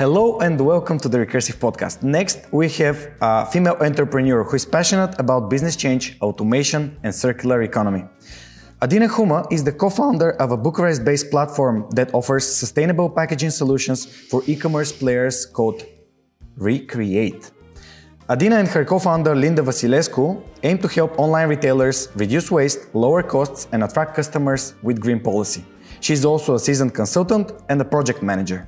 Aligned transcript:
Hello 0.00 0.38
and 0.38 0.58
welcome 0.58 0.98
to 0.98 1.10
the 1.10 1.18
Recursive 1.18 1.56
Podcast. 1.58 2.02
Next, 2.02 2.50
we 2.52 2.70
have 2.80 3.10
a 3.20 3.44
female 3.44 3.76
entrepreneur 3.82 4.42
who 4.42 4.56
is 4.56 4.64
passionate 4.64 5.14
about 5.20 5.50
business 5.50 5.76
change, 5.76 6.16
automation, 6.22 6.98
and 7.02 7.14
circular 7.14 7.60
economy. 7.60 8.04
Adina 8.80 9.08
Huma 9.08 9.46
is 9.52 9.62
the 9.62 9.72
co-founder 9.72 10.30
of 10.40 10.52
a 10.52 10.56
Bucharest-based 10.56 11.30
platform 11.30 11.86
that 11.90 12.14
offers 12.14 12.46
sustainable 12.46 13.10
packaging 13.10 13.50
solutions 13.50 14.06
for 14.06 14.42
e-commerce 14.46 14.90
players 14.90 15.44
called 15.44 15.84
R-Create. 16.58 17.50
Adina 18.30 18.56
and 18.56 18.68
her 18.68 18.86
co-founder 18.86 19.36
Linda 19.36 19.60
Vasilescu 19.60 20.42
aim 20.62 20.78
to 20.78 20.88
help 20.88 21.18
online 21.18 21.50
retailers 21.50 22.08
reduce 22.14 22.50
waste, 22.50 22.94
lower 22.94 23.22
costs, 23.22 23.68
and 23.72 23.84
attract 23.84 24.14
customers 24.14 24.72
with 24.82 24.98
green 24.98 25.20
policy. 25.20 25.62
She 26.00 26.14
is 26.14 26.24
also 26.24 26.54
a 26.54 26.58
seasoned 26.58 26.94
consultant 26.94 27.52
and 27.68 27.78
a 27.82 27.84
project 27.84 28.22
manager. 28.22 28.66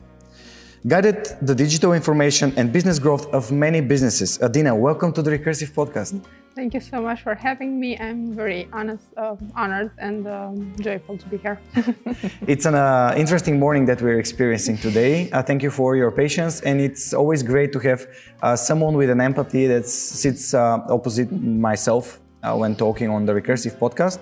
Guided 0.88 1.36
the 1.40 1.54
digital 1.54 1.90
transformation 1.90 2.52
and 2.56 2.72
business 2.72 2.98
growth 2.98 3.32
of 3.32 3.52
many 3.52 3.80
businesses. 3.80 4.42
Adina, 4.42 4.74
welcome 4.74 5.12
to 5.12 5.22
the 5.22 5.30
Recursive 5.30 5.70
Podcast. 5.70 6.20
Thank 6.56 6.74
you 6.74 6.80
so 6.80 7.00
much 7.00 7.22
for 7.22 7.36
having 7.36 7.78
me. 7.78 7.96
I'm 7.98 8.34
very 8.34 8.68
honest, 8.72 9.04
uh, 9.16 9.36
honored 9.54 9.92
and 9.98 10.26
um, 10.26 10.74
joyful 10.80 11.18
to 11.18 11.28
be 11.28 11.36
here. 11.36 11.60
it's 12.48 12.66
an 12.66 12.74
uh, 12.74 13.14
interesting 13.16 13.60
morning 13.60 13.86
that 13.86 14.02
we're 14.02 14.18
experiencing 14.18 14.76
today. 14.76 15.30
Uh, 15.30 15.40
thank 15.40 15.62
you 15.62 15.70
for 15.70 15.94
your 15.94 16.10
patience, 16.10 16.60
and 16.62 16.80
it's 16.80 17.14
always 17.14 17.44
great 17.44 17.72
to 17.74 17.78
have 17.78 18.04
uh, 18.42 18.56
someone 18.56 18.96
with 18.96 19.08
an 19.08 19.20
empathy 19.20 19.68
that 19.68 19.86
sits 19.86 20.52
uh, 20.52 20.80
opposite 20.88 21.30
myself 21.30 22.18
uh, 22.42 22.56
when 22.56 22.74
talking 22.74 23.08
on 23.08 23.24
the 23.24 23.32
Recursive 23.32 23.78
podcast. 23.78 24.18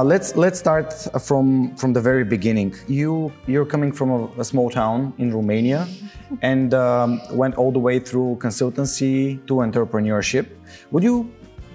Let's 0.00 0.36
let's 0.36 0.58
start 0.58 0.94
from 1.20 1.76
from 1.76 1.92
the 1.92 2.00
very 2.00 2.24
beginning. 2.24 2.74
You 2.88 3.30
you're 3.46 3.66
coming 3.66 3.92
from 3.92 4.10
a, 4.10 4.40
a 4.40 4.44
small 4.44 4.70
town 4.70 5.12
in 5.18 5.34
Romania, 5.34 5.86
and 6.40 6.72
um, 6.72 7.20
went 7.30 7.56
all 7.56 7.72
the 7.72 7.78
way 7.78 7.98
through 7.98 8.38
consultancy 8.40 9.44
to 9.46 9.54
entrepreneurship. 9.56 10.46
Would 10.92 11.02
you 11.02 11.30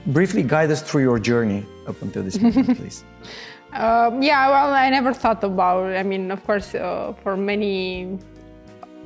briefly 0.07 0.41
guide 0.41 0.71
us 0.71 0.81
through 0.81 1.01
your 1.01 1.19
journey 1.19 1.65
up 1.87 2.01
until 2.01 2.23
this 2.23 2.39
moment, 2.39 2.77
please. 2.79 3.03
Um, 3.73 4.21
yeah, 4.21 4.49
well, 4.49 4.73
I 4.73 4.89
never 4.89 5.13
thought 5.13 5.43
about. 5.43 5.95
I 5.95 6.03
mean, 6.03 6.31
of 6.31 6.43
course, 6.45 6.73
uh, 6.73 7.13
for 7.21 7.35
many 7.35 8.17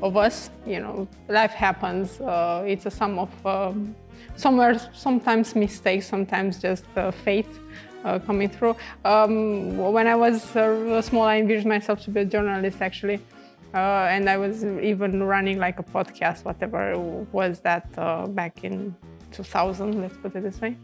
of 0.02 0.16
us, 0.16 0.50
you 0.66 0.80
know, 0.80 1.08
life 1.28 1.52
happens. 1.52 2.22
Uh, 2.22 2.64
it's 2.66 2.86
a 2.86 2.92
sum 2.92 3.20
of 3.20 3.46
um, 3.46 3.96
somewhere, 4.36 4.80
sometimes 4.94 5.56
mistakes, 5.56 6.08
sometimes 6.08 6.62
just 6.62 6.86
uh, 6.96 7.12
faith 7.12 7.59
uh, 8.03 8.19
coming 8.19 8.49
through. 8.49 8.75
Um, 9.05 9.77
when 9.77 10.07
I 10.07 10.16
was 10.16 10.55
uh, 10.55 11.02
small, 11.02 11.23
I 11.23 11.38
envisioned 11.38 11.69
myself 11.69 12.02
to 12.05 12.11
be 12.11 12.21
a 12.21 12.25
journalist, 12.25 12.81
actually. 12.81 13.19
Uh, 13.73 14.07
and 14.09 14.30
I 14.30 14.38
was 14.38 14.66
even 14.66 15.23
running 15.23 15.57
like 15.57 15.80
a 15.80 15.83
podcast, 15.83 16.44
whatever 16.44 16.97
was 17.31 17.61
that 17.61 17.89
back 18.35 18.63
in 18.63 18.95
2000, 19.31 20.02
let's 20.02 20.17
put 20.17 20.35
it 20.35 20.44
this 20.44 20.59
way. 20.59 20.75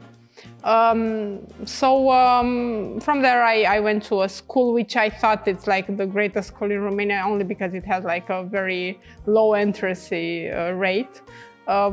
Um, 0.63 1.47
so 1.65 2.11
um, 2.11 2.99
from 2.99 3.21
there, 3.21 3.43
I, 3.43 3.63
I, 3.63 3.79
went 3.79 4.03
to 4.05 4.23
a 4.23 4.29
school 4.29 4.73
which 4.73 4.95
I 4.95 5.09
thought 5.09 5.47
it's 5.47 5.67
like 5.67 5.95
the 5.97 6.05
greatest 6.05 6.49
school 6.49 6.71
in 6.71 6.81
Romania, 6.81 7.23
only 7.25 7.43
because 7.43 7.73
it 7.73 7.85
has 7.85 8.03
like 8.03 8.29
a 8.29 8.43
very 8.43 8.99
low 9.25 9.53
entrance 9.53 10.11
uh, 10.11 10.73
rate. 10.75 11.21
Uh, 11.67 11.91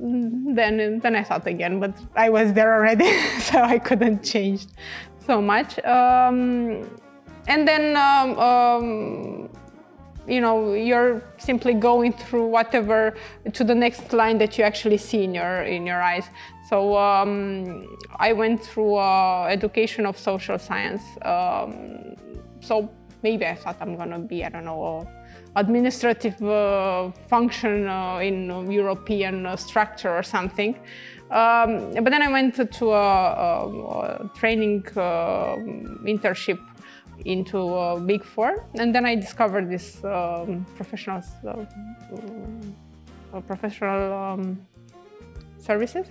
then, 0.00 0.98
then 1.00 1.16
I 1.16 1.22
thought 1.22 1.46
again, 1.46 1.78
but 1.80 1.94
I 2.16 2.30
was 2.30 2.52
there 2.54 2.74
already, 2.74 3.12
so 3.40 3.60
I 3.60 3.78
couldn't 3.78 4.24
change 4.24 4.66
so 5.26 5.40
much. 5.40 5.78
Um, 5.84 6.88
and 7.46 7.66
then 7.68 7.96
um, 7.96 8.38
um, 8.38 9.50
you 10.26 10.40
know 10.40 10.74
you're 10.74 11.22
simply 11.38 11.74
going 11.74 12.12
through 12.12 12.46
whatever 12.46 13.14
to 13.52 13.64
the 13.64 13.74
next 13.74 14.12
line 14.12 14.38
that 14.38 14.56
you 14.56 14.64
actually 14.64 14.98
see 14.98 15.24
in 15.24 15.34
your 15.34 15.62
in 15.62 15.84
your 15.84 16.00
eyes 16.00 16.24
so 16.68 16.96
um, 16.96 17.86
i 18.16 18.32
went 18.32 18.62
through 18.62 18.94
uh, 18.94 19.46
education 19.50 20.06
of 20.06 20.16
social 20.16 20.58
science 20.58 21.02
um, 21.22 22.14
so 22.60 22.88
maybe 23.22 23.44
i 23.44 23.54
thought 23.54 23.76
i'm 23.80 23.96
gonna 23.96 24.18
be 24.18 24.44
i 24.44 24.48
don't 24.48 24.64
know 24.64 25.08
administrative 25.56 26.40
uh, 26.42 27.10
function 27.28 27.86
uh, 27.86 28.18
in 28.18 28.70
european 28.70 29.46
uh, 29.46 29.56
structure 29.56 30.10
or 30.10 30.22
something 30.22 30.74
um, 31.30 31.92
but 31.94 32.10
then 32.10 32.22
i 32.22 32.28
went 32.28 32.54
to 32.72 32.90
a, 32.90 34.24
a, 34.24 34.30
training 34.34 34.82
internship 36.04 36.58
into 37.24 38.02
Big 38.06 38.24
Four, 38.24 38.66
and 38.78 38.94
then 38.94 39.06
I 39.06 39.14
discovered 39.14 39.70
this 39.70 40.02
um, 40.04 40.66
professional 40.76 41.22
uh, 41.46 43.40
professional 43.40 44.12
um, 44.12 44.66
services, 45.58 46.06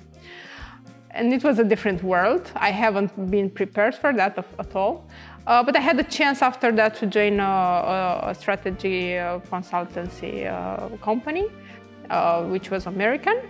and 1.11 1.33
it 1.33 1.43
was 1.43 1.59
a 1.59 1.63
different 1.63 2.03
world. 2.03 2.49
I 2.55 2.71
haven't 2.71 3.29
been 3.29 3.49
prepared 3.49 3.95
for 3.95 4.13
that 4.13 4.37
at 4.37 4.75
all. 4.75 5.05
Uh, 5.47 5.63
but 5.63 5.75
I 5.75 5.79
had 5.79 5.99
a 5.99 6.03
chance 6.03 6.41
after 6.41 6.71
that 6.73 6.95
to 6.95 7.07
join 7.07 7.39
a, 7.39 8.19
a 8.23 8.35
strategy 8.35 9.17
uh, 9.17 9.39
consultancy 9.39 10.45
uh, 10.45 10.95
company, 10.97 11.47
which 12.51 12.69
was 12.69 12.85
American 12.85 13.41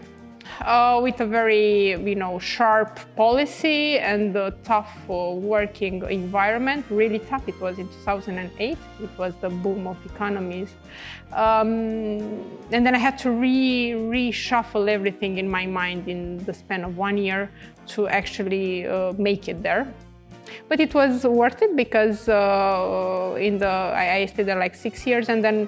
uh, 0.62 1.00
with 1.02 1.20
a 1.22 1.26
very 1.26 1.92
you 1.92 2.16
know 2.16 2.40
sharp 2.40 3.00
policy 3.16 4.00
and 4.00 4.36
a 4.36 4.52
tough 4.64 4.92
uh, 5.10 5.32
working 5.32 6.04
environment. 6.10 6.86
Really 6.90 7.20
tough. 7.20 7.48
It 7.48 7.60
was 7.60 7.80
in 7.80 7.88
2008 7.88 8.78
it 9.02 9.10
was 9.18 9.34
the 9.42 9.50
boom 9.50 9.88
of 9.88 9.98
economies. 10.06 10.74
Um, 11.34 11.70
and 12.72 12.86
then 12.86 12.94
i 12.94 12.98
had 12.98 13.18
to 13.20 13.32
re 13.32 13.94
reshuffle 13.94 14.90
everything 14.90 15.38
in 15.38 15.50
my 15.50 15.66
mind 15.66 16.08
in 16.10 16.44
the 16.46 16.54
span 16.54 16.84
of 16.84 16.98
one 16.98 17.18
year 17.18 17.50
to 17.88 18.08
actually 18.10 18.86
uh, 18.86 19.14
make 19.14 19.48
it 19.48 19.64
there 19.64 19.88
but 20.70 20.80
it 20.80 20.94
was 20.94 21.26
worth 21.26 21.62
it 21.62 21.76
because 21.76 22.30
uh, 22.30 23.36
in 23.40 23.58
the 23.58 23.68
I, 23.68 24.16
I 24.16 24.26
stayed 24.26 24.48
there 24.48 24.60
like 24.60 24.76
six 24.76 25.06
years 25.06 25.30
and 25.30 25.44
then 25.44 25.68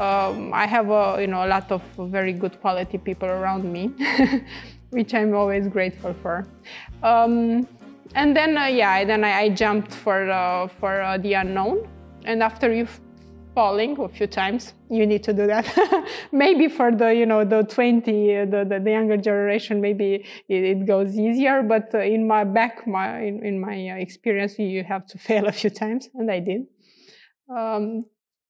um, 0.00 0.52
I 0.54 0.66
have 0.66 0.88
a, 0.90 1.18
you 1.20 1.26
know, 1.26 1.44
a 1.44 1.48
lot 1.48 1.70
of 1.70 1.82
very 1.98 2.32
good 2.32 2.58
quality 2.60 2.96
people 2.96 3.28
around 3.28 3.70
me, 3.70 3.92
which 4.90 5.12
I'm 5.12 5.34
always 5.34 5.68
grateful 5.68 6.14
for. 6.22 6.46
Um, 7.02 7.68
and 8.14 8.34
then, 8.34 8.56
uh, 8.56 8.64
yeah, 8.66 9.04
then 9.04 9.24
I, 9.24 9.42
I, 9.42 9.48
jumped 9.50 9.92
for, 9.92 10.30
uh, 10.30 10.68
for 10.68 11.02
uh, 11.02 11.18
the 11.18 11.34
unknown. 11.34 11.86
And 12.24 12.42
after 12.42 12.72
you 12.72 12.88
falling 13.54 13.98
a 14.00 14.08
few 14.08 14.26
times, 14.26 14.74
you 14.88 15.06
need 15.06 15.22
to 15.24 15.32
do 15.32 15.46
that. 15.46 15.66
maybe 16.32 16.68
for 16.68 16.92
the, 16.92 17.14
you 17.14 17.26
know, 17.26 17.44
the 17.44 17.62
20, 17.62 18.36
uh, 18.36 18.44
the, 18.44 18.64
the, 18.64 18.80
the 18.80 18.90
younger 18.90 19.16
generation, 19.16 19.80
maybe 19.80 20.24
it, 20.48 20.64
it, 20.64 20.86
goes 20.86 21.18
easier. 21.18 21.62
But 21.62 21.94
uh, 21.94 21.98
in 21.98 22.26
my 22.26 22.44
back, 22.44 22.86
my, 22.86 23.20
in, 23.20 23.44
in 23.44 23.60
my 23.60 23.90
uh, 23.90 23.96
experience, 23.96 24.58
you 24.58 24.84
have 24.84 25.06
to 25.06 25.18
fail 25.28 25.46
a 25.46 25.52
few 25.52 25.70
times, 25.70 26.08
and 26.14 26.30
I 26.30 26.40
did. 26.40 26.66
Um, 27.54 28.02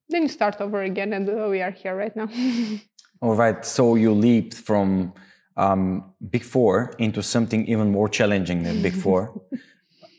then 0.08 0.22
you 0.22 0.28
start 0.28 0.60
over 0.60 0.82
again, 0.82 1.12
and 1.12 1.28
uh, 1.28 1.48
we 1.48 1.62
are 1.62 1.70
here 1.70 1.96
right 1.96 2.14
now. 2.14 2.28
All 3.22 3.34
right. 3.34 3.64
So 3.64 3.94
you 3.94 4.12
leaped 4.12 4.54
from 4.54 5.12
um, 5.56 6.12
Big 6.30 6.42
Four 6.42 6.94
into 6.98 7.22
something 7.22 7.66
even 7.66 7.90
more 7.92 8.08
challenging 8.08 8.62
than 8.62 8.82
Big 8.82 8.94
Four, 8.94 9.42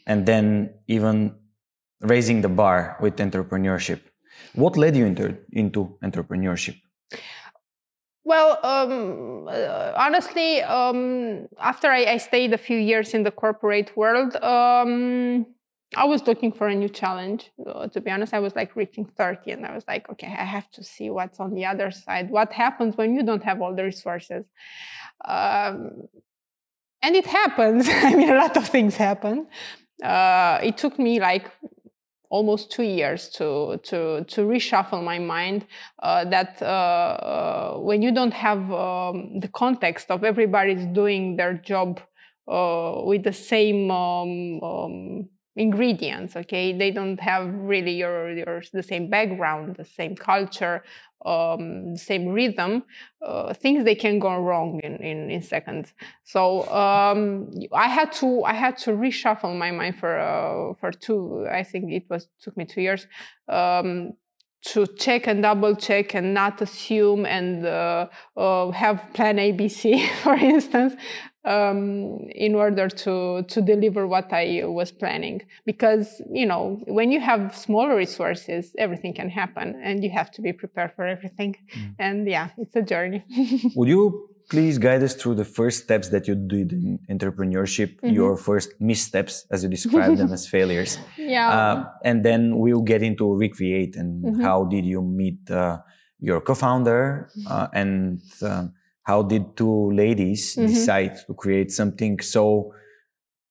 and 0.07 0.25
then 0.25 0.73
even 0.87 1.35
raising 2.01 2.41
the 2.41 2.49
bar 2.49 2.97
with 3.01 3.17
entrepreneurship. 3.17 3.99
What 4.53 4.77
led 4.77 4.95
you 4.95 5.05
into, 5.05 5.37
into 5.51 5.97
entrepreneurship? 6.03 6.79
Well, 8.23 8.59
um, 8.63 9.47
uh, 9.47 9.93
honestly, 9.95 10.61
um, 10.61 11.47
after 11.59 11.87
I, 11.87 12.05
I, 12.05 12.17
stayed 12.17 12.53
a 12.53 12.57
few 12.57 12.77
years 12.77 13.15
in 13.15 13.23
the 13.23 13.31
corporate 13.31 13.97
world, 13.97 14.35
um, 14.43 15.47
I 15.95 16.05
was 16.05 16.27
looking 16.27 16.51
for 16.51 16.67
a 16.67 16.75
new 16.75 16.87
challenge. 16.87 17.51
Uh, 17.65 17.87
to 17.87 17.99
be 17.99 18.11
honest, 18.11 18.33
I 18.33 18.39
was 18.39 18.55
like 18.55 18.75
reaching 18.75 19.05
30 19.05 19.51
and 19.51 19.65
I 19.65 19.73
was 19.73 19.83
like, 19.87 20.09
okay, 20.11 20.27
I 20.27 20.45
have 20.45 20.69
to 20.71 20.83
see 20.83 21.09
what's 21.09 21.39
on 21.39 21.53
the 21.55 21.65
other 21.65 21.89
side. 21.89 22.29
What 22.29 22.53
happens 22.53 22.95
when 22.95 23.15
you 23.15 23.23
don't 23.23 23.43
have 23.43 23.59
all 23.61 23.75
the 23.75 23.83
resources? 23.83 24.45
Um, 25.25 26.03
and 27.01 27.15
it 27.15 27.25
happens. 27.25 27.89
I 27.91 28.13
mean, 28.15 28.29
a 28.29 28.35
lot 28.35 28.55
of 28.55 28.67
things 28.67 28.95
happen. 28.95 29.47
Uh, 30.01 30.59
it 30.63 30.77
took 30.77 30.97
me 30.97 31.19
like 31.19 31.51
almost 32.31 32.71
two 32.71 32.83
years 32.83 33.29
to 33.29 33.77
to 33.83 34.23
to 34.23 34.41
reshuffle 34.47 35.03
my 35.03 35.19
mind 35.19 35.67
uh, 36.01 36.23
that 36.25 36.61
uh, 36.61 36.65
uh 36.65 37.77
when 37.79 38.01
you 38.01 38.11
don't 38.11 38.33
have 38.33 38.71
um, 38.71 39.39
the 39.39 39.49
context 39.49 40.09
of 40.09 40.23
everybody's 40.23 40.85
doing 40.87 41.35
their 41.35 41.53
job 41.53 41.99
uh, 42.47 43.01
with 43.03 43.23
the 43.23 43.33
same 43.33 43.91
um, 43.91 44.63
um, 44.63 45.29
ingredients 45.61 46.35
okay? 46.35 46.73
They 46.81 46.91
don't 46.91 47.19
have 47.19 47.45
really 47.53 47.95
your, 48.03 48.31
your 48.31 48.63
the 48.73 48.83
same 48.83 49.09
background 49.09 49.75
the 49.75 49.85
same 49.85 50.15
culture 50.15 50.83
um, 51.25 51.93
the 51.93 51.99
same 51.99 52.27
rhythm 52.29 52.83
uh, 53.25 53.53
things 53.53 53.83
they 53.83 53.95
can 53.95 54.17
go 54.19 54.35
wrong 54.37 54.79
in, 54.83 54.95
in, 54.97 55.29
in 55.29 55.41
seconds. 55.41 55.93
So 56.23 56.67
um, 56.71 57.51
i 57.73 57.87
had 57.87 58.11
to 58.13 58.43
i 58.43 58.53
had 58.53 58.77
to 58.85 58.91
reshuffle 58.91 59.55
my 59.57 59.71
mind 59.71 59.95
for 60.01 60.13
uh, 60.17 60.73
for 60.79 60.91
two 60.91 61.47
i 61.51 61.63
think 61.63 61.91
it 61.91 62.05
was 62.09 62.27
took 62.43 62.55
me 62.57 62.65
two 62.65 62.81
years 62.81 63.07
um, 63.47 64.13
to 64.61 64.85
check 64.87 65.27
and 65.27 65.41
double 65.41 65.75
check 65.75 66.13
and 66.13 66.33
not 66.33 66.61
assume 66.61 67.25
and 67.25 67.65
uh, 67.65 68.07
uh, 68.37 68.71
have 68.71 69.11
plan 69.13 69.37
ABC, 69.37 70.07
for 70.23 70.33
instance, 70.33 70.93
um, 71.43 72.27
in 72.35 72.53
order 72.53 72.87
to 72.87 73.43
to 73.43 73.61
deliver 73.61 74.05
what 74.07 74.31
I 74.31 74.61
was 74.65 74.91
planning. 74.91 75.41
Because 75.65 76.21
you 76.31 76.45
know, 76.45 76.81
when 76.85 77.11
you 77.11 77.19
have 77.19 77.55
smaller 77.55 77.95
resources, 77.95 78.75
everything 78.77 79.13
can 79.13 79.29
happen, 79.29 79.79
and 79.83 80.03
you 80.03 80.11
have 80.11 80.31
to 80.31 80.41
be 80.41 80.53
prepared 80.53 80.93
for 80.95 81.05
everything. 81.05 81.55
Mm. 81.75 81.95
And 81.99 82.27
yeah, 82.27 82.49
it's 82.57 82.75
a 82.75 82.81
journey. 82.81 83.23
Would 83.75 83.89
you 83.89 84.30
please 84.51 84.77
guide 84.77 85.01
us 85.01 85.15
through 85.15 85.33
the 85.33 85.45
first 85.45 85.85
steps 85.85 86.09
that 86.09 86.27
you 86.27 86.35
did 86.35 86.73
in 86.73 86.99
entrepreneurship, 87.09 87.95
mm-hmm. 87.95 88.09
your 88.09 88.35
first 88.35 88.69
missteps, 88.81 89.47
as 89.49 89.63
you 89.63 89.69
describe 89.69 90.17
them 90.17 90.33
as 90.33 90.45
failures. 90.55 90.97
Yeah. 91.17 91.49
Uh, 91.49 91.85
and 92.03 92.25
then 92.25 92.57
we'll 92.57 92.81
get 92.81 93.01
into 93.01 93.31
R-Create 93.31 93.95
and 93.95 94.09
mm-hmm. 94.21 94.41
how 94.41 94.65
did 94.65 94.85
you 94.85 95.01
meet 95.01 95.49
uh, 95.49 95.77
your 96.19 96.41
co-founder 96.41 97.29
uh, 97.47 97.67
and 97.73 98.21
uh, 98.41 98.67
how 99.03 99.23
did 99.23 99.55
two 99.55 99.91
ladies 99.93 100.57
mm-hmm. 100.57 100.67
decide 100.67 101.13
to 101.27 101.33
create 101.33 101.71
something 101.71 102.19
so 102.19 102.73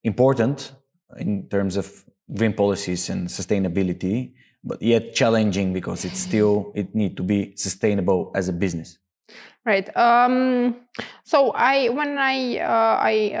important 0.03 0.71
in 1.17 1.49
terms 1.49 1.77
of 1.77 1.87
green 2.31 2.53
policies 2.53 3.09
and 3.09 3.27
sustainability, 3.27 4.33
but 4.63 4.79
yet 4.79 5.15
challenging 5.15 5.73
because 5.73 6.05
it's 6.05 6.19
still 6.19 6.71
it 6.75 6.93
need 6.93 7.17
to 7.17 7.23
be 7.23 7.55
sustainable 7.57 8.31
as 8.35 8.49
a 8.49 8.53
business. 8.53 8.99
Right. 9.63 9.95
Um, 9.95 10.75
so 11.23 11.51
I, 11.51 11.89
when 11.89 12.17
I 12.17 12.57
uh, 12.57 12.97
I 12.99 13.31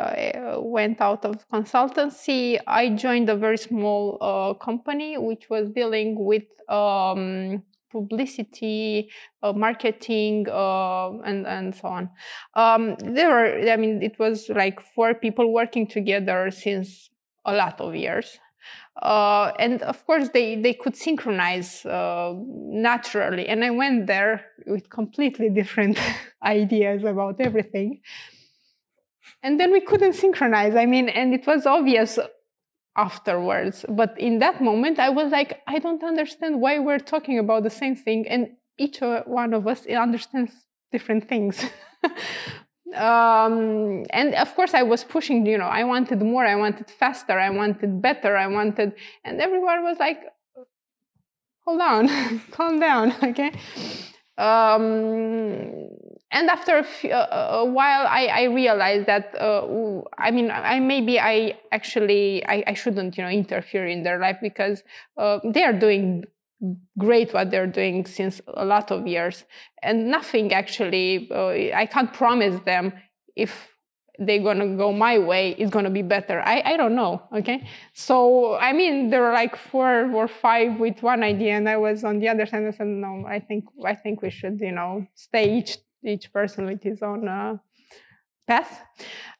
uh, 0.55 0.61
went 0.61 1.01
out 1.01 1.25
of 1.25 1.49
consultancy, 1.49 2.59
I 2.67 2.89
joined 2.89 3.27
a 3.27 3.35
very 3.35 3.57
small 3.57 4.19
uh, 4.21 4.53
company 4.53 5.17
which 5.17 5.49
was 5.49 5.71
dealing 5.71 6.23
with 6.23 6.43
um, 6.69 7.63
publicity, 7.91 9.09
uh, 9.41 9.53
marketing, 9.53 10.45
uh, 10.47 11.09
and 11.21 11.47
and 11.47 11.73
so 11.75 11.87
on. 11.87 12.09
Um, 12.53 12.97
there 12.99 13.29
were, 13.29 13.71
I 13.71 13.77
mean, 13.77 14.03
it 14.03 14.19
was 14.19 14.47
like 14.49 14.79
four 14.79 15.15
people 15.15 15.51
working 15.51 15.87
together 15.87 16.51
since 16.51 17.09
a 17.45 17.53
lot 17.55 17.81
of 17.81 17.95
years. 17.95 18.39
Uh, 19.01 19.51
and 19.59 19.81
of 19.83 20.05
course, 20.05 20.29
they, 20.29 20.55
they 20.55 20.73
could 20.73 20.95
synchronize 20.95 21.85
uh, 21.85 22.33
naturally. 22.35 23.47
And 23.47 23.63
I 23.63 23.69
went 23.69 24.07
there 24.07 24.45
with 24.67 24.89
completely 24.89 25.49
different 25.49 25.99
ideas 26.43 27.03
about 27.03 27.39
everything. 27.39 28.01
And 29.43 29.59
then 29.59 29.71
we 29.71 29.81
couldn't 29.81 30.13
synchronize. 30.13 30.75
I 30.75 30.85
mean, 30.85 31.09
and 31.09 31.33
it 31.33 31.47
was 31.47 31.65
obvious 31.65 32.19
afterwards. 32.95 33.85
But 33.89 34.19
in 34.19 34.39
that 34.39 34.61
moment, 34.61 34.99
I 34.99 35.09
was 35.09 35.31
like, 35.31 35.61
I 35.67 35.79
don't 35.79 36.03
understand 36.03 36.61
why 36.61 36.79
we're 36.79 36.99
talking 36.99 37.39
about 37.39 37.63
the 37.63 37.69
same 37.69 37.95
thing. 37.95 38.27
And 38.27 38.49
each 38.77 38.99
one 39.01 39.53
of 39.53 39.67
us 39.67 39.87
understands 39.87 40.51
different 40.91 41.27
things. 41.27 41.63
um, 42.95 44.05
and 44.11 44.33
of 44.35 44.53
course 44.55 44.73
i 44.73 44.83
was 44.83 45.03
pushing 45.03 45.45
you 45.45 45.57
know 45.57 45.65
i 45.65 45.83
wanted 45.83 46.21
more 46.21 46.45
i 46.45 46.55
wanted 46.55 46.89
faster 46.89 47.39
i 47.39 47.49
wanted 47.49 48.01
better 48.01 48.35
i 48.37 48.47
wanted 48.47 48.93
and 49.23 49.41
everyone 49.41 49.83
was 49.83 49.97
like 49.99 50.21
hold 51.65 51.81
on 51.81 52.39
calm 52.51 52.79
down 52.79 53.13
okay? 53.23 53.51
Um, 54.37 55.89
and 56.31 56.49
after 56.49 56.77
a, 56.77 56.83
few, 56.83 57.11
a 57.11 57.65
while 57.65 58.07
I, 58.07 58.25
I, 58.27 58.43
realized 58.43 59.05
that 59.05 59.35
uh, 59.39 60.01
i 60.17 60.31
mean 60.31 60.49
i 60.49 60.79
maybe 60.79 61.19
i 61.19 61.59
actually 61.71 62.43
I, 62.47 62.63
I, 62.65 62.73
shouldn't 62.73 63.17
you 63.17 63.23
know 63.23 63.29
interfere 63.29 63.85
in 63.85 64.03
their 64.03 64.17
life 64.17 64.37
because 64.41 64.81
uh, 65.17 65.39
they 65.43 65.63
are 65.63 65.73
doing 65.73 66.23
great 66.97 67.33
what 67.33 67.51
they're 67.51 67.67
doing 67.67 68.05
since 68.05 68.41
a 68.47 68.65
lot 68.65 68.91
of 68.91 69.07
years. 69.07 69.45
And 69.81 70.09
nothing 70.09 70.53
actually 70.53 71.29
uh, 71.31 71.77
i 71.77 71.85
can't 71.85 72.13
promise 72.13 72.59
them 72.65 72.93
if 73.35 73.69
they're 74.19 74.43
gonna 74.43 74.75
go 74.75 74.91
my 74.91 75.17
way 75.17 75.55
it's 75.57 75.71
gonna 75.71 75.89
be 75.89 76.03
better. 76.03 76.41
I, 76.41 76.61
I 76.65 76.77
don't 76.77 76.95
know 76.95 77.23
okay? 77.35 77.67
So 77.93 78.55
i 78.55 78.73
mean 78.73 79.09
there 79.09 79.21
were 79.21 79.33
like 79.33 79.55
four 79.55 80.11
or 80.13 80.27
five 80.27 80.79
with 80.79 81.01
one 81.01 81.23
idea 81.23 81.53
and 81.53 81.67
i 81.67 81.77
was 81.77 82.03
on 82.03 82.19
the 82.19 82.29
other 82.29 82.45
side 82.45 82.63
and 82.63 82.75
said 82.75 82.87
no 82.87 83.25
i 83.27 83.39
think 83.39 83.65
i 83.85 83.95
think 83.95 84.21
we 84.21 84.29
should 84.29 84.59
you 84.59 84.71
know 84.71 85.07
stay 85.15 85.57
each 85.57 85.77
each 86.03 86.31
person 86.33 86.65
with 86.65 86.81
his 86.81 87.01
own 87.03 87.27
uh, 87.27 87.57
path. 88.47 88.81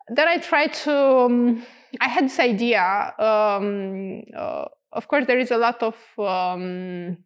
Then 0.08 0.28
i 0.28 0.38
tried 0.38 0.74
to 0.86 0.96
um, 0.96 1.66
i 2.00 2.08
had 2.08 2.26
this 2.26 2.40
idea 2.40 3.14
um, 3.20 4.24
uh, 4.36 4.66
of 4.94 5.08
course, 5.08 5.26
there 5.26 5.40
is 5.40 5.52
a 5.52 5.58
lot 5.58 5.82
of 5.84 5.96
um, 6.18 7.18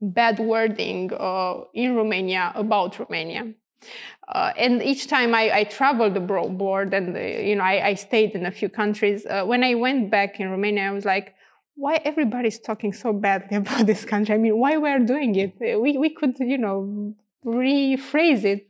bad 0.00 0.38
wording 0.38 1.12
uh, 1.12 1.60
in 1.74 1.94
Romania 1.94 2.52
about 2.54 2.98
Romania. 2.98 3.52
Uh, 4.28 4.52
and 4.56 4.82
each 4.82 5.06
time 5.06 5.34
I, 5.34 5.58
I 5.58 5.64
traveled 5.64 6.16
abroad 6.16 6.94
and 6.94 7.14
uh, 7.14 7.20
you 7.20 7.56
know 7.56 7.64
I, 7.64 7.88
I, 7.88 7.94
stayed 7.94 8.30
in 8.30 8.46
a 8.46 8.50
few 8.50 8.70
countries, 8.70 9.26
uh, 9.26 9.44
when 9.44 9.62
I 9.62 9.74
went 9.74 10.10
back 10.10 10.40
in 10.40 10.48
Romania, 10.50 10.84
I 10.84 10.92
was 10.92 11.04
like, 11.04 11.34
why 11.76 12.00
everybody's 12.04 12.58
talking 12.58 12.92
so 12.92 13.12
badly 13.12 13.56
about 13.62 13.86
this 13.86 14.04
country? 14.04 14.34
I 14.34 14.38
mean, 14.38 14.56
why 14.56 14.78
we're 14.78 15.00
doing 15.00 15.34
it? 15.34 15.54
We 15.60 15.98
we 15.98 16.10
could 16.10 16.36
you 16.38 16.58
know 16.58 17.14
rephrase 17.44 18.44
it. 18.44 18.68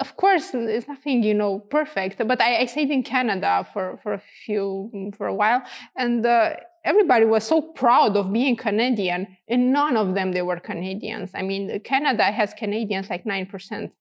Of 0.00 0.16
course, 0.16 0.50
it's 0.54 0.88
nothing 0.88 1.22
you 1.22 1.34
know 1.34 1.60
perfect, 1.60 2.26
but 2.26 2.40
I, 2.40 2.58
I 2.58 2.66
stayed 2.66 2.90
in 2.90 3.02
Canada 3.04 3.66
for 3.72 4.00
for 4.02 4.14
a 4.14 4.22
few 4.44 5.12
for 5.16 5.28
a 5.28 5.34
while, 5.34 5.62
and 5.96 6.26
uh, 6.26 6.54
everybody 6.88 7.26
was 7.26 7.44
so 7.44 7.60
proud 7.60 8.16
of 8.16 8.32
being 8.32 8.56
Canadian, 8.56 9.20
and 9.52 9.72
none 9.72 9.96
of 9.96 10.14
them 10.16 10.32
they 10.32 10.42
were 10.42 10.60
Canadians. 10.72 11.30
I 11.34 11.42
mean, 11.42 11.62
Canada 11.80 12.24
has 12.24 12.54
Canadians 12.54 13.10
like 13.10 13.24
nine 13.26 13.46
percent. 13.46 13.94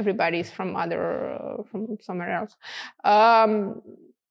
Everybody 0.00 0.38
is 0.40 0.50
from 0.50 0.76
other 0.76 1.02
uh, 1.34 1.62
from 1.70 1.80
somewhere 2.00 2.32
else. 2.40 2.52
Um, 3.04 3.80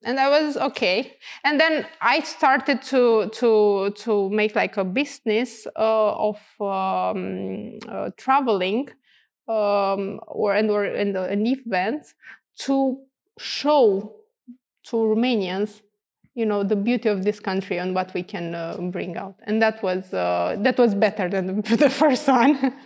and 0.07 0.19
I 0.19 0.29
was 0.29 0.55
okay. 0.69 1.17
And 1.43 1.59
then 1.59 1.87
I 1.99 2.19
started 2.21 2.81
to 2.93 3.29
to 3.39 3.91
to 4.03 4.29
make 4.29 4.55
like 4.55 4.77
a 4.77 4.85
business 5.01 5.65
uh, 5.75 6.29
of 6.29 6.37
um, 6.59 7.79
uh, 7.89 8.11
traveling 8.23 8.89
um, 9.47 10.19
or 10.27 10.53
and 10.53 10.69
or 10.69 10.83
and 10.85 11.17
an 11.17 11.45
event 11.47 12.13
to 12.65 12.75
show 13.39 14.13
to 14.83 14.95
Romanians 14.95 15.81
you 16.35 16.45
know 16.45 16.63
the 16.63 16.75
beauty 16.75 17.09
of 17.09 17.23
this 17.23 17.39
country 17.39 17.79
and 17.79 17.95
what 17.95 18.13
we 18.13 18.21
can 18.21 18.53
uh, 18.53 18.77
bring 18.91 19.17
out. 19.17 19.35
And 19.43 19.61
that 19.61 19.81
was 19.81 20.13
uh, 20.13 20.57
that 20.59 20.77
was 20.77 20.93
better 20.93 21.29
than 21.29 21.61
the 21.61 21.89
first 21.89 22.27
one. 22.27 22.73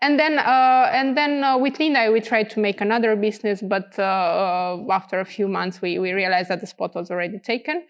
And 0.00 0.16
then 0.16 0.38
uh, 0.38 0.90
and 0.92 1.16
then 1.16 1.42
uh, 1.42 1.58
with 1.58 1.80
linda 1.80 2.08
we 2.12 2.20
tried 2.20 2.50
to 2.50 2.60
make 2.60 2.80
another 2.80 3.16
business 3.16 3.60
but 3.60 3.98
uh, 3.98 4.02
uh, 4.02 4.92
after 4.92 5.18
a 5.18 5.24
few 5.24 5.48
months 5.48 5.82
we, 5.82 5.98
we 5.98 6.12
realized 6.12 6.50
that 6.50 6.60
the 6.60 6.68
spot 6.68 6.94
was 6.94 7.10
already 7.10 7.40
taken. 7.40 7.84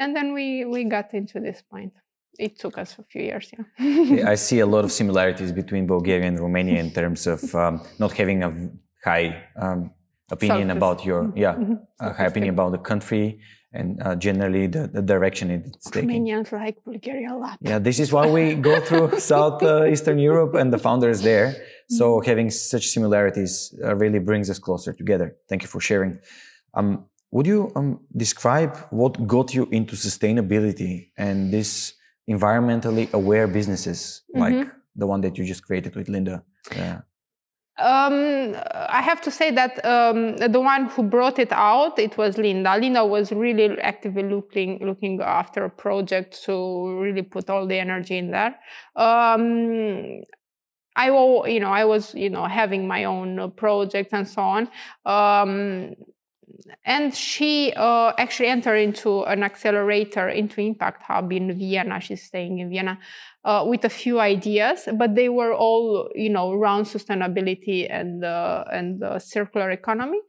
And 0.00 0.16
then 0.16 0.34
we 0.34 0.64
we 0.64 0.82
got 0.82 1.14
into 1.14 1.38
this 1.38 1.62
point. 1.62 1.92
It 2.40 2.58
took 2.58 2.76
us 2.76 2.98
a 2.98 3.04
few 3.04 3.22
years 3.22 3.52
yeah. 3.52 4.28
I 4.32 4.34
see 4.34 4.58
a 4.58 4.66
lot 4.66 4.84
of 4.84 4.90
similarities 4.90 5.52
between 5.52 5.86
bulgaria 5.86 6.26
and 6.26 6.40
romania 6.40 6.80
in 6.80 6.90
terms 6.90 7.28
of 7.28 7.54
um, 7.54 7.80
not 8.00 8.10
having 8.10 8.42
a 8.42 8.50
high 9.04 9.44
um, 9.54 9.92
opinion 10.30 10.70
about 10.70 11.04
your 11.04 11.32
yeah 11.36 11.54
mm-hmm. 11.54 11.74
high 12.00 12.26
opinion 12.26 12.54
about 12.54 12.72
the 12.72 12.78
country 12.78 13.38
and 13.74 14.00
uh, 14.02 14.14
generally 14.14 14.66
the, 14.66 14.86
the, 14.86 15.02
direction 15.02 15.50
it's 15.50 15.90
taking. 15.90 16.08
Romanians 16.08 16.52
like 16.52 16.76
Bulgaria 16.84 17.34
a 17.34 17.36
lot. 17.36 17.58
Yeah, 17.60 17.80
this 17.80 17.98
is 17.98 18.12
why 18.12 18.30
we 18.30 18.54
go 18.54 18.80
through 18.86 19.18
Southeastern 19.32 20.18
uh, 20.18 20.30
Europe 20.30 20.54
and 20.54 20.72
the 20.72 20.78
founders 20.78 21.22
there. 21.22 21.56
So 21.88 22.04
mm-hmm. 22.06 22.30
having 22.30 22.50
such 22.50 22.86
similarities 22.86 23.74
uh, 23.84 23.96
really 23.96 24.20
brings 24.20 24.48
us 24.48 24.58
closer 24.58 24.92
together. 24.92 25.36
Thank 25.48 25.62
you 25.62 25.68
for 25.68 25.80
sharing. 25.80 26.18
Um, 26.74 27.06
would 27.32 27.46
you 27.46 27.72
um, 27.74 28.00
describe 28.16 28.76
what 28.90 29.26
got 29.26 29.52
you 29.52 29.68
into 29.72 29.96
sustainability 29.96 31.10
and 31.18 31.52
this 31.52 31.94
environmentally 32.30 33.12
aware 33.12 33.48
businesses 33.48 34.22
mm-hmm. 34.34 34.40
like 34.40 34.68
the 34.94 35.06
one 35.06 35.20
that 35.22 35.36
you 35.36 35.44
just 35.44 35.64
created 35.66 35.96
with 35.96 36.08
Linda? 36.08 36.44
Yeah. 36.70 37.00
Um, 37.76 38.54
I 38.72 39.02
have 39.02 39.20
to 39.22 39.32
say 39.32 39.50
that 39.50 39.84
um, 39.84 40.36
the 40.36 40.60
one 40.60 40.86
who 40.86 41.02
brought 41.02 41.40
it 41.40 41.50
out, 41.50 41.98
it 41.98 42.16
was 42.16 42.38
Linda. 42.38 42.76
Linda 42.78 43.04
was 43.04 43.32
really 43.32 43.80
actively 43.80 44.22
looking 44.22 44.78
looking 44.80 45.20
after 45.20 45.64
a 45.64 45.70
project 45.70 46.40
to 46.44 47.00
really 47.00 47.22
put 47.22 47.50
all 47.50 47.66
the 47.66 47.76
energy 47.76 48.16
in 48.16 48.30
there. 48.30 48.54
Um, 48.94 50.22
I, 50.96 51.08
you 51.08 51.58
know, 51.58 51.70
I 51.70 51.84
was, 51.84 52.14
you 52.14 52.30
know, 52.30 52.44
having 52.44 52.86
my 52.86 53.04
own 53.04 53.50
project 53.56 54.12
and 54.12 54.28
so 54.28 54.42
on. 54.42 54.68
Um, 55.04 55.94
and 56.84 57.14
she 57.14 57.72
uh, 57.76 58.12
actually 58.18 58.48
entered 58.48 58.76
into 58.76 59.22
an 59.24 59.42
accelerator 59.42 60.28
into 60.28 60.60
Impact 60.60 61.02
Hub 61.02 61.32
in 61.32 61.56
Vienna. 61.58 62.00
She's 62.00 62.22
staying 62.22 62.58
in 62.58 62.70
Vienna 62.70 62.98
uh, 63.44 63.64
with 63.66 63.84
a 63.84 63.88
few 63.88 64.20
ideas, 64.20 64.88
but 64.96 65.14
they 65.14 65.28
were 65.28 65.52
all, 65.54 66.10
you 66.14 66.30
know, 66.30 66.52
around 66.52 66.84
sustainability 66.84 67.86
and 67.90 68.24
uh, 68.24 68.64
and 68.72 69.02
circular 69.22 69.70
economy. 69.70 70.20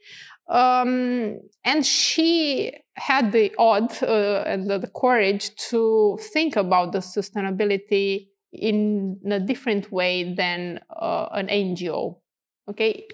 Um, 0.48 1.40
and 1.64 1.86
she 1.86 2.72
had 2.96 3.32
the 3.32 3.52
odd 3.58 3.92
uh, 4.04 4.44
and 4.46 4.70
the, 4.70 4.78
the, 4.78 4.88
courage 4.88 5.56
to 5.70 6.20
think 6.34 6.56
about 6.56 6.92
the 6.92 7.00
sustainability 7.00 8.28
in 8.54 9.20
a 9.30 9.40
different 9.40 9.92
way 9.92 10.36
than 10.36 10.82
uh, 10.96 11.30
an 11.32 11.48
NGO. 11.48 12.20
Okay, 12.70 13.08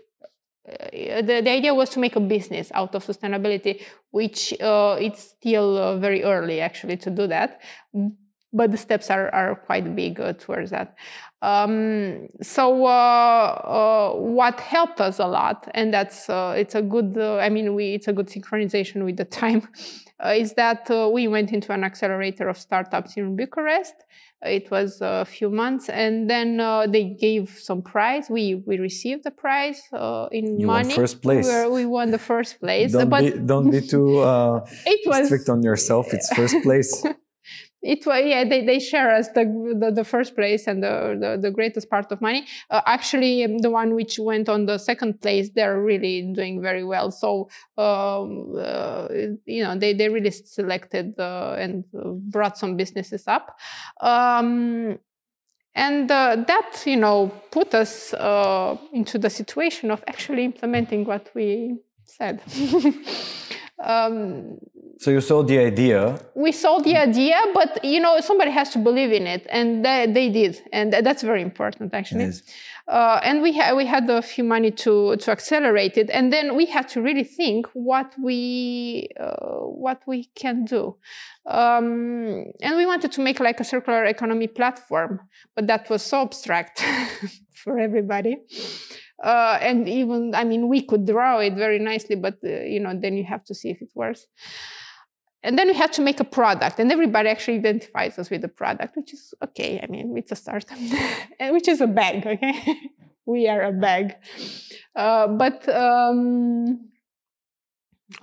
the, 0.92 1.42
the 1.44 1.50
idea 1.50 1.74
was 1.74 1.90
to 1.92 2.00
make 2.00 2.16
a 2.16 2.20
business 2.20 2.72
out 2.74 2.96
of 2.96 3.06
sustainability, 3.06 3.82
which 4.12 4.54
uh, 4.62 4.98
it's 5.00 5.22
still 5.22 5.78
uh, 5.78 5.98
very 5.98 6.24
early 6.24 6.62
actually 6.62 6.98
to 6.98 7.10
do 7.10 7.28
that, 7.28 7.62
but 8.54 8.72
the 8.72 8.78
steps 8.78 9.10
are, 9.10 9.30
are 9.34 9.56
quite 9.56 9.96
big 9.96 10.20
uh, 10.20 10.34
towards 10.34 10.72
that. 10.72 10.96
Um, 11.42 12.28
so 12.42 12.86
uh, 12.86 12.90
uh, 12.90 14.14
what 14.16 14.60
helped 14.60 15.02
us 15.02 15.20
a 15.20 15.26
lot, 15.26 15.68
and 15.74 15.94
that's 15.94 16.26
it's 16.30 16.76
a 16.76 16.82
good, 16.82 17.18
I 17.18 17.50
mean, 17.50 17.74
we 17.74 17.96
it's 17.96 18.08
a 18.08 18.14
good 18.14 18.28
synchronization 18.28 19.04
with 19.06 19.18
the 19.18 19.26
time, 19.42 19.68
is 20.26 20.54
that 20.54 20.90
we 21.12 21.28
went 21.28 21.52
into 21.52 21.74
an 21.74 21.84
accelerator 21.84 22.48
of 22.48 22.58
startups 22.58 23.18
in 23.18 23.36
Bucharest 23.36 23.96
it 24.44 24.72
was 24.72 25.00
a 25.02 25.26
few 25.26 25.50
months, 25.50 25.90
and 25.90 26.30
then 26.30 26.60
uh, 26.60 26.88
they 26.88 27.04
gave 27.04 27.58
some 27.60 27.82
prize. 27.82 28.30
We 28.30 28.56
we 28.56 28.80
received 28.80 29.24
the 29.24 29.32
prize 29.32 29.82
uh, 29.94 30.28
in 30.32 30.60
you 30.60 30.68
money. 30.68 30.90
Won 30.90 30.96
first 30.96 31.22
place. 31.22 31.48
We, 31.48 31.54
were, 31.54 31.70
we, 31.70 31.86
won 31.86 32.12
the 32.12 32.18
first 32.18 32.60
place. 32.64 32.92
don't, 32.92 33.10
but 33.10 33.22
be, 33.22 33.32
don't 33.32 33.70
be 33.70 33.82
too 33.82 34.20
uh, 34.20 34.66
it 34.86 35.08
was, 35.08 35.28
strict 35.28 35.50
on 35.50 35.62
yourself. 35.64 36.14
It's 36.14 36.34
first 36.34 36.56
place. 36.64 37.06
it 37.82 38.06
was 38.06 38.22
yeah 38.26 38.44
they, 38.44 38.66
they 38.66 38.80
share 38.80 39.14
us 39.14 39.30
the, 39.30 39.46
the, 39.80 39.92
the 39.92 40.04
first 40.04 40.36
place 40.36 40.68
and 40.68 40.84
the, 40.84 41.18
the, 41.20 41.38
the 41.42 41.52
greatest 41.52 41.90
part 41.90 42.12
of 42.12 42.22
money. 42.22 42.46
Uh, 42.70 42.82
actually 42.86 43.44
um, 43.44 43.58
the 43.60 43.70
one 43.70 43.96
which 43.96 44.20
went 44.20 44.50
on 44.50 44.66
the 44.66 44.78
second 44.78 45.20
place 45.22 45.50
they're 45.56 45.82
really 45.82 46.32
doing 46.34 46.62
very 46.62 46.84
well. 46.84 47.12
So 47.12 47.50
um, 47.78 48.54
uh, 48.58 49.08
you 49.46 49.64
know 49.64 49.78
they, 49.78 49.94
they 49.94 50.10
really 50.10 50.32
selected 50.32 51.20
uh, 51.20 51.56
and 51.58 51.84
brought 51.92 52.58
some 52.58 52.78
businesses 52.78 53.28
up. 53.28 53.58
Um, 54.00 55.00
and 55.74 56.12
uh, 56.12 56.36
that 56.48 56.84
you 56.86 56.98
know 56.98 57.32
put 57.50 57.74
us 57.74 58.14
uh, 58.14 58.78
into 58.94 59.18
the 59.18 59.30
situation 59.30 59.90
of 59.90 60.04
actually 60.08 60.44
implementing 60.44 61.06
what 61.06 61.30
we 61.34 61.78
said. 62.04 62.42
Um, 63.84 64.60
so 65.02 65.10
you 65.10 65.20
saw 65.20 65.42
the 65.42 65.58
idea. 65.58 66.20
We 66.36 66.52
saw 66.52 66.78
the 66.78 66.96
idea, 66.96 67.36
but 67.56 67.84
you 67.84 68.00
know 68.00 68.20
somebody 68.20 68.52
has 68.52 68.70
to 68.74 68.78
believe 68.78 69.12
in 69.12 69.26
it, 69.26 69.48
and 69.50 69.84
they, 69.84 70.06
they 70.06 70.30
did, 70.30 70.62
and 70.72 70.94
that's 70.94 71.24
very 71.24 71.42
important 71.42 71.92
actually. 71.96 72.26
Yes. 72.26 72.44
Uh, 72.88 73.20
and 73.24 73.42
we 73.42 73.52
had 73.52 73.76
we 73.76 73.88
had 73.88 74.08
a 74.12 74.22
few 74.22 74.44
money 74.44 74.70
to 74.84 75.16
to 75.16 75.32
accelerate 75.32 75.98
it, 75.98 76.12
and 76.12 76.32
then 76.32 76.56
we 76.56 76.68
had 76.68 76.88
to 76.90 77.02
really 77.02 77.24
think 77.24 77.66
what 77.74 78.14
we 78.24 79.10
uh, 79.20 79.62
what 79.86 80.04
we 80.06 80.26
can 80.36 80.66
do. 80.66 80.96
Um, 81.48 82.46
and 82.62 82.78
we 82.78 82.86
wanted 82.86 83.12
to 83.14 83.22
make 83.22 83.40
like 83.40 83.60
a 83.60 83.64
circular 83.64 84.06
economy 84.06 84.48
platform, 84.48 85.22
but 85.56 85.66
that 85.66 85.90
was 85.90 86.04
so 86.04 86.22
abstract 86.22 86.86
for 87.64 87.80
everybody. 87.80 88.38
Uh, 89.24 89.58
and 89.62 89.88
even 89.88 90.34
i 90.34 90.44
mean 90.44 90.68
we 90.68 90.82
could 90.82 91.06
draw 91.06 91.38
it 91.38 91.54
very 91.54 91.78
nicely 91.78 92.16
but 92.16 92.40
uh, 92.44 92.50
you 92.64 92.80
know 92.80 92.92
then 93.00 93.14
you 93.16 93.24
have 93.24 93.44
to 93.44 93.54
see 93.54 93.70
if 93.70 93.80
it 93.80 93.90
works 93.94 94.26
and 95.44 95.58
then 95.58 95.68
we 95.68 95.74
had 95.74 95.92
to 95.94 96.02
make 96.02 96.20
a 96.20 96.24
product 96.24 96.80
and 96.80 96.92
everybody 96.92 97.30
actually 97.30 97.58
identifies 97.58 98.18
us 98.20 98.30
with 98.30 98.42
the 98.42 98.48
product 98.48 98.96
which 98.96 99.14
is 99.14 99.34
okay. 99.44 99.80
I 99.84 99.88
mean 99.88 100.18
it's 100.18 100.32
a 100.32 100.36
startup 100.36 100.78
and 101.40 101.54
which 101.54 101.68
is 101.68 101.82
a 101.82 101.88
bag 101.88 102.26
okay? 102.26 102.78
We 103.26 103.48
are 103.48 103.62
a 103.62 103.72
bag. 103.72 104.16
Uh, 104.96 105.28
but 105.28 105.68
um, 105.70 106.90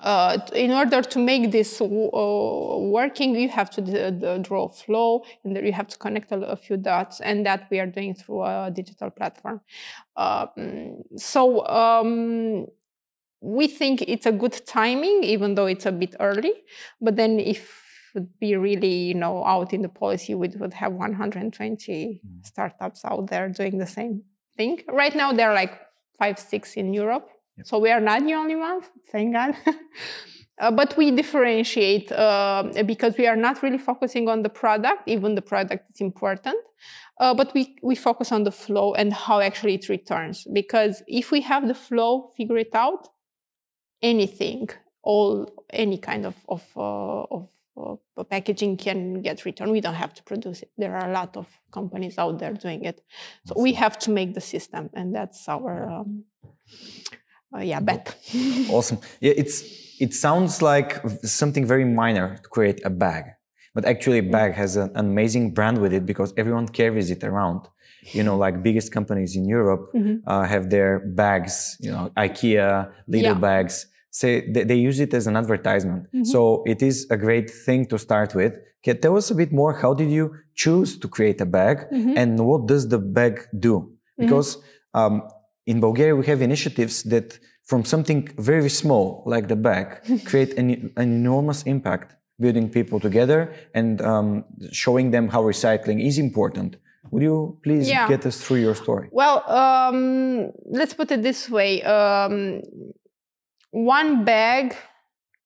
uh, 0.01 0.39
in 0.55 0.73
order 0.73 1.03
to 1.03 1.19
make 1.19 1.51
this 1.51 1.81
uh, 1.81 1.87
working, 1.87 3.35
you 3.35 3.49
have 3.49 3.71
to 3.71 4.41
draw 4.43 4.67
a 4.67 4.69
flow 4.69 5.25
and 5.45 5.57
you 5.57 5.73
have 5.73 5.89
to 5.89 5.99
connect 5.99 6.33
a, 6.33 6.57
few 6.57 6.77
dots, 6.77 7.21
and 7.21 7.47
that 7.47 7.69
we 7.71 7.79
are 7.81 7.87
doing 7.87 8.15
through 8.15 8.43
a 8.43 8.71
digital 8.75 9.11
platform. 9.11 9.61
Um, 10.17 11.03
so 11.17 11.67
um, 11.67 12.67
we 13.41 13.69
think 13.69 14.03
it's 14.03 14.27
a 14.27 14.33
good 14.33 14.61
timing, 14.67 15.23
even 15.23 15.55
though 15.55 15.67
it's 15.67 15.87
a 15.87 15.93
bit 15.93 16.15
early. 16.19 16.53
But 17.01 17.17
then 17.17 17.39
if 17.39 17.89
would 18.15 18.39
be 18.39 18.57
really, 18.57 18.95
you 19.11 19.15
know, 19.15 19.45
out 19.45 19.73
in 19.73 19.83
the 19.83 19.89
policy, 19.89 20.35
we 20.35 20.49
would 20.49 20.75
have 20.75 20.93
120 20.93 22.21
mm. 22.27 22.47
startups 22.47 23.05
out 23.05 23.29
there 23.29 23.49
doing 23.49 23.79
the 23.79 23.87
same 23.87 24.23
thing. 24.57 24.81
Right 24.89 25.15
now, 25.15 25.33
there 25.33 25.51
are 25.51 25.55
like 25.55 25.79
five, 26.19 26.39
six 26.39 26.75
in 26.75 26.93
Europe. 26.93 27.29
Yep. 27.57 27.67
So 27.67 27.79
we 27.79 27.91
are 27.91 28.01
not 28.01 28.25
the 28.25 28.35
only 28.35 28.57
ones, 28.57 28.85
thank 29.13 29.35
God. 29.35 29.55
uh, 30.61 30.71
but 30.71 30.97
we 30.97 31.11
differentiate 31.11 32.11
uh, 32.13 32.65
because 32.87 33.17
we 33.17 33.27
are 33.27 33.37
not 33.37 33.63
really 33.63 33.79
focusing 33.79 34.29
on 34.29 34.43
the 34.43 34.49
product, 34.49 35.03
even 35.07 35.35
the 35.35 35.43
product 35.43 35.91
is 35.91 36.01
important. 36.01 36.57
Uh, 37.21 37.35
but 37.35 37.53
we, 37.53 37.77
we 37.83 37.97
focus 37.97 38.31
on 38.31 38.45
the 38.45 38.53
flow 38.53 38.95
and 38.95 39.13
how 39.13 39.41
actually 39.41 39.75
it 39.75 39.89
returns. 39.89 40.47
Because 40.53 41.03
if 41.09 41.33
we 41.33 41.41
have 41.41 41.67
the 41.67 41.75
flow 41.75 42.31
figure 42.37 42.59
it 42.59 42.75
out, 42.75 43.09
anything, 44.03 44.69
all 45.03 45.65
any 45.71 45.99
kind 45.99 46.27
of 46.27 46.37
of, 46.49 46.65
uh, 46.77 47.23
of 47.23 47.49
uh, 48.17 48.25
packaging 48.25 48.77
can 48.77 49.23
get 49.23 49.45
returned. 49.45 49.71
We 49.71 49.81
don't 49.81 49.95
have 49.95 50.15
to 50.15 50.23
produce 50.23 50.63
it. 50.63 50.71
There 50.77 50.97
are 50.97 51.09
a 51.09 51.13
lot 51.13 51.37
of 51.37 51.47
companies 51.73 52.19
out 52.19 52.39
there 52.39 52.53
doing 52.53 52.85
it, 52.85 53.03
so 53.47 53.55
we 53.57 53.73
have 53.75 53.99
to 54.01 54.11
make 54.11 54.35
the 54.35 54.41
system, 54.41 54.91
and 54.95 55.15
that's 55.15 55.49
our 55.49 55.89
um, 55.89 56.25
uh, 57.55 57.61
yeah 57.61 57.81
bet. 57.81 58.17
awesome. 58.71 58.99
Yeah, 59.21 59.35
it's 59.37 59.63
it 60.01 60.15
sounds 60.15 60.63
like 60.63 61.01
something 61.23 61.67
very 61.67 61.85
minor 61.85 62.39
to 62.43 62.49
create 62.49 62.81
a 62.85 62.91
bag, 62.91 63.25
but 63.75 63.85
actually, 63.85 64.19
a 64.19 64.23
bag 64.23 64.55
has 64.55 64.77
an 64.77 64.91
amazing 64.95 65.55
brand 65.55 65.79
with 65.79 65.93
it 65.93 66.05
because 66.05 66.33
everyone 66.37 66.69
carries 66.69 67.11
it 67.11 67.25
around 67.25 67.69
you 68.03 68.23
know, 68.23 68.37
like 68.37 68.63
biggest 68.63 68.93
companies 68.93 69.37
in 69.37 69.47
Europe 69.47 69.91
mm-hmm. 69.95 70.17
uh, 70.27 70.45
have 70.45 70.71
their 70.71 71.01
bags, 71.01 71.77
you 71.81 71.91
know, 71.91 72.11
IKEA, 72.17 72.91
Lidl 73.09 73.23
yeah. 73.23 73.35
bags. 73.35 73.87
Say 74.11 74.51
they, 74.51 74.65
they, 74.65 74.77
use 74.77 75.01
it 75.01 75.13
as 75.13 75.27
an 75.27 75.37
advertisement. 75.37 76.05
Mm-hmm. 76.05 76.25
So 76.25 76.63
it 76.67 76.83
is 76.83 77.07
a 77.11 77.17
great 77.17 77.51
thing 77.51 77.87
to 77.87 77.99
start 77.99 78.35
with. 78.35 78.55
Can 78.83 79.01
tell 79.01 79.17
us 79.17 79.31
a 79.31 79.35
bit 79.35 79.53
more. 79.53 79.75
How 79.75 79.93
did 79.93 80.11
you 80.11 80.35
choose 80.55 80.99
to 80.99 81.09
create 81.09 81.41
a 81.41 81.47
bag, 81.47 81.87
mm-hmm. 81.93 82.17
and 82.17 82.41
what 82.41 82.67
does 82.67 82.89
the 82.89 82.99
bag 82.99 83.47
do? 83.59 83.75
Mm-hmm. 83.81 84.25
Because 84.25 84.59
um, 84.95 85.29
in 85.67 85.81
Bulgaria 85.81 86.17
we 86.17 86.25
have 86.27 86.41
initiatives 86.41 87.03
that 87.05 87.39
from 87.65 87.85
something 87.85 88.29
very 88.39 88.71
small 88.71 89.23
like 89.27 89.47
the 89.49 89.57
bag 89.57 89.87
create 90.25 90.55
an, 90.55 90.93
an 90.97 91.09
enormous 91.21 91.63
impact 91.65 92.15
building 92.41 92.69
people 92.69 92.99
together 92.99 93.53
and 93.75 94.01
um, 94.01 94.45
showing 94.73 95.11
them 95.11 95.29
how 95.29 95.43
recycling 95.43 96.05
is 96.05 96.19
important 96.19 96.77
would 97.11 97.23
you 97.23 97.59
please 97.63 97.89
yeah. 97.89 98.09
get 98.09 98.25
us 98.27 98.41
through 98.41 98.59
your 98.59 98.75
story? 98.75 99.09
Well, 99.13 99.49
um, 99.51 100.53
let's 100.67 100.95
put 100.95 101.11
it 101.11 101.23
this 101.23 101.49
way 101.49 101.83
um, 101.83 102.63
one 103.71 104.25
bag 104.25 104.77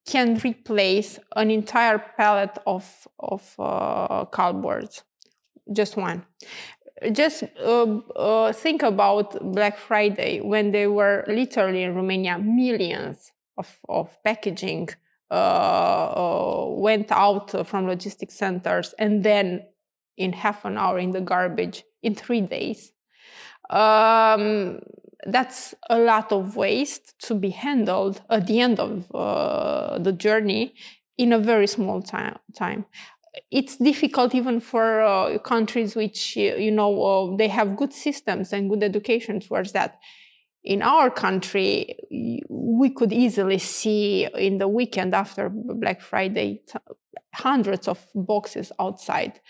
can 0.07 0.37
replace 0.45 1.19
an 1.37 1.51
entire 1.51 1.99
pallet 2.17 2.59
of, 2.67 3.09
of 3.19 3.55
uh, 3.59 4.25
cardboards, 4.27 5.03
just 5.73 5.97
one. 5.97 6.25
Just 7.13 7.45
uh, 7.65 7.83
uh, 8.17 8.53
think 8.53 8.83
about 8.83 9.53
Black 9.53 9.77
Friday 9.77 10.41
when 10.41 10.71
there 10.71 10.91
were 10.91 11.25
literally 11.27 11.83
in 11.83 11.95
Romania 11.95 12.39
millions 12.39 13.33
of, 13.57 13.79
of 13.89 14.23
packaging 14.23 14.89
uh, 15.31 15.35
uh, 15.35 16.67
went 16.69 17.11
out 17.11 17.51
from 17.67 17.87
logistic 17.87 18.31
centers 18.31 18.95
and 18.99 19.25
then 19.25 19.63
in 20.17 20.33
half 20.33 20.65
an 20.65 20.79
hour 20.79 20.99
in 20.99 21.11
the 21.11 21.21
garbage 21.21 21.85
in 22.03 22.15
three 22.15 22.41
days. 22.41 22.93
Um, 23.71 24.81
that's 25.27 25.75
a 25.89 25.99
lot 25.99 26.33
of 26.33 26.57
waste 26.57 27.19
to 27.27 27.35
be 27.35 27.51
handled 27.51 28.21
at 28.29 28.47
the 28.47 28.61
end 28.61 28.81
of 28.81 29.11
uh, 29.15 29.99
the 29.99 30.13
journey 30.13 30.75
in 31.17 31.33
a 31.33 31.39
very 31.39 31.67
small 31.67 32.03
time. 32.03 32.39
time. 32.55 32.85
It's 33.51 33.77
difficult 33.77 34.35
even 34.35 34.61
for 34.61 35.01
uh, 35.01 35.39
countries 35.39 35.95
which, 35.95 36.37
you 36.37 36.71
know, 36.71 37.03
uh, 37.03 37.37
they 37.37 37.49
have 37.49 37.77
good 37.77 37.93
systems 37.93 38.53
and 38.53 38.69
good 38.69 38.83
education 38.83 39.41
towards 39.41 39.73
that. 39.73 39.99
In 40.65 40.83
our 40.83 41.11
country, 41.11 41.97
we 42.49 42.91
could 42.91 43.13
easily 43.13 43.59
see 43.59 44.29
in 44.35 44.59
the 44.59 44.69
weekend 44.69 45.15
after 45.15 45.49
Black 45.49 46.01
Friday 46.01 46.63
hundreds 47.35 47.89
of 47.89 48.07
boxes 48.15 48.71
outside 48.79 49.41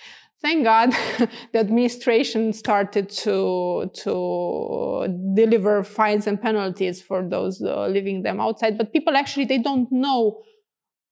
thank 0.42 0.64
God 0.64 0.90
the 1.52 1.58
administration 1.58 2.52
started 2.52 3.08
to 3.24 3.90
to 4.04 5.08
deliver 5.34 5.82
fines 5.84 6.26
and 6.26 6.40
penalties 6.40 7.00
for 7.00 7.22
those 7.22 7.62
uh, 7.62 7.86
leaving 7.86 8.22
them 8.22 8.40
outside. 8.40 8.76
But 8.76 8.92
people 8.92 9.16
actually 9.16 9.46
they 9.46 9.58
don't 9.58 9.90
know 9.90 10.42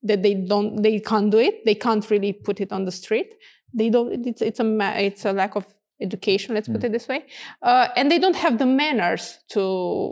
that 0.02 0.22
they 0.22 0.34
don't 0.34 0.82
they 0.82 0.99
can't 1.00 1.30
do 1.30 1.38
it. 1.38 1.64
They 1.64 1.75
can't 1.75 2.08
really 2.10 2.32
put 2.32 2.60
it 2.60 2.72
on 2.72 2.84
the 2.84 2.92
street. 2.92 3.34
They 3.72 3.88
don't. 3.88 4.26
It's 4.26 4.42
it's 4.42 4.60
a 4.60 4.66
it's 5.00 5.25
a 5.25 5.32
lack 5.32 5.54
of 5.56 5.66
education. 6.00 6.54
Let's 6.54 6.68
mm. 6.68 6.75
put 6.75 6.84
it 6.84 6.92
this 6.92 7.06
way, 7.08 7.26
uh, 7.62 7.88
and 7.96 8.10
they 8.10 8.18
don't 8.18 8.37
have 8.37 8.58
the 8.58 8.66
manners 8.66 9.38
to 9.50 10.10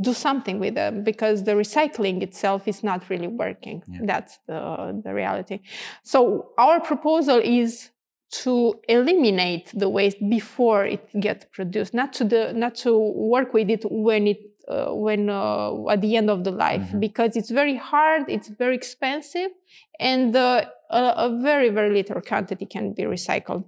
do 0.00 0.14
something 0.14 0.58
with 0.58 0.74
them 0.74 1.04
because 1.04 1.44
the 1.44 1.52
recycling 1.52 2.22
itself 2.22 2.66
is 2.66 2.82
not 2.82 3.08
really 3.10 3.28
working. 3.28 3.82
Yeah. 3.86 4.00
That's 4.04 4.38
the 4.46 5.00
the 5.04 5.14
reality. 5.14 5.60
So 6.02 6.50
our 6.58 6.80
proposal 6.80 7.40
is 7.42 7.90
to 8.30 8.74
eliminate 8.88 9.72
the 9.74 9.88
waste 9.88 10.18
before 10.28 10.84
it 10.84 11.08
gets 11.18 11.46
produced, 11.52 11.94
not 11.94 12.12
to 12.14 12.24
the 12.24 12.52
not 12.52 12.74
to 12.76 12.96
work 12.96 13.52
with 13.52 13.70
it 13.70 13.84
when 13.90 14.26
it 14.28 14.38
uh, 14.68 14.94
when 14.94 15.28
uh, 15.28 15.88
at 15.88 16.00
the 16.00 16.16
end 16.16 16.30
of 16.30 16.44
the 16.44 16.50
life 16.50 16.82
mm-hmm. 16.82 17.00
because 17.00 17.36
it's 17.36 17.50
very 17.50 17.76
hard, 17.76 18.22
it's 18.28 18.48
very 18.48 18.76
expensive, 18.76 19.50
and 19.98 20.36
uh, 20.36 20.64
a, 20.90 20.98
a, 21.16 21.38
very 21.42 21.70
very 21.70 21.90
little 21.92 22.20
quantity 22.20 22.66
can 22.66 22.92
be 22.92 23.02
recycled 23.02 23.64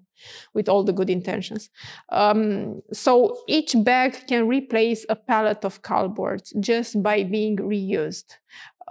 with 0.55 0.69
all 0.69 0.85
the 0.85 0.93
good 0.93 1.11
intentions. 1.11 1.71
Um, 2.11 2.83
so 2.93 3.37
each 3.49 3.75
bag 3.83 4.29
can 4.29 4.47
replace 4.47 5.05
a 5.09 5.17
pallet 5.17 5.65
of 5.65 5.83
cardboard 5.83 6.43
just 6.61 7.03
by 7.03 7.25
being 7.25 7.57
reused. 7.57 8.37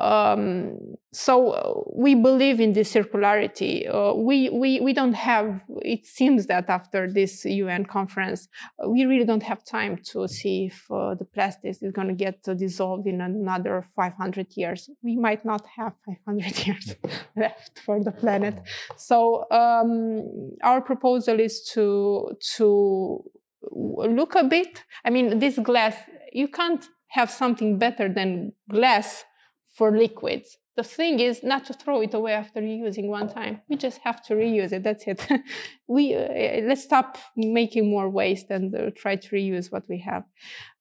Um, 0.01 0.96
so 1.13 1.51
uh, 1.51 1.81
we 1.93 2.15
believe 2.15 2.60
in 2.60 2.74
this 2.74 2.91
circularity. 2.91 3.88
Uh, 3.88 4.15
we, 4.15 4.50
we, 4.50 4.79
we 4.79 4.93
don't 4.93 5.13
have, 5.13 5.62
it 5.84 6.08
seems 6.08 6.48
that 6.48 6.70
after 6.70 7.12
this 7.12 7.46
UN 7.46 7.86
conference, 7.86 8.48
uh, 8.84 8.89
we 8.89 9.05
really 9.05 9.25
don't 9.25 9.43
have 9.43 9.63
time 9.63 10.00
to 10.12 10.27
see 10.27 10.65
if 10.65 10.89
uh, 10.89 11.13
the 11.13 11.25
plastic 11.25 11.70
is 11.70 11.84
going 11.93 12.08
to 12.08 12.15
get 12.15 12.41
dissolved 12.58 13.05
in 13.05 13.22
another 13.22 13.86
500 13.96 14.48
years. 14.58 14.89
We 15.03 15.17
might 15.17 15.46
not 15.46 15.65
have 15.77 15.93
500 16.05 16.65
years 16.65 16.96
left 17.36 17.79
for 17.86 18.03
the 18.03 18.12
planet. 18.12 18.55
So 18.98 19.46
um, 19.51 20.55
our 20.63 20.81
proposal 20.81 21.39
is 21.39 21.62
to, 21.74 22.31
to 22.55 23.24
look 23.70 24.34
a 24.34 24.46
bit. 24.46 24.84
I 25.05 25.12
mean, 25.12 25.38
this 25.38 25.60
glass, 25.60 25.96
you 26.34 26.48
can't 26.48 26.84
have 27.10 27.29
something 27.29 27.77
better 27.77 28.08
than 28.08 28.53
glass 28.70 29.25
for 29.72 29.98
liquids. 29.98 30.58
The 30.78 30.84
thing 30.84 31.20
is 31.20 31.44
not 31.44 31.66
to 31.66 31.74
throw 31.74 32.01
it 32.01 32.13
away 32.13 32.34
after 32.34 32.62
using 32.62 33.10
one 33.10 33.28
time. 33.28 33.62
We 33.70 33.75
just 33.75 34.00
have 34.04 34.24
to 34.25 34.36
reuse 34.36 34.72
it. 34.72 34.84
That's 34.84 35.06
it. 35.06 35.28
we 35.88 36.16
uh, 36.16 36.62
let's 36.63 36.84
stop 36.84 37.18
making 37.36 37.90
more 37.90 38.10
waste 38.10 38.50
and 38.50 38.74
uh, 38.74 38.92
try 38.96 39.18
to 39.18 39.30
reuse 39.30 39.72
what 39.72 39.84
we 39.90 40.00
have. 40.00 40.24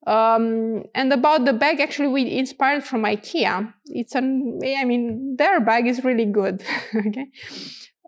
Um, 0.06 0.84
and 0.94 1.12
about 1.12 1.44
the 1.44 1.52
bag, 1.52 1.80
actually, 1.80 2.08
we 2.08 2.38
inspired 2.38 2.84
from 2.84 3.02
IKEA. 3.02 3.74
It's 3.86 4.14
an, 4.14 4.60
I 4.64 4.84
mean, 4.84 5.36
their 5.36 5.60
bag 5.60 5.86
is 5.88 6.04
really 6.04 6.24
good. 6.24 6.62
okay. 6.94 7.26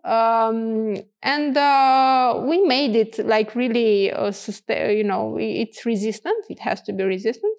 Um, 0.05 0.97
and 1.21 1.55
uh, 1.55 2.43
we 2.47 2.61
made 2.65 2.95
it 2.95 3.25
like 3.25 3.55
really, 3.55 4.11
uh, 4.11 4.31
you 4.69 5.03
know, 5.03 5.37
it's 5.39 5.85
resistant. 5.85 6.45
It 6.49 6.59
has 6.59 6.81
to 6.83 6.93
be 6.93 7.03
resistant 7.03 7.57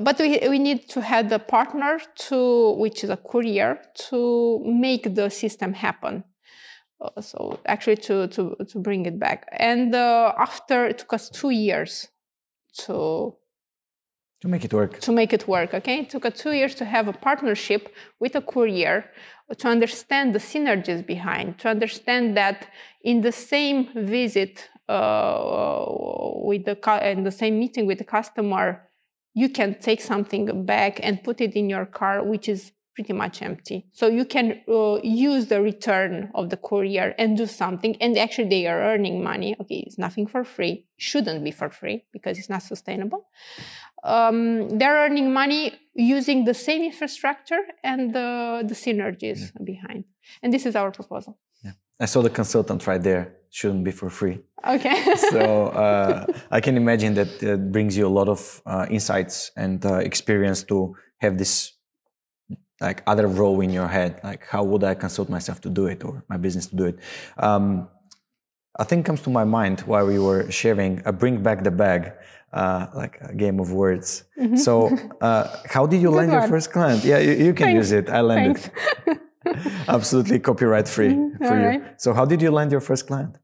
but 0.00 0.18
we, 0.18 0.38
we 0.48 0.58
need 0.58 0.88
to 0.88 1.00
have 1.00 1.30
a 1.32 1.38
partner 1.38 2.00
to 2.16 2.72
which 2.72 3.04
is 3.04 3.10
a 3.10 3.16
courier 3.16 3.78
to 4.08 4.60
make 4.64 5.14
the 5.14 5.28
system 5.28 5.72
happen. 5.72 6.24
Uh, 7.00 7.20
so 7.20 7.60
actually 7.66 7.96
to, 7.96 8.26
to 8.28 8.56
to 8.68 8.78
bring 8.78 9.06
it 9.06 9.18
back. 9.18 9.46
And 9.52 9.94
uh, 9.94 10.32
after 10.38 10.86
it 10.86 10.98
took 10.98 11.12
us 11.12 11.28
two 11.28 11.50
years 11.50 12.08
to 12.84 13.34
to 14.40 14.48
make 14.48 14.64
it 14.64 14.74
work. 14.74 15.00
to 15.00 15.12
make 15.12 15.32
it 15.32 15.48
work 15.48 15.72
okay? 15.74 16.00
It 16.00 16.10
took 16.10 16.26
us 16.26 16.38
two 16.38 16.52
years 16.52 16.74
to 16.76 16.84
have 16.84 17.08
a 17.08 17.12
partnership 17.12 17.88
with 18.20 18.34
a 18.36 18.42
courier 18.42 19.04
to 19.56 19.68
understand 19.68 20.34
the 20.34 20.38
synergies 20.38 21.06
behind 21.06 21.58
to 21.60 21.68
understand 21.68 22.36
that 22.36 22.68
in 23.02 23.20
the 23.20 23.32
same 23.32 23.88
visit 23.94 24.70
uh, 24.88 25.84
with 26.42 26.64
the 26.64 26.76
in 27.02 27.24
the 27.24 27.30
same 27.30 27.58
meeting 27.58 27.86
with 27.86 27.98
the 27.98 28.04
customer 28.04 28.83
you 29.34 29.48
can 29.48 29.78
take 29.78 30.00
something 30.00 30.64
back 30.64 31.00
and 31.02 31.22
put 31.22 31.40
it 31.40 31.54
in 31.54 31.68
your 31.68 31.86
car, 31.86 32.24
which 32.24 32.48
is 32.48 32.72
pretty 32.94 33.12
much 33.12 33.42
empty. 33.42 33.86
So 33.92 34.06
you 34.06 34.24
can 34.24 34.62
uh, 34.68 35.00
use 35.02 35.48
the 35.48 35.60
return 35.60 36.30
of 36.34 36.50
the 36.50 36.56
courier 36.56 37.14
and 37.18 37.36
do 37.36 37.46
something. 37.46 37.96
And 38.00 38.16
actually, 38.16 38.48
they 38.48 38.66
are 38.68 38.80
earning 38.80 39.22
money. 39.22 39.56
Okay, 39.60 39.82
it's 39.86 39.98
nothing 39.98 40.26
for 40.28 40.44
free. 40.44 40.86
Shouldn't 40.96 41.42
be 41.42 41.50
for 41.50 41.68
free 41.70 42.04
because 42.12 42.38
it's 42.38 42.48
not 42.48 42.62
sustainable. 42.62 43.26
Um, 44.04 44.78
they're 44.78 45.04
earning 45.06 45.32
money 45.32 45.72
using 45.94 46.44
the 46.44 46.54
same 46.54 46.82
infrastructure 46.82 47.62
and 47.82 48.14
the, 48.14 48.62
the 48.64 48.74
synergies 48.74 49.52
yeah. 49.58 49.64
behind. 49.64 50.04
And 50.42 50.52
this 50.52 50.66
is 50.66 50.76
our 50.76 50.90
proposal. 50.92 51.38
I 52.00 52.06
saw 52.06 52.22
the 52.22 52.30
consultant 52.30 52.86
right 52.86 53.02
there. 53.02 53.36
Shouldn't 53.50 53.84
be 53.84 53.92
for 53.92 54.10
free. 54.10 54.40
Okay. 54.66 55.14
so 55.30 55.66
uh, 55.68 56.26
I 56.50 56.60
can 56.60 56.76
imagine 56.76 57.14
that 57.14 57.42
it 57.42 57.70
brings 57.70 57.96
you 57.96 58.06
a 58.06 58.14
lot 58.18 58.28
of 58.28 58.62
uh, 58.66 58.86
insights 58.90 59.52
and 59.56 59.84
uh, 59.84 59.96
experience 59.96 60.64
to 60.64 60.96
have 61.18 61.38
this 61.38 61.72
like 62.80 63.02
other 63.06 63.28
role 63.28 63.60
in 63.60 63.70
your 63.70 63.86
head. 63.88 64.20
Like 64.24 64.44
how 64.46 64.64
would 64.64 64.82
I 64.82 64.94
consult 64.94 65.28
myself 65.28 65.60
to 65.62 65.70
do 65.70 65.86
it 65.86 66.04
or 66.04 66.24
my 66.28 66.36
business 66.36 66.66
to 66.66 66.76
do 66.76 66.84
it? 66.86 66.98
Um, 67.36 67.88
I 68.76 68.82
think 68.82 69.06
comes 69.06 69.22
to 69.22 69.30
my 69.30 69.44
mind 69.44 69.80
while 69.82 70.06
we 70.06 70.18
were 70.18 70.50
sharing. 70.50 71.00
a 71.04 71.12
bring 71.12 71.42
back 71.42 71.62
the 71.62 71.70
bag. 71.70 72.12
Uh, 72.52 72.86
like 72.94 73.18
a 73.20 73.34
game 73.34 73.58
of 73.58 73.72
words. 73.72 74.22
Mm-hmm. 74.38 74.54
So, 74.54 74.96
uh, 75.20 75.56
how 75.66 75.86
did 75.86 76.00
you 76.00 76.10
land 76.18 76.30
your 76.30 76.46
first 76.46 76.70
client? 76.70 77.02
Yeah, 77.02 77.18
you, 77.18 77.32
you 77.32 77.52
can 77.52 77.66
Thanks. 77.66 77.90
use 77.90 77.90
it. 77.90 78.08
I 78.08 78.20
landed. 78.20 78.70
Absolutely 79.88 80.38
copyright 80.38 80.88
free 80.88 81.14
mm-hmm. 81.14 81.44
for 81.44 81.60
you. 81.60 81.66
Right. 81.66 82.00
So, 82.00 82.12
how 82.12 82.24
did 82.24 82.40
you 82.42 82.50
land 82.50 82.72
your 82.72 82.80
first 82.80 83.06
client? 83.06 83.36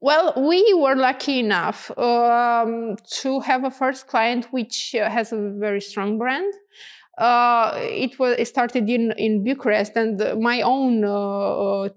Well, 0.00 0.32
we 0.36 0.74
were 0.74 0.96
lucky 0.96 1.38
enough 1.38 1.90
um, 1.96 2.96
to 3.20 3.40
have 3.40 3.64
a 3.64 3.70
first 3.70 4.06
client 4.06 4.48
which 4.50 4.94
uh, 4.94 5.08
has 5.08 5.32
a 5.32 5.54
very 5.58 5.80
strong 5.80 6.18
brand. 6.18 6.52
Uh, 7.18 7.72
it 7.76 8.18
was 8.18 8.36
it 8.38 8.48
started 8.48 8.88
in 8.88 9.12
in 9.18 9.44
Bucharest, 9.44 9.96
and 9.96 10.40
my 10.40 10.62
own 10.62 11.04
uh, 11.04 11.88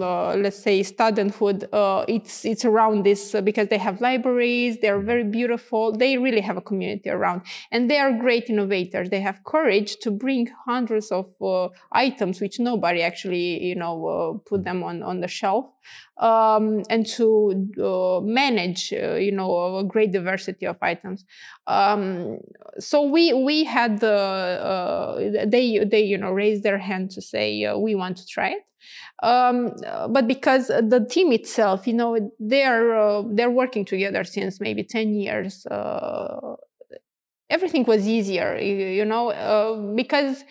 uh 0.00 0.34
let's 0.34 0.62
say 0.62 0.80
studenthood 0.80 1.64
uh, 1.72 2.04
it's 2.06 2.44
it's 2.44 2.64
around 2.66 3.04
this 3.04 3.34
uh, 3.34 3.40
because 3.40 3.68
they 3.68 3.78
have 3.78 4.00
libraries 4.00 4.78
they're 4.82 5.00
very 5.00 5.24
beautiful 5.24 5.90
they 5.92 6.18
really 6.18 6.42
have 6.42 6.56
a 6.56 6.60
community 6.60 7.08
around 7.08 7.40
and 7.72 7.90
they 7.90 7.98
are 7.98 8.12
great 8.12 8.48
innovators. 8.48 9.10
They 9.10 9.20
have 9.20 9.42
courage 9.44 9.96
to 10.00 10.10
bring 10.10 10.48
hundreds 10.66 11.10
of 11.10 11.26
uh, 11.40 11.68
items 11.92 12.40
which 12.40 12.58
nobody 12.58 13.02
actually 13.02 13.62
you 13.64 13.74
know 13.74 14.06
uh, 14.06 14.38
put 14.48 14.64
them 14.64 14.82
on 14.82 15.02
on 15.02 15.20
the 15.20 15.28
shelf 15.28 15.66
um, 16.18 16.82
and 16.90 17.06
to 17.06 17.68
uh, 17.82 18.20
manage 18.22 18.92
you 18.92 19.32
know 19.32 19.78
a 19.78 19.84
great 19.84 20.12
diversity 20.12 20.66
of 20.66 20.76
items. 20.82 21.24
Um, 21.66 22.38
so 22.78 23.02
we 23.02 23.32
we 23.32 23.64
had 23.64 24.00
the 24.00 25.46
they 25.46 25.84
they 25.84 26.02
you 26.02 26.18
know 26.18 26.30
raised 26.30 26.62
their 26.62 26.78
hand 26.78 27.10
to 27.12 27.22
say 27.22 27.46
we 27.76 27.94
want 27.94 28.16
to 28.18 28.26
try 28.26 28.50
it 28.50 28.62
um, 29.22 29.72
but 30.10 30.26
because 30.26 30.68
the 30.68 31.06
team 31.10 31.32
itself, 31.32 31.86
you 31.86 31.94
know, 31.94 32.32
they're 32.38 32.98
uh, 32.98 33.22
they're 33.30 33.50
working 33.50 33.84
together 33.84 34.24
since 34.24 34.60
maybe 34.60 34.82
ten 34.82 35.14
years. 35.14 35.66
Uh, 35.66 36.56
everything 37.50 37.84
was 37.84 38.06
easier, 38.06 38.56
you, 38.56 38.74
you 38.76 39.04
know, 39.04 39.30
uh, 39.30 39.94
because 39.94 40.44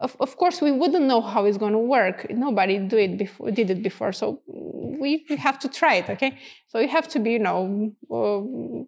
of, 0.00 0.16
of 0.20 0.36
course 0.36 0.60
we 0.60 0.70
wouldn't 0.70 1.06
know 1.06 1.20
how 1.20 1.44
it's 1.44 1.58
going 1.58 1.72
to 1.72 1.78
work. 1.78 2.26
Nobody 2.30 2.78
do 2.78 2.96
it 2.96 3.18
before, 3.18 3.50
did 3.50 3.70
it 3.70 3.82
before, 3.82 4.12
so 4.12 4.40
we, 4.46 5.24
have 5.38 5.58
to 5.60 5.68
try 5.68 5.94
it. 5.96 6.10
Okay, 6.10 6.38
so 6.68 6.78
you 6.78 6.88
have 6.88 7.08
to 7.08 7.18
be, 7.18 7.32
you 7.32 7.38
know, 7.40 7.92
uh, 8.10 8.40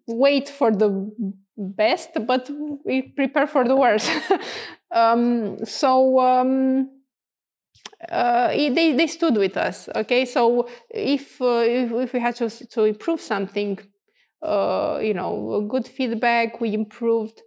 wait 0.06 0.48
for 0.48 0.70
the 0.70 1.10
best, 1.56 2.10
but 2.26 2.48
we 2.84 3.02
prepare 3.02 3.46
for 3.46 3.64
the 3.64 3.76
worst. 3.76 4.10
um, 4.92 5.64
so. 5.64 6.20
Um, 6.20 6.90
uh, 8.08 8.48
they, 8.48 8.92
they 8.92 9.06
stood 9.06 9.36
with 9.36 9.56
us. 9.56 9.88
Okay, 9.94 10.24
so 10.24 10.68
if 10.88 11.40
uh, 11.40 11.64
if, 11.66 11.92
if, 11.92 12.12
we 12.12 12.20
had 12.20 12.36
to, 12.36 12.48
to 12.48 12.84
improve 12.84 13.20
something, 13.20 13.78
uh, 14.42 14.98
you 15.02 15.14
know, 15.14 15.66
good 15.68 15.86
feedback, 15.86 16.60
we 16.60 16.72
improved. 16.72 17.42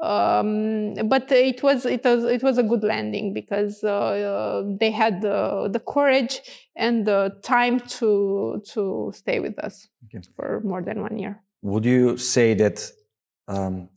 Um, 0.00 0.94
but 1.04 1.30
it 1.30 1.62
was 1.62 1.86
it 1.86 2.02
was 2.04 2.24
it 2.24 2.42
was 2.42 2.58
a 2.58 2.64
good 2.64 2.82
landing 2.82 3.32
because 3.32 3.84
uh, 3.84 4.64
they 4.80 4.90
had 4.90 5.22
the, 5.22 5.68
the 5.72 5.78
courage 5.78 6.40
and 6.74 7.06
the 7.06 7.38
time 7.44 7.78
to 7.78 8.60
to 8.72 9.12
stay 9.14 9.38
with 9.38 9.56
us 9.60 9.86
okay. 10.06 10.26
for 10.34 10.60
more 10.64 10.82
than 10.82 11.00
one 11.02 11.18
year. 11.18 11.40
Would 11.62 11.84
you 11.84 12.16
say 12.16 12.54
that 12.54 12.90
um, 13.46 13.88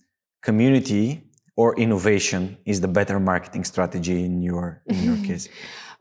community 0.43 1.23
or 1.55 1.75
innovation 1.79 2.57
is 2.65 2.81
the 2.81 2.87
better 2.87 3.19
marketing 3.19 3.63
strategy 3.63 4.23
in 4.23 4.43
your 4.43 4.83
in 4.85 5.03
your 5.03 5.17
case? 5.27 5.49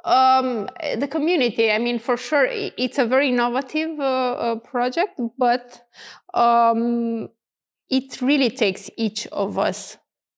Um, 0.05 0.69
the 0.97 1.09
community, 1.09 1.71
I 1.71 1.79
mean, 1.79 1.99
for 1.99 2.17
sure, 2.17 2.47
it's 2.51 2.99
a 2.99 3.07
very 3.07 3.31
innovative 3.31 3.99
uh, 3.99 4.03
uh, 4.03 4.57
project, 4.57 5.19
but 5.39 5.89
um, 6.35 7.31
it 7.89 8.21
really 8.21 8.51
takes 8.51 8.91
each 8.99 9.27
of 9.29 9.59
us 9.59 9.97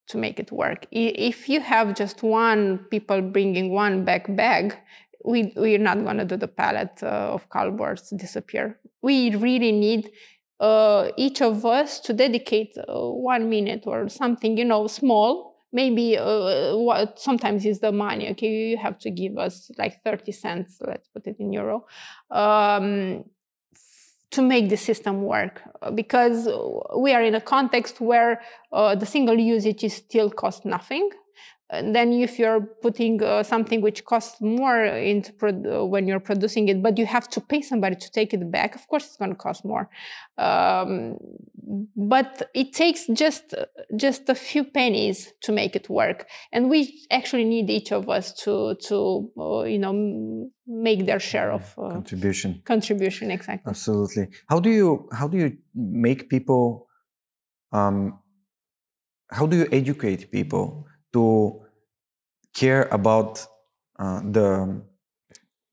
to 0.09 0.19
make 0.19 0.39
it 0.39 0.53
work. 0.53 0.87
If 0.93 1.49
you 1.49 1.61
have 1.61 1.97
just 1.97 2.23
one 2.23 2.79
people 2.91 3.21
bringing 3.21 3.73
one 3.73 4.05
back 4.05 4.35
bag, 4.37 4.77
we, 5.25 5.53
we're 5.57 5.79
not 5.79 6.05
going 6.05 6.19
to 6.19 6.25
do 6.25 6.37
the 6.37 6.47
palette 6.47 7.03
uh, 7.03 7.33
of 7.35 7.49
cardboards 7.51 8.17
disappear. 8.17 8.79
We 9.03 9.35
really 9.35 9.73
need 9.73 10.11
uh, 10.61 11.11
each 11.17 11.43
of 11.43 11.67
us 11.67 11.99
to 12.01 12.13
dedicate 12.13 12.77
uh, 12.79 13.11
one 13.11 13.51
minute 13.51 13.83
or 13.87 14.09
something, 14.09 14.57
you 14.57 14.65
know, 14.65 14.87
small 14.87 15.56
maybe 15.73 16.17
uh, 16.17 16.77
what 16.77 17.19
sometimes 17.19 17.65
is 17.65 17.81
the 17.81 17.93
money 17.93 18.31
okay? 18.31 18.71
You 18.71 18.77
have 18.77 18.99
to 19.01 19.11
give 19.11 19.39
us 19.39 19.71
like 19.79 20.03
30 20.03 20.33
cents 20.33 20.79
let's 20.81 21.09
put 21.09 21.27
it 21.27 21.37
in 21.39 21.53
euro 21.53 21.87
um, 22.31 23.25
to 24.31 24.43
make 24.43 24.69
the 24.69 24.77
system 24.77 25.23
work 25.23 25.63
because 25.95 26.49
we 26.99 27.13
are 27.13 27.23
in 27.23 27.35
a 27.35 27.41
context 27.41 28.01
where 28.01 28.41
uh, 28.73 28.95
the 28.95 29.07
single 29.07 29.39
usage 29.39 29.85
is 29.85 29.95
still 29.95 30.31
cost 30.31 30.65
nothing 30.65 31.11
and 31.71 31.97
then 31.97 32.13
if 32.13 32.39
you're 32.39 32.61
putting 32.61 33.23
uh, 33.23 33.43
something 33.43 33.81
which 33.81 34.05
costs 34.05 34.41
more 34.41 34.85
into 34.85 35.33
pro- 35.33 35.85
when 35.85 36.07
you're 36.07 36.21
producing 36.21 36.69
it 36.69 36.83
but 36.83 36.97
you 36.99 37.07
have 37.07 37.29
to 37.29 37.41
pay 37.41 37.61
somebody 37.61 37.97
to 37.97 38.11
take 38.11 38.33
it 38.33 38.51
back 38.51 38.75
of 38.75 38.87
course 38.89 39.07
it's 39.07 39.17
going 39.17 39.31
to 39.31 39.37
cost 39.37 39.65
more. 39.65 39.89
Um, 40.39 41.17
but 41.97 42.51
it 42.55 42.73
takes 42.73 43.07
just 43.13 43.55
just 43.97 44.29
a 44.29 44.35
few 44.35 44.65
pennies 44.65 45.33
to 45.43 45.53
make 45.53 45.75
it 45.75 45.89
work. 45.89 46.29
And 46.53 46.71
we 46.71 47.07
actually 47.11 47.45
need 47.45 47.71
each 47.71 47.93
of 47.93 48.09
us 48.09 48.33
to 48.43 48.77
to 48.89 49.31
uh, 49.39 49.63
you 49.63 49.79
know 49.79 50.51
make 50.67 51.07
their 51.07 51.21
share 51.21 51.51
of 51.51 51.75
uh, 51.79 51.91
contribution. 51.91 52.63
contribution 52.65 53.31
exactly. 53.31 53.71
Absolutely. 53.71 54.29
How 54.49 54.61
do 54.61 54.71
you 54.71 55.09
how 55.13 55.27
do 55.29 55.39
you 55.39 55.57
make 55.75 56.29
people 56.29 56.87
um, 57.73 58.19
how 59.31 59.47
do 59.47 59.57
you 59.57 59.67
educate 59.73 60.31
people 60.31 60.87
to 61.17 61.27
care 62.53 62.83
about 63.01 63.47
uh, 63.99 64.21
the 64.37 64.49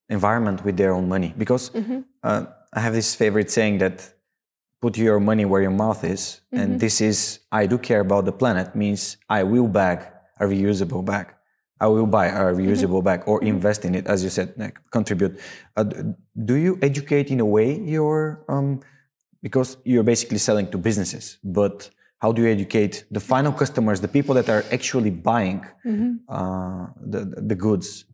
environment 0.10 0.64
with 0.66 0.76
their 0.78 0.94
own 0.94 1.08
money 1.16 1.34
because 1.38 1.64
mm-hmm. 1.70 2.00
uh, 2.24 2.46
i 2.78 2.80
have 2.86 2.94
this 2.94 3.16
favorite 3.22 3.50
saying 3.58 3.78
that 3.84 3.98
put 4.82 4.98
your 4.98 5.20
money 5.20 5.46
where 5.52 5.62
your 5.62 5.78
mouth 5.86 6.02
is 6.04 6.22
mm-hmm. 6.22 6.60
and 6.60 6.80
this 6.80 6.96
is 7.10 7.18
i 7.52 7.66
do 7.66 7.78
care 7.78 8.02
about 8.08 8.24
the 8.30 8.36
planet 8.42 8.68
means 8.76 9.18
i 9.30 9.42
will 9.52 9.68
bag 9.68 9.98
a 10.40 10.46
reusable 10.46 11.04
bag 11.12 11.28
i 11.80 11.88
will 11.88 12.10
buy 12.18 12.28
a 12.28 12.32
mm-hmm. 12.32 12.60
reusable 12.60 13.02
mm-hmm. 13.02 13.10
bag 13.10 13.20
or 13.26 13.40
mm-hmm. 13.40 13.56
invest 13.56 13.86
in 13.88 13.96
it 13.96 14.06
as 14.14 14.24
you 14.24 14.30
said 14.30 14.54
like, 14.58 14.78
contribute 14.92 15.34
uh, 15.78 15.86
do 16.50 16.56
you 16.66 16.78
educate 16.82 17.28
in 17.32 17.40
a 17.40 17.50
way 17.56 17.80
your 17.80 18.44
um, 18.48 18.80
because 19.42 19.78
you're 19.84 20.08
basically 20.14 20.38
selling 20.48 20.68
to 20.74 20.78
businesses 20.78 21.26
but 21.44 21.90
how 22.24 22.32
do 22.32 22.42
you 22.42 22.50
educate 22.58 23.04
the 23.12 23.20
final 23.20 23.52
customers, 23.52 24.00
the 24.00 24.14
people 24.18 24.34
that 24.40 24.48
are 24.56 24.64
actually 24.72 25.10
buying 25.10 25.60
mm-hmm. 25.86 26.12
uh, 26.30 26.88
the, 27.14 27.22
the 27.50 27.58
goods? 27.66 28.06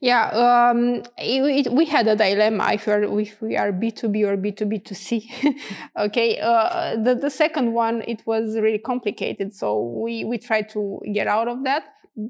Yeah, 0.00 0.24
um, 0.44 0.80
it, 1.16 1.66
it, 1.66 1.72
we 1.72 1.86
had 1.86 2.06
a 2.06 2.16
dilemma 2.16 2.72
if, 2.74 2.86
if 2.86 3.40
we 3.40 3.56
are 3.56 3.72
B2B 3.72 4.16
or 4.28 4.36
B2B2C. 4.36 5.56
okay, 6.06 6.38
uh, 6.38 6.96
the, 6.96 7.14
the 7.14 7.30
second 7.30 7.72
one, 7.72 8.02
it 8.06 8.20
was 8.26 8.58
really 8.58 8.82
complicated. 8.92 9.54
So 9.54 9.68
we, 10.04 10.24
we 10.24 10.36
tried 10.36 10.68
to 10.70 11.00
get 11.14 11.26
out 11.26 11.48
of 11.48 11.64
that 11.64 11.84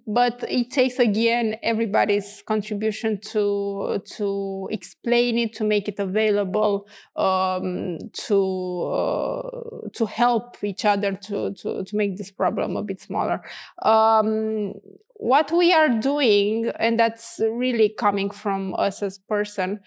but 0.07 0.45
it 0.49 0.71
takes 0.71 0.99
again 0.99 1.57
everybody's 1.63 2.43
contribution 2.47 3.19
to 3.21 4.03
to 4.05 4.69
explain 4.71 5.39
it 5.39 5.55
to 5.55 5.65
make 5.65 5.89
it 5.89 5.99
available 5.99 6.87
um, 7.17 7.99
to 8.13 8.83
uh, 8.83 9.89
to 9.93 10.07
help 10.07 10.63
each 10.63 10.85
other 10.85 11.13
to, 11.13 11.53
to 11.55 11.85
to 11.85 11.97
make 11.97 12.17
this 12.17 12.31
problem 12.31 12.77
a 12.77 12.83
bit 12.83 13.01
smaller. 13.01 13.43
Um, 13.83 14.75
what 15.15 15.53
we 15.53 15.73
are 15.73 15.89
doing 15.89 16.73
and 16.79 16.99
that's 16.99 17.41
really 17.41 17.91
coming 17.91 18.31
from 18.31 18.75
us 18.79 19.03
as 19.03 19.19
a 19.19 19.29
person 19.29 19.81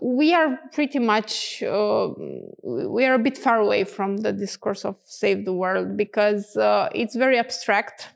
we 0.00 0.34
are 0.34 0.58
pretty 0.72 0.98
much 0.98 1.62
uh, 1.62 2.08
we 2.62 3.04
are 3.04 3.14
a 3.14 3.18
bit 3.18 3.36
far 3.36 3.60
away 3.60 3.84
from 3.84 4.18
the 4.18 4.32
discourse 4.32 4.84
of 4.84 4.96
save 5.04 5.44
the 5.44 5.52
world 5.52 5.96
because 5.96 6.56
uh, 6.56 6.88
it's 6.94 7.16
very 7.16 7.38
abstract 7.38 8.13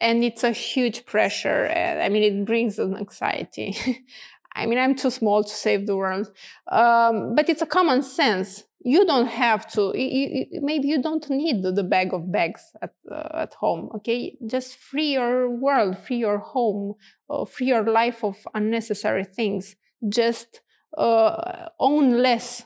and 0.00 0.24
it's 0.24 0.44
a 0.44 0.50
huge 0.50 1.04
pressure. 1.04 1.68
I 1.68 2.08
mean, 2.08 2.22
it 2.22 2.44
brings 2.44 2.78
an 2.78 2.96
anxiety. 2.96 3.76
I 4.54 4.66
mean, 4.66 4.78
I'm 4.78 4.94
too 4.94 5.10
small 5.10 5.44
to 5.44 5.50
save 5.50 5.86
the 5.86 5.96
world, 5.96 6.32
um, 6.70 7.34
but 7.34 7.48
it's 7.48 7.62
a 7.62 7.66
common 7.66 8.02
sense. 8.02 8.64
You 8.82 9.04
don't 9.04 9.26
have 9.26 9.70
to. 9.72 9.92
You, 9.94 10.46
you, 10.50 10.60
maybe 10.62 10.88
you 10.88 11.00
don't 11.02 11.28
need 11.28 11.62
the, 11.62 11.84
bag 11.84 12.12
of 12.14 12.32
bags 12.32 12.62
at 12.82 12.94
uh, 13.10 13.28
at 13.44 13.54
home. 13.54 13.90
Okay, 13.96 14.36
just 14.46 14.76
free 14.76 15.12
your 15.12 15.50
world, 15.50 15.98
free 15.98 16.16
your 16.16 16.38
home, 16.38 16.94
uh, 17.28 17.44
free 17.44 17.66
your 17.66 17.84
life 17.84 18.24
of 18.24 18.36
unnecessary 18.54 19.24
things. 19.24 19.76
Just 20.08 20.62
uh, 20.96 21.68
own 21.78 22.22
less. 22.22 22.64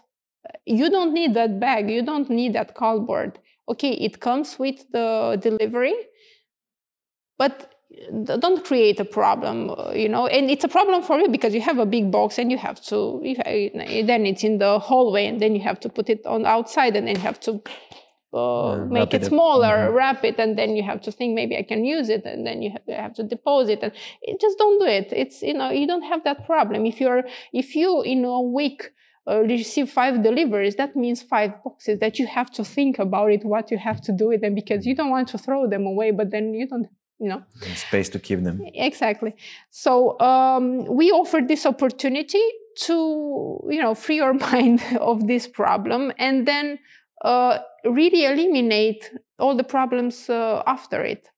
You 0.64 0.88
don't 0.88 1.12
need 1.12 1.34
that 1.34 1.58
bag. 1.58 1.90
You 1.90 2.02
don't 2.02 2.30
need 2.30 2.52
that 2.54 2.74
cardboard. 2.74 3.40
Okay, 3.68 3.92
it 3.92 4.20
comes 4.20 4.58
with 4.58 4.86
the 4.92 5.38
delivery 5.42 5.96
but 7.38 7.70
don't 8.24 8.64
create 8.64 8.98
a 8.98 9.04
problem 9.04 9.70
uh, 9.70 9.92
you 9.92 10.08
know 10.08 10.26
and 10.26 10.50
it's 10.50 10.64
a 10.64 10.68
problem 10.68 11.02
for 11.02 11.18
you 11.18 11.28
because 11.28 11.54
you 11.54 11.60
have 11.60 11.78
a 11.78 11.86
big 11.86 12.10
box 12.10 12.38
and 12.38 12.50
you 12.50 12.58
have 12.58 12.80
to 12.80 13.20
then 13.22 14.26
it's 14.26 14.42
in 14.42 14.58
the 14.58 14.78
hallway 14.78 15.26
and 15.26 15.40
then 15.40 15.54
you 15.54 15.62
have 15.62 15.78
to 15.78 15.88
put 15.88 16.10
it 16.10 16.24
on 16.26 16.44
outside 16.44 16.96
and 16.96 17.06
then 17.06 17.14
you 17.14 17.22
have 17.22 17.38
to 17.38 17.62
uh, 18.32 18.84
make 18.90 19.14
it 19.14 19.24
smaller 19.24 19.68
mm-hmm. 19.68 19.94
wrap 19.94 20.24
it 20.24 20.40
and 20.40 20.58
then 20.58 20.74
you 20.74 20.82
have 20.82 21.00
to 21.00 21.12
think 21.12 21.34
maybe 21.34 21.56
i 21.56 21.62
can 21.62 21.84
use 21.84 22.08
it 22.08 22.24
and 22.24 22.44
then 22.44 22.62
you 22.62 22.70
have, 22.70 22.82
you 22.88 22.94
have 22.94 23.14
to 23.14 23.22
deposit 23.22 23.78
and 23.82 23.92
it, 24.22 24.40
just 24.40 24.58
don't 24.58 24.78
do 24.78 24.86
it. 24.86 25.08
It's 25.12 25.42
you 25.42 25.54
know 25.54 25.70
you 25.70 25.86
don't 25.86 26.02
have 26.02 26.24
that 26.24 26.46
problem. 26.46 26.86
If 26.86 27.00
you're 27.00 27.24
if 27.52 27.74
you 27.74 28.02
in 28.02 28.24
a 28.24 28.40
week 28.40 28.90
uh, 29.26 29.40
receive 29.40 29.90
five 29.90 30.22
deliveries, 30.22 30.76
that 30.76 30.96
means 30.96 31.22
five 31.22 31.62
boxes 31.62 31.98
that 32.00 32.18
you 32.18 32.26
have 32.26 32.50
to 32.52 32.64
think 32.64 32.98
about 32.98 33.30
it, 33.30 33.44
what 33.44 33.70
you 33.70 33.78
have 33.78 34.00
to 34.02 34.12
do 34.12 34.28
with 34.28 34.40
them 34.42 34.54
because 34.54 34.84
you 34.84 34.94
don't 34.94 35.10
want 35.10 35.28
to 35.28 35.38
throw 35.38 35.68
them 35.68 35.86
away, 35.86 36.10
but 36.10 36.30
then 36.30 36.52
you 36.52 36.66
don't 36.66 36.88
you 37.20 37.28
know? 37.28 37.42
Space 37.74 38.08
to 38.10 38.18
keep 38.18 38.42
them. 38.42 38.60
Exactly. 38.74 39.34
So 39.70 40.18
um, 40.20 40.84
we 40.86 41.10
offer 41.10 41.40
this 41.46 41.66
opportunity 41.66 42.42
to 42.76 43.60
you 43.70 43.80
know 43.80 43.94
free 43.94 44.16
your 44.16 44.34
mind 44.52 44.82
of 45.00 45.26
this 45.26 45.46
problem 45.46 46.12
and 46.18 46.46
then 46.46 46.78
uh, 47.24 47.58
really 47.84 48.24
eliminate 48.24 49.10
all 49.38 49.56
the 49.56 49.64
problems 49.64 50.28
uh, 50.28 50.62
after 50.66 51.02
it. 51.02 51.28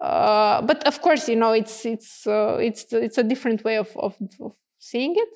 Uh, 0.00 0.60
but 0.62 0.84
of 0.86 1.00
course 1.00 1.28
you 1.28 1.36
know 1.36 1.52
it's 1.52 1.86
it's 1.86 2.26
uh, 2.26 2.56
it's 2.60 2.92
it's 2.92 3.18
a 3.18 3.22
different 3.22 3.62
way 3.64 3.76
of, 3.76 3.96
of, 3.96 4.16
of 4.40 4.52
seeing 4.78 5.14
it 5.16 5.28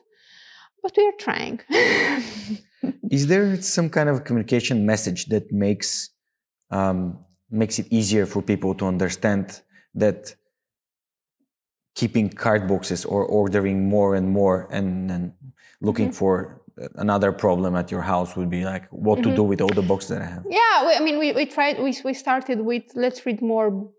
but 0.82 0.96
we 0.96 1.06
are 1.06 1.18
trying. 1.18 1.60
Is 3.10 3.26
there 3.26 3.60
some 3.60 3.90
kind 3.90 4.08
of 4.08 4.24
communication 4.24 4.86
message 4.86 5.26
that 5.26 5.50
makes 5.50 6.10
um, 6.70 7.18
makes 7.50 7.78
it 7.78 7.86
easier 7.90 8.26
for 8.26 8.42
people 8.42 8.74
to 8.74 8.86
understand 8.86 9.62
that 9.96 10.34
keeping 11.94 12.28
card 12.28 12.68
boxes 12.68 13.04
or 13.04 13.24
ordering 13.24 13.88
more 13.88 14.14
and 14.14 14.28
more 14.28 14.68
and, 14.70 15.10
and 15.10 15.32
looking 15.80 16.08
mm-hmm. 16.08 16.14
for 16.14 16.62
another 16.96 17.32
problem 17.32 17.74
at 17.74 17.90
your 17.90 18.02
house 18.02 18.36
would 18.36 18.50
be 18.50 18.64
like 18.64 18.86
what 18.90 19.18
mm-hmm. 19.18 19.30
to 19.30 19.36
do 19.36 19.42
with 19.42 19.60
all 19.60 19.74
the 19.74 19.82
books 19.82 20.06
that 20.08 20.20
I 20.20 20.26
have. 20.26 20.44
Yeah, 20.48 20.86
we, 20.86 20.94
I 20.94 21.00
mean, 21.00 21.18
we, 21.18 21.32
we 21.32 21.46
tried, 21.46 21.82
we, 21.82 21.96
we 22.04 22.12
started 22.12 22.60
with 22.60 22.84
let's 22.94 23.24
read 23.24 23.40
more 23.40 23.90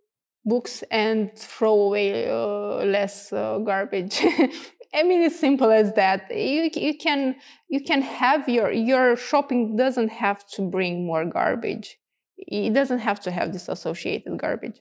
books 0.46 0.84
and 0.92 1.36
throw 1.36 1.74
away 1.74 2.30
uh, 2.30 2.86
less 2.86 3.34
uh, 3.34 3.58
garbage. 3.60 4.22
I 4.94 5.04
mean, 5.04 5.22
it's 5.24 5.40
simple 5.40 5.72
as 5.72 5.94
that. 5.94 6.32
You, 6.32 6.70
you 6.74 6.98
can 6.98 7.36
you 7.68 7.84
can 7.84 8.02
have 8.02 8.48
your 8.48 8.72
your 8.72 9.18
shopping 9.18 9.76
doesn't 9.76 10.10
have 10.10 10.48
to 10.52 10.62
bring 10.62 11.06
more 11.06 11.26
garbage 11.26 11.98
it 12.38 12.74
doesn't 12.74 13.00
have 13.00 13.20
to 13.22 13.32
have 13.32 13.52
this 13.52 13.68
associated 13.68 14.38
garbage. 14.38 14.80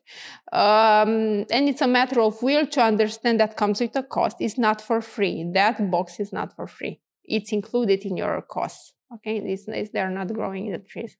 Um, 0.53 1.47
and 1.51 1.69
it's 1.69 1.83
a 1.83 1.87
matter 1.87 2.21
of 2.21 2.42
will 2.42 2.66
to 2.66 2.83
understand 2.83 3.40
that 3.40 3.57
comes 3.57 3.81
with 3.81 3.97
a 3.97 4.03
cost. 4.03 4.37
It's 4.40 4.59
not 4.59 4.81
for 4.81 5.01
free. 5.01 5.51
That 5.55 5.90
box 5.90 6.21
is 6.21 6.33
not 6.33 6.55
for 6.55 6.66
free. 6.66 7.01
It's 7.25 7.53
included 7.53 8.05
in 8.05 8.16
your 8.16 8.42
costs. 8.42 8.92
Okay, 9.14 9.38
it's, 9.38 9.69
it's, 9.69 9.90
they're 9.90 10.11
not 10.11 10.33
growing 10.33 10.66
in 10.66 10.73
the 10.73 10.79
trees 10.79 11.16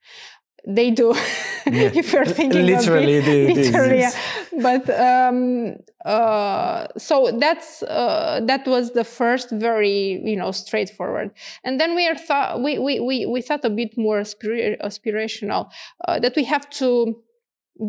they 0.67 0.91
do 0.91 1.15
yeah. 1.15 1.23
if 1.95 2.13
you're 2.13 2.25
thinking 2.25 2.67
literally 2.67 3.19
of 3.19 3.29
it, 3.29 3.57
literally 3.57 4.01
yeah. 4.01 4.13
but 4.61 4.91
um, 4.91 5.77
uh, 6.05 6.87
so 6.99 7.37
that's 7.39 7.83
uh, 7.85 8.41
that 8.45 8.67
was 8.67 8.93
the 8.93 9.05
first 9.05 9.51
very 9.51 10.21
you 10.25 10.37
know 10.37 10.51
straightforward 10.51 11.31
and 11.65 11.81
then 11.81 11.95
we 11.95 12.07
are 12.07 12.17
thought 12.17 12.63
we, 12.63 12.79
we 12.79 13.01
we 13.01 13.27
we 13.27 13.41
thought 13.41 13.65
a 13.65 13.71
bit 13.71 13.97
more 13.97 14.21
aspirational 14.21 15.71
uh, 16.09 16.19
that 16.19 16.35
we 16.35 16.45
have 16.45 16.69
to 16.71 17.17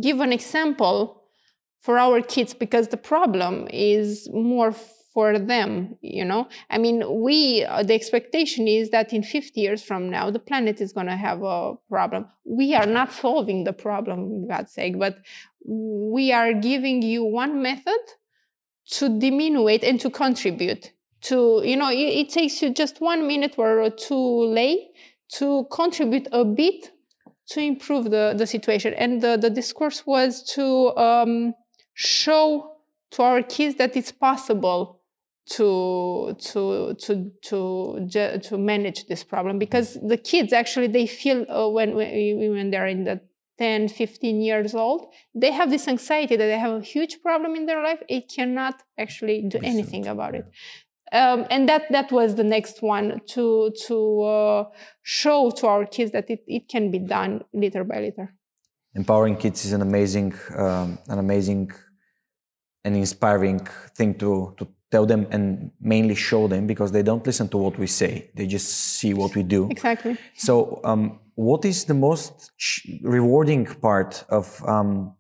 give 0.02 0.20
an 0.20 0.32
example 0.32 1.24
for 1.82 1.98
our 1.98 2.22
kids 2.22 2.54
because 2.54 2.90
the 2.90 2.98
problem 2.98 3.68
is 3.72 4.30
more 4.34 4.74
for 5.18 5.40
them 5.40 5.98
you 6.02 6.24
know 6.24 6.48
i 6.70 6.78
mean 6.78 6.98
we 7.26 7.66
uh, 7.66 7.82
the 7.82 7.96
expectation 7.96 8.68
is 8.68 8.92
that 8.92 9.12
in 9.14 9.24
50 9.24 9.60
years 9.60 9.82
from 9.82 10.12
now 10.12 10.30
the 10.30 10.44
planet 10.50 10.80
is 10.80 10.94
going 10.94 11.08
to 11.08 11.16
have 11.16 11.42
a 11.42 11.74
problem 11.90 12.28
we 12.46 12.76
are 12.76 12.86
not 12.86 13.12
solving 13.12 13.64
the 13.64 13.74
problem 13.74 14.48
god's 14.48 14.72
sake 14.72 15.00
but 15.00 15.18
we 15.66 16.32
are 16.32 16.54
giving 16.54 17.02
you 17.02 17.24
one 17.24 17.64
method 17.64 18.04
to 18.98 19.18
diminuate 19.18 19.84
and 19.84 20.00
to 20.00 20.12
contribute 20.12 20.92
to 21.22 21.62
you 21.64 21.76
know 21.76 21.90
it, 21.90 22.12
it 22.22 22.30
takes 22.30 22.62
you 22.62 22.70
just 22.72 23.02
one 23.02 23.26
minute 23.26 23.56
or 23.58 23.90
two 23.90 24.46
lay 24.60 24.90
to 25.40 25.66
contribute 25.72 26.28
a 26.32 26.46
bit 26.46 26.92
to 27.48 27.62
improve 27.62 28.12
the, 28.12 28.36
the 28.38 28.46
situation. 28.46 28.94
And 28.94 29.22
the, 29.22 29.38
the 29.38 29.50
discourse 29.50 30.06
was 30.06 30.44
to 30.56 30.96
um, 30.98 31.54
show 31.94 32.74
to 33.12 33.24
our 33.24 33.42
kids 33.42 33.76
that 33.76 33.96
it's 33.96 34.12
possible 34.12 34.97
to 35.50 36.36
to 36.40 36.94
to 37.02 37.32
to 37.42 38.40
to 38.40 38.58
manage 38.58 39.08
this 39.08 39.24
problem 39.24 39.58
because 39.58 39.98
the 40.06 40.18
kids 40.18 40.52
actually 40.52 40.88
they 40.88 41.08
feel 41.08 41.46
uh, 41.50 41.70
when 41.70 41.96
when 41.96 42.70
they're 42.72 42.88
in 42.88 43.04
the 43.06 43.22
10 43.58 43.88
15 43.88 44.42
years 44.42 44.76
old 44.76 45.12
they 45.34 45.52
have 45.52 45.70
this 45.70 45.88
anxiety 45.88 46.36
that 46.36 46.46
they 46.46 46.60
have 46.60 46.74
a 46.74 46.82
huge 46.82 47.22
problem 47.22 47.56
in 47.56 47.66
their 47.66 47.82
life. 47.82 48.02
It 48.08 48.32
cannot 48.34 48.84
actually 48.98 49.44
do 49.48 49.60
anything 49.64 50.08
about 50.08 50.36
it. 50.36 50.46
um, 51.12 51.46
and 51.50 51.70
that 51.70 51.84
that 51.92 52.12
was 52.12 52.36
the 52.36 52.44
next 52.44 52.82
one 52.82 53.22
to 53.28 53.72
to 53.88 54.22
uh, 54.22 54.64
show 55.02 55.52
to 55.52 55.68
our 55.68 55.86
kids 55.86 56.12
that 56.12 56.30
it, 56.30 56.44
it 56.48 56.68
can 56.68 56.92
be 56.92 57.00
done 57.00 57.44
little 57.54 57.84
by 57.84 58.00
little. 58.02 58.28
Empowering 58.96 59.38
kids 59.38 59.66
is 59.66 59.74
an 59.74 59.82
amazing 59.82 60.34
um, 60.56 60.98
an 61.08 61.20
amazing 61.20 61.72
and 62.84 62.96
inspiring 62.96 63.60
thing 63.96 64.16
to 64.16 64.54
to 64.58 64.68
tell 64.92 65.06
them 65.06 65.28
and 65.32 65.72
mainly 65.82 66.16
show 66.16 66.48
them 66.48 66.68
because 66.68 66.92
they 66.92 67.04
don't 67.04 67.26
listen 67.26 67.50
to 67.50 67.58
what 67.58 67.78
we 67.78 67.88
say. 67.88 68.30
They 68.36 68.48
just 68.48 68.70
see 68.70 69.14
what 69.14 69.36
we 69.36 69.44
do. 69.44 69.70
Exactly. 69.70 70.18
So 70.36 70.80
um, 70.84 71.20
what 71.36 71.66
is 71.66 71.86
the 71.86 71.94
most 71.94 72.52
rewarding 73.04 73.66
part 73.66 74.24
of 74.30 74.64
um, 74.68 75.14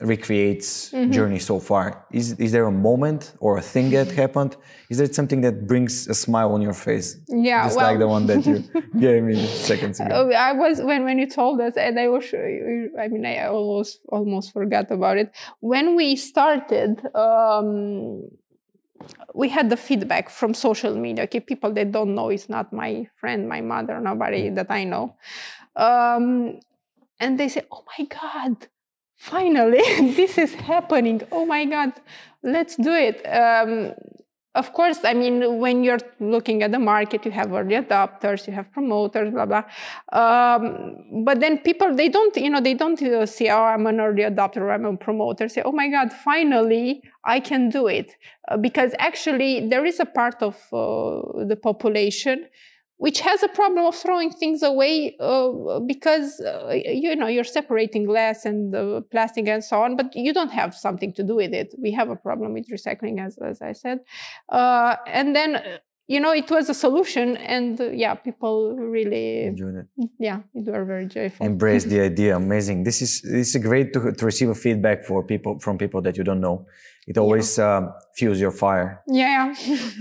R-Create's 0.00 0.90
mm-hmm. 0.90 1.10
journey 1.10 1.38
so 1.38 1.58
far. 1.58 2.04
Is 2.12 2.32
is 2.32 2.52
there 2.52 2.66
a 2.66 2.72
moment 2.72 3.32
or 3.40 3.56
a 3.56 3.62
thing 3.62 3.90
that 3.90 4.10
happened? 4.22 4.56
Is 4.90 4.98
there 4.98 5.10
something 5.10 5.40
that 5.40 5.66
brings 5.66 6.06
a 6.06 6.14
smile 6.14 6.52
on 6.52 6.60
your 6.60 6.74
face? 6.74 7.18
Yeah 7.28 7.64
just 7.64 7.76
well, 7.78 7.86
like 7.86 7.98
the 7.98 8.06
one 8.06 8.26
that 8.26 8.44
you 8.44 8.62
gave 9.00 9.22
me 9.22 9.46
seconds 9.46 10.00
ago. 10.00 10.10
Oh, 10.12 10.30
i 10.32 10.52
was 10.52 10.82
when 10.82 11.04
when 11.04 11.18
you 11.18 11.26
told 11.26 11.60
us 11.60 11.76
and 11.76 11.98
i 11.98 12.08
was 12.08 12.24
i 12.34 13.08
mean 13.08 13.24
i 13.24 13.46
almost 13.46 14.00
almost 14.10 14.52
forgot 14.52 14.90
about 14.90 15.16
it. 15.16 15.32
When 15.60 15.96
we 15.96 16.14
started 16.16 17.00
um, 17.14 18.28
we 19.34 19.48
had 19.48 19.70
the 19.70 19.76
feedback 19.76 20.28
from 20.28 20.52
social 20.52 20.94
media. 20.94 21.24
Okay 21.24 21.40
people 21.40 21.72
that 21.72 21.90
don't 21.90 22.14
know 22.14 22.28
it's 22.28 22.50
not 22.50 22.70
my 22.70 23.08
friend 23.16 23.48
my 23.48 23.62
mother 23.62 23.98
nobody 23.98 24.50
mm. 24.50 24.56
that 24.56 24.70
i 24.70 24.84
know. 24.84 25.16
Um, 25.74 26.60
and 27.18 27.40
they 27.40 27.48
say 27.48 27.62
oh 27.72 27.84
my 27.96 28.04
god 28.04 28.68
finally 29.16 29.82
this 30.14 30.38
is 30.38 30.54
happening. 30.54 31.22
Oh 31.32 31.46
my 31.46 31.64
god. 31.64 31.92
Let's 32.42 32.76
do 32.76 32.92
it. 32.92 33.22
Um, 33.26 33.92
of 34.56 34.72
course 34.72 34.98
i 35.04 35.12
mean 35.12 35.58
when 35.60 35.84
you're 35.84 36.04
looking 36.18 36.62
at 36.62 36.72
the 36.72 36.78
market 36.78 37.24
you 37.26 37.30
have 37.30 37.52
early 37.52 37.76
adopters 37.76 38.46
you 38.46 38.52
have 38.52 38.72
promoters 38.72 39.30
blah 39.30 39.46
blah. 39.46 39.64
Um, 40.20 41.24
but 41.24 41.40
then 41.40 41.58
people 41.58 41.94
they 41.94 42.08
don't 42.08 42.34
you 42.36 42.50
know 42.50 42.60
they 42.60 42.74
don't 42.74 43.00
uh, 43.02 43.26
see 43.26 43.48
oh 43.50 43.64
i'm 43.72 43.86
an 43.86 44.00
early 44.00 44.22
adopter 44.22 44.58
or 44.58 44.72
i'm 44.72 44.84
a 44.86 44.96
promoter. 44.96 45.48
Say 45.48 45.62
oh 45.64 45.72
my 45.72 45.88
god 45.88 46.12
finally 46.12 47.02
i 47.24 47.38
can 47.38 47.68
do 47.68 47.86
it. 47.86 48.16
Uh, 48.48 48.56
because 48.56 48.94
actually 48.98 49.68
there 49.68 49.84
is 49.84 50.00
a 50.00 50.06
part 50.06 50.42
of 50.42 50.54
uh, 50.72 51.44
the 51.44 51.58
population 51.62 52.46
which 52.98 53.20
has 53.20 53.42
a 53.42 53.48
problem 53.48 53.84
of 53.84 53.94
throwing 53.94 54.30
things 54.30 54.62
away 54.62 55.16
uh, 55.20 55.80
because 55.80 56.40
uh, 56.40 56.72
you 56.72 57.14
know 57.14 57.26
you're 57.26 57.44
separating 57.44 58.04
glass 58.04 58.44
and 58.44 58.74
uh, 58.74 59.00
plastic 59.10 59.46
and 59.48 59.62
so 59.62 59.82
on 59.82 59.96
but 59.96 60.14
you 60.14 60.32
don't 60.32 60.52
have 60.52 60.74
something 60.74 61.12
to 61.12 61.22
do 61.22 61.36
with 61.36 61.52
it. 61.52 61.74
We 61.78 61.92
have 61.92 62.08
a 62.08 62.16
problem 62.16 62.54
with 62.54 62.68
recycling 62.70 63.24
as, 63.24 63.38
as 63.38 63.60
i 63.60 63.72
said. 63.72 64.00
Uh, 64.48 64.96
and 65.06 65.36
then 65.36 65.62
you 66.08 66.20
know 66.20 66.32
it 66.32 66.50
was 66.50 66.70
a 66.70 66.74
solution 66.74 67.36
and 67.36 67.80
uh, 67.80 67.90
yeah 67.90 68.14
people 68.14 68.76
really 68.76 69.44
enjoyed 69.44 69.76
it. 69.76 70.08
Yeah 70.18 70.40
it 70.54 70.64
were 70.64 70.84
very 70.84 71.06
joyful. 71.06 71.44
Embrace 71.44 71.84
the 71.92 72.00
idea. 72.00 72.36
Amazing. 72.36 72.84
This 72.84 73.02
is 73.02 73.20
this 73.22 73.54
is 73.54 73.62
great 73.62 73.92
to, 73.92 74.12
to 74.12 74.24
receive 74.24 74.48
a 74.48 74.54
feedback 74.54 75.04
for 75.04 75.22
people 75.22 75.58
from 75.58 75.76
people 75.76 76.00
that 76.02 76.16
you 76.16 76.24
don't 76.24 76.40
know. 76.40 76.66
It 77.06 77.18
always 77.18 77.58
yeah. 77.58 77.88
fuels 78.16 78.40
your 78.40 78.50
fire. 78.50 79.02
Yeah, 79.06 79.54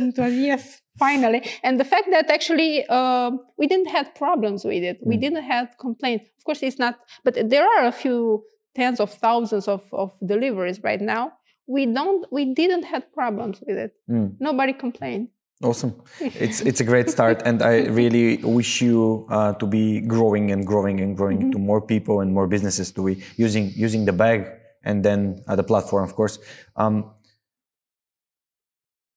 yeah. 0.08 0.27
yes 0.27 0.81
finally. 0.97 1.41
And 1.63 1.79
the 1.79 1.84
fact 1.84 2.08
that 2.12 2.29
actually 2.29 2.86
uh, 2.89 3.31
we 3.58 3.67
didn't 3.67 3.88
have 3.88 4.13
problems 4.15 4.63
with 4.65 4.84
it. 4.84 5.01
Mm. 5.01 5.08
we 5.08 5.17
didn't 5.17 5.43
have 5.43 5.77
complaints. 5.79 6.29
Of 6.38 6.43
course 6.43 6.63
it's 6.63 6.79
not 6.79 6.99
but 7.23 7.49
there 7.49 7.65
are 7.65 7.86
a 7.86 7.91
few 7.91 8.43
tens 8.75 8.99
of 8.99 9.12
thousands 9.13 9.67
of, 9.67 9.84
of 9.93 10.12
deliveries 10.25 10.81
right 10.84 11.01
now. 11.01 11.34
We 11.67 11.86
don't 11.86 12.25
we 12.31 12.53
didn't 12.53 12.84
have 12.84 13.12
problems 13.13 13.62
with 13.65 13.77
it. 13.77 13.93
Mm. 14.10 14.36
nobody 14.39 14.73
complained. 14.73 15.29
Awesome. 15.63 15.93
It's 16.19 16.62
it's 16.62 16.81
a 16.81 16.84
great 16.84 17.10
start 17.10 17.41
and 17.45 17.62
i 17.62 17.75
really 18.01 18.38
wish 18.43 18.81
you 18.81 19.25
uh, 19.29 19.53
to 19.53 19.65
be 19.65 20.01
growing 20.01 20.51
and 20.51 20.67
growing 20.67 20.99
and 20.99 21.15
growing 21.15 21.39
mm-hmm. 21.39 21.51
to 21.51 21.60
more 21.60 21.81
people 21.81 22.19
and 22.19 22.34
more 22.34 22.47
businesses 22.47 22.91
to 22.91 23.01
be 23.05 23.23
using 23.38 23.71
using 23.75 24.05
the 24.05 24.13
bag 24.13 24.39
and 24.86 25.03
then 25.03 25.41
uh, 25.47 25.55
the 25.55 25.63
platform 25.63 26.03
of 26.03 26.15
course. 26.15 26.39
Um, 26.75 27.12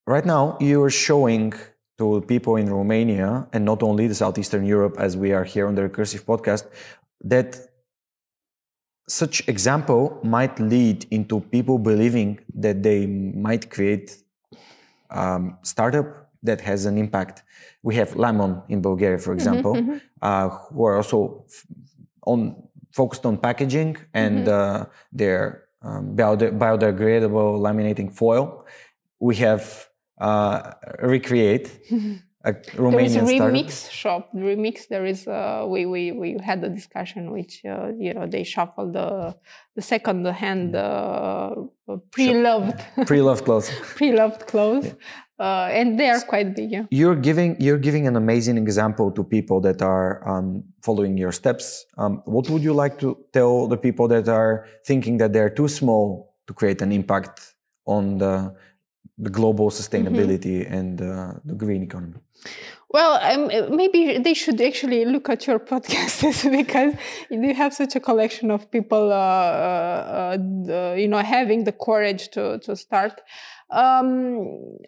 Right 0.09 0.25
now, 0.25 0.57
you 0.59 0.83
are 0.85 0.89
showing 1.09 1.53
to 1.99 2.23
people 2.23 2.57
in 2.57 2.71
Romania 2.71 3.47
and 3.53 3.63
not 3.63 3.83
only 3.83 4.07
the 4.07 4.15
Southeastern 4.15 4.65
Europe, 4.65 4.97
as 4.99 5.19
we 5.19 5.33
are 5.33 5.45
here 5.45 5.67
on 5.69 5.75
the 5.75 5.83
Recursive 5.83 6.23
podcast, 6.25 6.65
that 7.25 7.59
such 9.07 9.47
example 9.49 10.19
might 10.23 10.59
lead 10.59 11.05
into 11.11 11.41
people 11.41 11.79
believing 11.79 12.41
that 12.55 12.83
they 12.83 13.05
might 13.07 13.71
create 13.71 14.17
um, 15.11 15.59
startup 15.61 16.31
that 16.43 16.63
has 16.63 16.87
an 16.87 16.97
impact. 16.97 17.43
We 17.83 17.95
have 17.97 18.17
Lemon 18.17 18.63
in 18.71 18.81
Bulgaria, 18.81 19.19
for 19.19 19.33
mm-hmm, 19.33 19.39
example, 19.39 19.75
mm-hmm, 19.75 19.97
uh, 20.23 20.49
who 20.49 20.85
are 20.87 20.97
also 20.97 21.45
f- 21.47 21.67
on 22.23 22.57
focused 22.93 23.27
on 23.27 23.37
packaging 23.37 23.99
and 24.15 24.47
mm-hmm. 24.47 24.83
uh, 24.83 24.87
their 25.13 25.65
um, 25.83 26.17
biodegradable 26.17 27.61
laminating 27.61 28.11
foil. 28.11 28.65
We 29.21 29.37
have 29.37 29.88
uh, 30.21 30.73
R-Create 31.03 31.71
a 32.45 32.53
Romanian 32.53 32.93
there 32.93 33.01
is 33.01 33.17
a 33.17 33.21
remix 33.21 33.71
startup. 33.71 33.93
shop. 33.93 34.33
Remix. 34.35 34.89
There 34.89 35.05
is. 35.05 35.27
Uh, 35.27 35.67
we 35.69 35.87
we 35.87 36.13
we 36.13 36.37
had 36.43 36.63
a 36.65 36.69
discussion 36.69 37.33
which 37.33 37.65
uh, 37.65 37.91
you 37.99 38.15
know 38.15 38.27
they 38.27 38.45
shuffle 38.45 38.91
the 38.93 39.35
the 39.75 39.83
second 39.83 40.25
hand 40.27 40.77
uh, 40.77 41.55
pre-loved 42.13 42.81
pre-loved 43.07 43.45
clothes. 43.45 43.71
pre-loved 43.97 44.47
clothes. 44.47 44.87
Yeah. 44.87 44.93
Uh, 45.41 45.69
and 45.71 46.01
they 46.01 46.09
are 46.11 46.21
quite 46.21 46.57
big. 46.57 46.71
Yeah. 46.71 46.85
You're 46.91 47.17
giving 47.17 47.57
you're 47.61 47.79
giving 47.79 48.07
an 48.07 48.17
amazing 48.17 48.57
example 48.59 49.11
to 49.13 49.23
people 49.23 49.61
that 49.61 49.83
are 49.83 50.27
um, 50.29 50.65
following 50.83 51.17
your 51.17 51.33
steps. 51.33 51.87
Um, 51.97 52.23
what 52.25 52.49
would 52.51 52.63
you 52.63 52.73
like 52.73 52.99
to 53.01 53.17
tell 53.33 53.69
the 53.69 53.77
people 53.77 54.09
that 54.09 54.29
are 54.29 54.67
thinking 54.85 55.19
that 55.19 55.33
they're 55.33 55.51
too 55.51 55.69
small 55.69 56.35
to 56.47 56.55
create 56.55 56.83
an 56.83 56.93
impact 56.93 57.55
on 57.87 58.19
the 58.19 58.55
the 59.19 59.31
global 59.31 59.71
sustainability 59.71 60.65
mm-hmm. 60.65 60.75
and 60.75 61.03
uh, 61.03 61.33
the 61.45 61.55
green 61.55 61.83
economy? 61.83 62.21
Well, 62.91 63.19
um, 63.21 63.77
maybe 63.77 64.17
they 64.19 64.33
should 64.33 64.61
actually 64.63 65.05
look 65.05 65.29
at 65.29 65.47
your 65.47 65.59
podcast 65.73 66.51
because 66.51 66.95
you 67.31 67.55
have 67.55 67.75
such 67.75 67.97
a 67.97 68.01
collection 68.01 68.51
of 68.51 68.71
people, 68.71 69.13
uh, 69.13 69.17
uh, 69.17 70.39
uh, 70.69 70.95
you 70.97 71.09
know, 71.09 71.19
having 71.19 71.65
the 71.65 71.73
courage 71.73 72.31
to 72.31 72.59
to 72.61 72.77
start. 72.77 73.21
Um, 73.71 74.39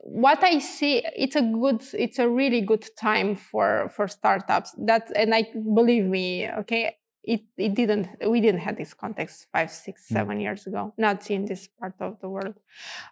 what 0.02 0.42
I 0.42 0.58
see, 0.60 1.02
it's 1.14 1.36
a 1.36 1.42
good, 1.42 1.82
it's 1.92 2.18
a 2.18 2.26
really 2.26 2.62
good 2.62 2.86
time 2.98 3.36
for 3.36 3.90
for 3.94 4.08
startups. 4.08 4.74
That 4.78 5.12
and 5.14 5.34
I 5.34 5.44
believe 5.74 6.06
me, 6.06 6.48
okay, 6.60 6.96
it, 7.22 7.42
it 7.56 7.74
didn't 7.74 8.08
we 8.26 8.40
didn't 8.40 8.60
have 8.60 8.76
this 8.76 8.94
context 8.94 9.46
five 9.52 9.70
six 9.70 10.08
seven 10.08 10.36
six 10.36 10.36
hmm. 10.36 10.40
years 10.40 10.66
ago 10.66 10.92
not 10.96 11.30
in 11.30 11.44
this 11.44 11.68
part 11.78 11.94
of 12.00 12.18
the 12.20 12.28
world 12.28 12.54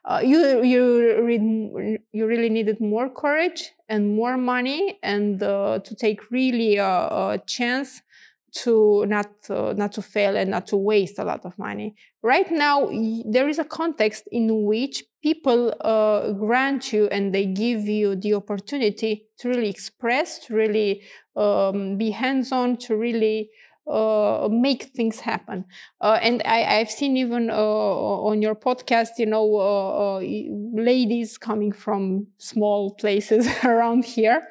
uh, 0.05 0.21
you 0.25 0.63
you 0.63 1.23
re- 1.23 1.99
you 2.13 2.27
really 2.27 2.49
needed 2.49 2.81
more 2.81 3.11
courage 3.11 3.73
and 3.89 4.17
more 4.17 4.37
money 4.37 4.99
and 5.03 5.43
uh, 5.43 5.79
to 5.81 5.95
take 5.95 6.31
really 6.31 6.77
a, 6.77 6.87
a 6.87 7.43
chance 7.47 8.03
to 8.51 9.05
not 9.07 9.31
uh, 9.51 9.75
not 9.77 9.93
to 9.93 10.03
fail 10.03 10.37
and 10.37 10.51
not 10.51 10.67
to 10.67 10.77
waste 10.77 11.19
a 11.19 11.25
lot 11.25 11.45
of 11.45 11.59
money 11.59 11.95
right 12.23 12.51
now 12.51 12.89
there 13.27 13.49
is 13.49 13.59
a 13.59 13.65
context 13.65 14.25
in 14.33 14.65
which 14.65 15.05
people 15.23 15.75
uh, 15.83 16.33
grant 16.33 16.93
you 16.93 17.07
and 17.09 17.35
they 17.35 17.45
give 17.45 17.83
you 17.83 18.17
the 18.17 18.33
opportunity 18.33 19.27
to 19.39 19.49
really 19.49 19.69
express 19.69 20.39
to 20.39 20.55
really 20.55 21.03
um, 21.37 21.99
be 21.99 22.11
hands 22.11 22.53
on 22.53 22.77
to 22.77 22.97
really 22.97 23.51
uh, 23.91 24.49
make 24.51 24.85
things 24.95 25.21
happen. 25.21 25.65
Uh, 26.01 26.19
and 26.23 26.43
I, 26.43 26.79
have 26.79 26.91
seen 26.91 27.17
even 27.17 27.51
uh, 27.51 27.55
on 27.55 28.43
your 28.43 28.55
podcast, 28.55 29.19
you 29.19 29.27
know, 29.27 29.57
uh, 29.57 30.17
uh, 30.17 30.21
ladies 30.21 31.39
coming 31.39 31.73
from 31.73 32.27
small 32.39 32.95
places 32.95 33.49
around 33.65 34.05
here, 34.05 34.49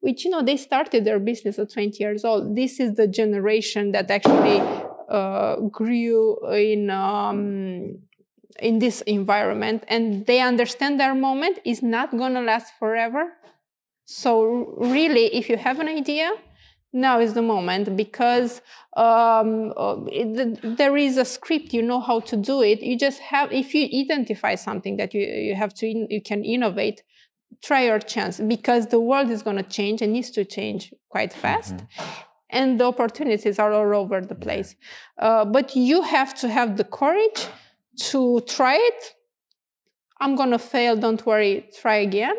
which, 0.00 0.24
you 0.24 0.30
know, 0.30 0.42
they 0.42 0.56
started 0.56 1.04
their 1.04 1.18
business 1.18 1.58
at 1.58 1.72
20 1.72 1.96
years 1.98 2.24
old. 2.24 2.56
This 2.56 2.80
is 2.80 2.94
the 2.94 3.06
generation 3.06 3.92
that 3.92 4.10
actually 4.10 4.60
uh, 5.08 5.56
grew 5.56 6.38
in. 6.50 6.90
Um, 6.90 7.98
in 8.60 8.80
this 8.80 9.02
environment 9.02 9.84
and 9.86 10.26
they 10.26 10.40
understand 10.40 10.98
their 10.98 11.14
moment 11.14 11.60
is 11.64 11.80
not 11.80 12.10
going 12.10 12.34
to 12.34 12.40
last 12.40 12.72
forever 12.76 13.34
so 14.04 14.74
really 14.78 15.26
if 15.26 15.48
you 15.48 15.56
have 15.56 15.78
an 15.78 15.86
idea 15.86 16.32
now 16.92 17.20
is 17.20 17.34
the 17.34 17.42
moment 17.42 17.96
because 17.96 18.60
um, 18.96 19.72
uh, 19.76 19.96
it, 20.06 20.76
there 20.76 20.96
is 20.96 21.16
a 21.16 21.24
script 21.24 21.72
you 21.72 21.82
know 21.82 22.00
how 22.00 22.20
to 22.20 22.36
do 22.36 22.62
it. 22.62 22.82
You 22.82 22.98
just 22.98 23.20
have 23.20 23.52
if 23.52 23.74
you 23.74 23.88
identify 24.02 24.54
something 24.54 24.96
that 24.96 25.14
you, 25.14 25.20
you 25.20 25.54
have 25.54 25.74
to 25.74 25.86
in, 25.86 26.06
you 26.10 26.22
can 26.22 26.44
innovate 26.44 27.02
try 27.62 27.84
your 27.84 27.98
chance 27.98 28.38
because 28.40 28.86
the 28.88 29.00
world 29.00 29.30
is 29.30 29.42
going 29.42 29.56
to 29.56 29.62
change 29.62 30.02
and 30.02 30.12
needs 30.12 30.30
to 30.30 30.44
change 30.44 30.92
quite 31.08 31.32
fast. 31.32 31.76
Mm-hmm. 31.76 32.22
and 32.50 32.80
the 32.80 32.84
opportunities 32.84 33.58
are 33.58 33.72
all 33.72 33.94
over 33.94 34.20
the 34.20 34.34
place. 34.34 34.74
Uh, 35.18 35.44
but 35.44 35.76
you 35.76 36.02
have 36.02 36.34
to 36.34 36.48
have 36.48 36.76
the 36.76 36.84
courage 36.84 37.46
to 37.96 38.40
try 38.46 38.76
it. 38.76 39.14
I'm 40.20 40.34
going 40.34 40.50
to 40.50 40.58
fail 40.58 40.96
don't 40.96 41.24
worry 41.26 41.68
try 41.80 41.96
again 41.96 42.36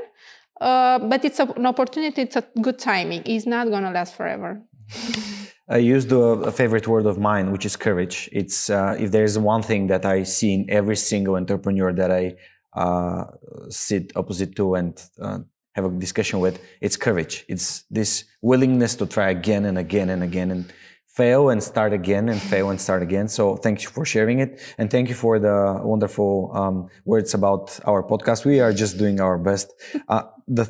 uh, 0.60 1.00
but 1.00 1.24
it's 1.26 1.40
an 1.40 1.66
opportunity. 1.66 2.22
It's 2.24 2.36
a 2.36 2.44
good 2.62 2.80
timing. 2.80 3.24
It's 3.26 3.46
not 3.46 3.70
going 3.70 3.84
to 3.84 3.92
last 3.92 4.16
forever. 4.16 4.62
I 5.70 5.78
used 5.78 6.12
a, 6.12 6.52
favorite 6.52 6.88
word 6.88 7.06
of 7.06 7.20
mine, 7.20 7.52
which 7.52 7.64
is 7.64 7.76
courage. 7.76 8.28
It's 8.32 8.72
uh, 8.72 8.96
if 9.00 9.12
there's 9.12 9.38
one 9.38 9.62
thing 9.62 9.88
that 9.88 10.04
I 10.04 10.24
see 10.24 10.56
in 10.56 10.66
every 10.70 10.96
single 10.96 11.36
entrepreneur 11.36 11.94
that 11.94 12.12
I 12.12 12.36
uh, 12.74 13.26
sit 13.70 14.12
opposite 14.16 14.56
to 14.56 14.74
and 14.74 15.00
uh, 15.22 15.40
have 15.74 15.86
a 15.86 15.90
discussion 15.90 16.40
with, 16.40 16.60
it's 16.82 16.98
courage. 16.98 17.46
It's 17.48 17.84
this 17.92 18.26
willingness 18.42 18.96
to 18.96 19.06
try 19.06 19.30
again 19.30 19.66
and 19.66 19.78
again 19.78 20.10
and 20.10 20.24
again 20.24 20.50
and 20.50 20.74
fail 21.20 21.42
and 21.52 21.60
start 21.74 21.92
again 22.02 22.26
and 22.32 22.40
fail 22.52 22.68
and 22.72 22.80
start 22.88 23.02
again. 23.08 23.28
So 23.38 23.44
thank 23.64 23.78
you 23.84 23.90
for 23.96 24.04
sharing 24.14 24.38
it. 24.46 24.52
And 24.80 24.86
thank 24.94 25.06
you 25.12 25.18
for 25.26 25.34
the 25.48 25.58
wonderful 25.94 26.32
um, 26.62 26.76
words 27.12 27.34
about 27.40 27.66
our 27.92 28.02
podcast. 28.12 28.40
We 28.52 28.58
are 28.66 28.74
just 28.84 28.94
doing 29.04 29.18
our 29.26 29.38
best. 29.50 29.68
Uh, 30.14 30.24
the, 30.58 30.66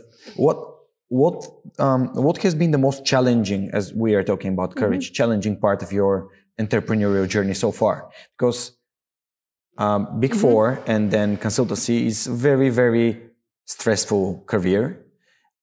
what, 0.46 0.58
what, 1.22 1.38
um, 1.86 2.02
what 2.28 2.38
has 2.46 2.54
been 2.62 2.72
the 2.78 2.84
most 2.88 3.00
challenging 3.12 3.70
as 3.80 3.94
we 4.04 4.10
are 4.18 4.26
talking 4.32 4.52
about 4.56 4.70
mm-hmm. 4.70 4.82
courage, 4.82 5.06
mm-hmm. 5.08 5.20
challenging 5.22 5.56
part 5.66 5.80
of 5.86 5.90
your 6.00 6.14
entrepreneurial 6.64 7.28
journey 7.28 7.54
so 7.54 7.72
far? 7.82 7.96
Because 8.36 8.60
um, 9.78 10.20
Big 10.20 10.32
mm-hmm. 10.32 10.42
Four 10.42 10.64
and 10.94 11.12
then 11.16 11.38
consultancy 11.38 11.98
is 12.12 12.28
very, 12.28 12.70
very 12.84 13.08
stressful 13.66 14.44
career. 14.48 14.84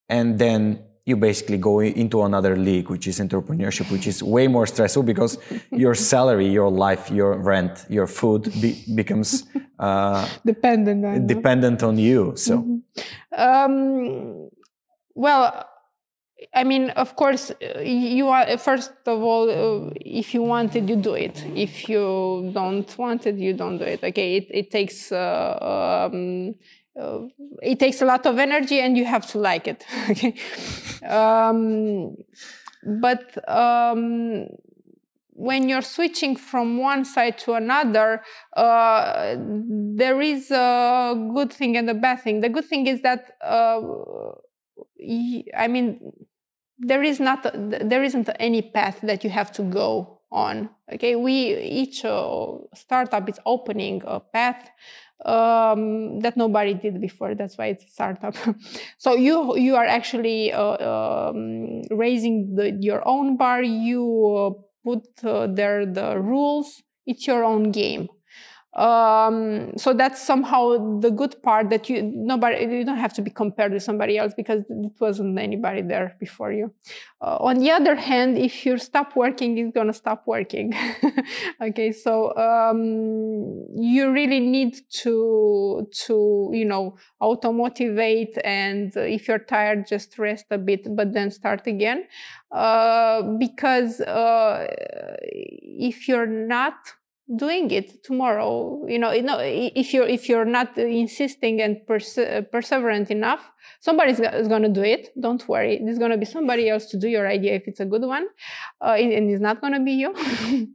And 0.09 0.39
then 0.39 0.61
you 1.07 1.17
basically 1.17 1.57
go 1.57 1.81
into 1.81 2.23
another 2.25 2.57
league, 2.57 2.91
which 2.91 3.07
is 3.07 3.21
entrepreneurship, 3.21 3.91
which 3.93 4.09
is 4.09 4.23
way 4.23 4.49
more 4.49 4.67
stressful 4.67 5.05
because 5.05 5.39
your 5.71 5.95
salary, 5.95 6.49
your 6.49 6.69
life, 6.69 7.11
your 7.11 7.39
rent, 7.39 7.87
your 7.89 8.09
food 8.09 8.53
be- 8.61 8.83
becomes 8.95 9.45
uh, 9.79 10.29
dependent 10.45 11.05
on 11.05 11.27
dependent 11.27 11.83
on 11.85 11.97
you. 11.97 12.33
So, 12.37 12.59
mm-hmm. 12.59 13.41
um, 13.41 14.51
well, 15.15 15.65
I 16.53 16.65
mean, 16.65 16.91
of 16.91 17.15
course, 17.15 17.53
you 17.81 18.29
are 18.29 18.59
first 18.59 18.91
of 19.07 19.23
all, 19.23 19.49
uh, 19.49 19.93
if 20.01 20.35
you 20.35 20.43
want 20.43 20.75
it, 20.75 20.89
you 20.89 20.97
do 20.97 21.15
it. 21.15 21.45
If 21.55 21.89
you 21.89 22.51
don't 22.53 22.99
want 22.99 23.27
it, 23.27 23.37
you 23.37 23.53
don't 23.53 23.79
do 23.79 23.85
it. 23.85 24.03
Okay, 24.03 24.39
it, 24.39 24.47
it 24.51 24.71
takes. 24.73 25.13
Uh, 25.13 26.09
um, 26.11 26.57
uh, 26.99 27.21
it 27.63 27.79
takes 27.79 28.01
a 28.03 28.05
lot 28.05 28.27
of 28.27 28.39
energy 28.39 28.81
and 28.81 28.97
you 28.97 29.05
have 29.05 29.27
to 29.27 29.39
like 29.39 29.69
it 29.69 29.85
okay? 30.11 30.35
Um, 31.07 32.17
but 32.83 33.37
um, 33.49 34.47
when 35.31 35.69
you're 35.69 35.83
switching 35.83 36.35
from 36.35 36.79
one 36.79 37.05
side 37.05 37.37
to 37.39 37.53
another 37.53 38.23
uh, 38.57 39.37
there 39.39 40.21
is 40.21 40.51
a 40.51 41.31
good 41.35 41.53
thing 41.53 41.77
and 41.77 41.91
a 41.91 41.95
bad 41.95 42.23
thing. 42.23 42.41
The 42.41 42.49
good 42.49 42.65
thing 42.65 42.87
is 42.87 43.03
that 43.03 43.37
uh, 43.43 43.81
i 45.57 45.69
mean 45.69 46.13
there 46.79 47.03
is 47.03 47.21
not 47.21 47.47
there 47.55 48.03
isn't 48.03 48.29
any 48.39 48.63
path 48.63 48.99
that 49.03 49.25
you 49.25 49.31
have 49.31 49.53
to 49.53 49.63
go 49.63 50.21
on 50.31 50.69
okay? 50.93 51.17
We 51.17 51.57
each 51.59 52.05
uh, 52.05 52.47
startup 52.75 53.29
is 53.29 53.39
opening 53.47 54.03
a 54.07 54.21
path 54.21 54.71
um, 55.25 56.21
that 56.21 56.37
nobody 56.37 56.75
did 56.75 57.01
before. 57.01 57.35
That's 57.35 57.57
why 57.59 57.67
it's 57.67 57.85
a 57.85 57.89
startup. 57.89 58.35
so 58.99 59.15
you 59.15 59.57
you 59.57 59.77
are 59.77 59.85
actually 59.87 60.53
uh, 60.53 60.77
um, 61.31 61.83
raising 61.91 62.55
the, 62.55 62.77
your 62.81 63.07
own 63.07 63.37
bar. 63.37 63.63
You 63.63 64.05
uh, 64.37 64.51
put 64.85 65.25
uh, 65.25 65.47
there 65.49 65.87
the 65.87 66.19
rules. 66.19 66.83
It's 67.07 67.27
your 67.27 67.45
own 67.45 67.71
game. 67.73 68.09
Um, 68.77 69.73
so 69.79 69.95
that's 69.95 70.23
somehow 70.23 70.99
the 71.01 71.11
good 71.11 71.43
part 71.43 71.71
that 71.71 71.89
you 71.89 72.03
nobody 72.03 72.63
you 72.63 72.85
don't 72.85 72.99
have 72.99 73.15
to 73.15 73.23
be 73.23 73.31
compared 73.31 73.73
with 73.73 73.83
somebody 73.83 74.19
else 74.19 74.35
because 74.37 74.65
it 74.69 74.93
wasn't 75.01 75.39
anybody 75.39 75.81
there 75.81 76.15
before 76.21 76.53
you. 76.53 76.75
Uh, 77.23 77.39
on 77.41 77.59
the 77.59 77.71
other 77.71 77.95
hand, 77.95 78.37
if 78.37 78.67
you 78.67 78.77
stop 78.77 79.17
working, 79.17 79.57
it's 79.57 79.75
gonna 79.75 79.95
stop 79.95 80.25
working. 80.27 80.75
okay, 81.63 81.91
so 81.91 82.37
um, 82.37 83.65
you 83.75 84.13
really 84.13 84.41
need 84.41 84.77
to 84.91 85.89
to 86.05 86.51
you 86.53 86.67
know 86.67 86.99
auto 87.19 87.53
motivate 87.53 88.37
and 88.45 88.95
if 88.95 89.27
you're 89.27 89.39
tired, 89.39 89.87
just 89.87 90.19
rest 90.19 90.45
a 90.51 90.59
bit, 90.59 90.95
but 90.95 91.15
then 91.15 91.31
start 91.31 91.67
again. 91.67 92.07
Uh, 92.53 93.23
because 93.39 94.03
uh, 94.03 94.67
if 95.33 96.09
you're 96.09 96.27
not 96.27 96.75
doing 97.35 97.71
it 97.73 98.05
tomorrow 98.05 98.81
you 98.87 98.99
know 98.99 99.11
you 99.11 99.23
know 99.23 99.39
if 99.41 99.93
you're 99.93 100.07
if 100.07 100.29
you're 100.29 100.45
not 100.45 100.79
insisting 100.79 101.61
and 101.61 101.85
perse- 101.87 102.19
perseverant 102.53 103.11
enough 103.11 103.51
somebody's 103.81 104.21
going 104.21 104.63
to 104.63 104.69
do 104.69 104.83
it. 104.83 105.11
Don't 105.21 105.47
worry. 105.49 105.81
There's 105.83 105.99
going 105.99 106.11
to 106.11 106.19
be 106.19 106.25
somebody 106.25 106.69
else 106.69 106.87
to 106.87 106.99
do 106.99 107.09
your 107.09 107.27
idea 107.27 107.55
if 107.55 107.65
it's 107.67 107.81
a 107.81 107.85
good 107.85 108.03
one 108.03 108.27
uh, 108.81 108.97
and 108.99 109.31
it's 109.31 109.41
not 109.41 109.61
going 109.61 109.75
to 109.75 109.81
be 109.81 109.93
you. 109.93 110.15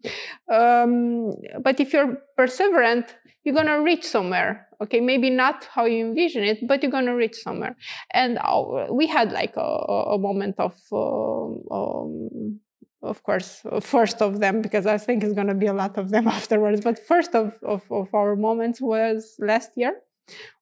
Um, 0.52 1.32
but 1.62 1.80
if 1.80 1.94
you're 1.94 2.18
perseverant 2.38 3.06
you're 3.44 3.56
going 3.56 3.68
to 3.68 3.82
reach 3.92 4.06
somewhere. 4.06 4.68
Okay 4.82 5.00
maybe 5.00 5.30
not 5.30 5.64
how 5.76 5.86
you 5.86 6.08
envision 6.08 6.44
it 6.44 6.68
but 6.68 6.84
you're 6.84 6.92
going 6.92 7.06
to 7.06 7.16
reach 7.16 7.36
somewhere. 7.36 7.76
And 8.14 8.38
uh, 8.38 8.88
we 8.92 9.08
had 9.08 9.32
like 9.32 9.56
a, 9.56 9.70
a 10.16 10.18
moment 10.18 10.56
of 10.60 10.76
uh, 10.92 11.46
um, 11.78 12.60
of 13.02 13.24
course, 13.24 13.62
first 13.82 14.22
of 14.22 14.40
them, 14.40 14.62
because 14.62 14.86
I 14.86 14.98
think 14.98 15.24
it's 15.24 15.34
going 15.34 15.48
to 15.48 15.54
be 15.54 15.68
a 15.68 15.74
lot 15.74 15.98
of 15.98 16.10
them 16.10 16.28
afterwards. 16.40 16.82
But 16.82 17.00
first 17.00 17.36
of, 17.36 17.58
of, 17.64 17.84
of 17.92 18.14
our 18.14 18.36
moments 18.36 18.80
was 18.82 19.36
last 19.40 19.72
year 19.76 19.96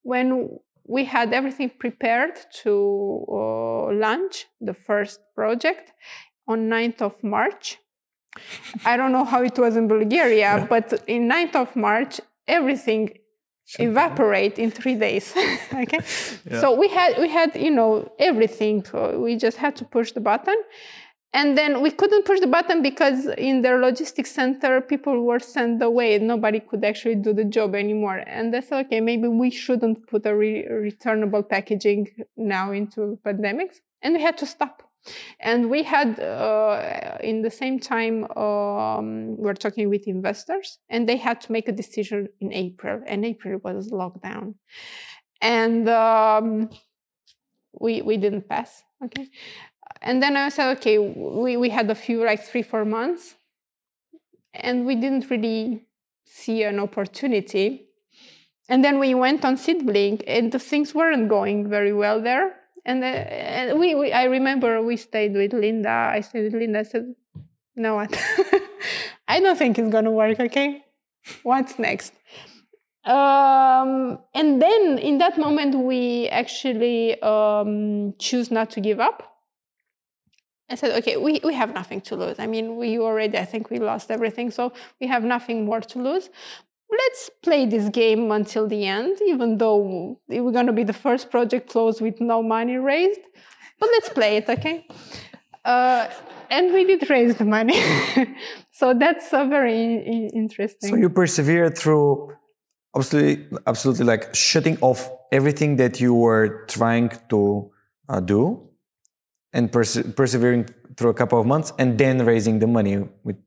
when 0.04 0.50
we 0.88 1.06
had 1.06 1.34
everything 1.34 1.70
prepared 1.70 2.36
to 2.64 3.26
uh, 3.32 3.94
launch 3.94 4.48
the 4.60 4.74
first 4.74 5.20
project 5.36 5.92
on 6.48 6.68
9th 6.68 7.02
of 7.02 7.24
March. 7.24 7.78
I 8.86 8.98
don't 8.98 9.12
know 9.12 9.26
how 9.26 9.44
it 9.44 9.58
was 9.58 9.76
in 9.76 9.88
Bulgaria, 9.88 10.38
yeah. 10.38 10.66
but 10.66 11.04
in 11.08 11.30
9th 11.30 11.56
of 11.56 11.76
March, 11.76 12.20
everything 12.48 13.20
evaporate 13.78 14.58
in 14.58 14.72
three 14.72 14.96
days 14.96 15.36
okay 15.74 16.00
yeah. 16.50 16.60
so 16.60 16.74
we 16.74 16.88
had 16.88 17.16
we 17.20 17.30
had 17.30 17.56
you 17.56 17.70
know 17.70 18.12
everything 18.18 18.84
so 18.84 19.20
we 19.20 19.36
just 19.36 19.58
had 19.58 19.76
to 19.76 19.86
push 19.86 20.12
the 20.12 20.20
button 20.20 20.56
and 21.32 21.56
then 21.56 21.82
we 21.82 21.92
couldn't 21.92 22.26
push 22.26 22.40
the 22.40 22.48
button 22.48 22.82
because 22.82 23.28
in 23.38 23.62
their 23.62 23.78
logistics 23.80 24.32
center, 24.32 24.82
people 24.82 25.24
were 25.24 25.40
sent 25.40 25.82
away. 25.84 26.18
Nobody 26.18 26.60
could 26.60 26.84
actually 26.84 27.16
do 27.16 27.34
the 27.34 27.44
job 27.44 27.76
anymore. 27.76 28.24
And 28.26 28.52
they 28.52 28.62
said, 28.62 28.88
okay, 28.88 29.00
maybe 29.00 29.28
we 29.28 29.52
shouldn't 29.52 30.08
put 30.08 30.26
a 30.26 30.36
re- 30.36 30.68
returnable 30.68 31.44
packaging 31.44 32.08
now 32.36 32.72
into 32.72 33.20
pandemics. 33.24 33.76
And 34.02 34.16
we 34.16 34.22
had 34.24 34.40
to 34.40 34.48
stop. 34.48 34.82
And 35.40 35.70
we 35.70 35.84
had, 35.84 36.20
uh, 36.20 37.18
in 37.22 37.44
the 37.44 37.52
same 37.52 37.80
time, 37.80 38.26
um, 38.36 39.38
we 39.38 39.50
are 39.50 39.54
talking 39.54 39.88
with 39.88 40.08
investors, 40.08 40.80
and 40.90 41.08
they 41.08 41.16
had 41.16 41.40
to 41.42 41.52
make 41.52 41.70
a 41.70 41.72
decision 41.72 42.28
in 42.42 42.52
April. 42.52 43.02
And 43.06 43.24
April 43.24 43.60
was 43.64 43.92
lockdown. 43.92 44.56
And 45.42 45.88
um, 45.88 46.70
we, 47.80 48.02
we 48.02 48.18
didn't 48.18 48.50
pass. 48.50 48.84
Okay 49.06 49.30
and 50.02 50.24
then 50.24 50.38
I 50.38 50.50
said, 50.50 50.78
okay, 50.78 50.98
we, 50.98 51.58
we 51.58 51.70
had 51.70 51.90
a 51.90 51.96
few, 51.96 52.24
like 52.24 52.44
three, 52.44 52.62
four 52.62 52.86
months, 52.86 53.36
and 54.54 54.86
we 54.86 54.96
didn't 54.96 55.30
really 55.30 55.86
see 56.24 56.64
an 56.64 56.80
opportunity. 56.80 57.88
And 58.70 58.84
then 58.84 59.00
we 59.00 59.14
went 59.14 59.44
on 59.44 59.58
Seedblink, 59.58 60.24
and 60.26 60.52
the 60.52 60.60
things 60.60 60.96
weren't 60.96 61.28
going 61.28 61.70
very 61.70 61.92
well 61.92 62.22
there. 62.22 62.56
And, 62.86 63.04
uh, 63.04 63.08
and 63.08 63.80
we, 63.80 63.94
we, 63.96 64.14
I 64.14 64.26
remember 64.26 64.82
we 64.82 64.96
stayed 64.96 65.34
with 65.34 65.54
Linda. 65.54 65.90
I 65.90 66.22
stayed 66.22 66.46
with 66.46 66.54
Linda. 66.54 66.80
I 66.80 66.84
said, 66.84 67.14
you 67.76 67.84
know 67.84 67.96
what? 67.96 68.18
I 69.28 69.40
don't 69.42 69.58
think 69.58 69.78
it's 69.78 69.90
going 69.90 70.06
to 70.06 70.12
work, 70.12 70.40
okay? 70.40 70.84
What's 71.44 71.78
next? 71.78 72.14
Um, 73.04 74.20
and 74.34 74.62
then 74.62 74.98
in 74.98 75.18
that 75.18 75.38
moment, 75.38 75.76
we 75.76 76.30
actually 76.30 77.22
um, 77.22 78.14
choose 78.18 78.50
not 78.50 78.70
to 78.72 78.82
give 78.82 79.00
up 79.00 79.30
I 80.70 80.76
said, 80.76 80.92
okay, 81.00 81.18
we, 81.18 81.42
we 81.44 81.54
have 81.56 81.74
nothing 81.74 82.02
to 82.02 82.16
lose. 82.16 82.38
I 82.40 82.46
mean, 82.46 82.76
we 82.78 83.00
already, 83.00 83.38
I 83.38 83.46
think 83.46 83.70
we 83.70 83.80
lost 83.80 84.12
everything, 84.12 84.52
so 84.52 84.72
we 85.02 85.08
have 85.08 85.24
nothing 85.24 85.66
more 85.66 85.82
to 85.82 86.00
lose. 86.00 86.30
Let's 86.92 87.30
play 87.44 87.66
this 87.66 87.90
game 87.90 88.32
until 88.32 88.68
the 88.68 88.86
end, 88.86 89.18
even 89.26 89.58
though 89.58 90.20
we're 90.28 90.52
going 90.52 90.68
to 90.68 90.74
be 90.74 90.84
the 90.84 90.94
first 90.94 91.30
project 91.32 91.70
closed 91.70 92.02
with 92.02 92.20
no 92.22 92.42
money 92.44 92.78
raised. 92.78 93.22
But 93.80 93.90
let's 93.92 94.10
play 94.10 94.38
it, 94.38 94.50
okay? 94.50 94.88
Uh, 95.66 96.08
and 96.50 96.74
we 96.74 96.84
did 96.86 97.10
raise 97.10 97.36
the 97.36 97.46
money. 97.46 97.80
so 98.72 98.94
that's 98.94 99.32
a 99.34 99.46
very 99.46 100.28
interesting. 100.34 100.90
So 100.90 100.96
you 100.96 101.10
persevered 101.10 101.78
through 101.78 102.36
absolutely, 102.96 103.46
absolutely 103.68 104.06
like 104.06 104.34
shutting 104.34 104.78
off 104.82 105.10
everything 105.32 105.76
that 105.78 106.00
you 106.00 106.14
were 106.14 106.66
trying 106.68 107.12
to 107.30 107.72
uh, 108.08 108.20
do 108.20 108.69
and 109.54 109.72
perse- 109.72 110.04
persevering 110.16 110.68
through 110.96 111.10
a 111.10 111.14
couple 111.14 111.40
of 111.40 111.46
months 111.46 111.74
and 111.80 111.98
then 111.98 112.26
raising 112.26 112.60
the 112.60 112.68
money 112.68 112.98
with 113.24 113.38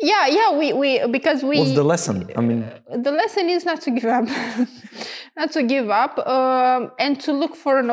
yeah 0.00 0.26
yeah 0.26 0.56
we, 0.56 0.72
we 0.72 1.06
because 1.08 1.42
we 1.42 1.58
what's 1.58 1.74
the 1.74 1.84
lesson? 1.84 2.30
I 2.36 2.40
mean 2.40 2.64
the 2.90 3.12
lesson 3.12 3.48
is 3.48 3.64
not 3.64 3.80
to 3.82 3.90
give 3.90 4.06
up 4.06 4.24
not 5.36 5.52
to 5.52 5.62
give 5.62 5.90
up 5.90 6.18
um, 6.26 6.90
and 6.98 7.20
to 7.20 7.32
look 7.32 7.54
for 7.54 7.78
an, 7.78 7.88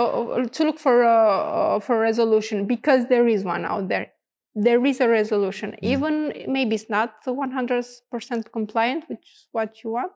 to 0.50 0.64
look 0.64 0.80
for 0.80 1.04
a, 1.04 1.80
for 1.82 1.98
a 1.98 2.00
resolution 2.00 2.66
because 2.66 3.08
there 3.08 3.28
is 3.28 3.44
one 3.44 3.66
out 3.66 3.90
there. 3.90 4.12
There 4.58 4.86
is 4.86 5.02
a 5.02 5.10
resolution. 5.10 5.72
Mm. 5.72 5.80
even 5.82 6.34
maybe 6.48 6.76
it's 6.76 6.90
not 6.90 7.24
100% 7.26 8.52
compliant 8.54 9.04
which 9.10 9.20
is 9.34 9.48
what 9.52 9.84
you 9.84 9.92
want 9.92 10.14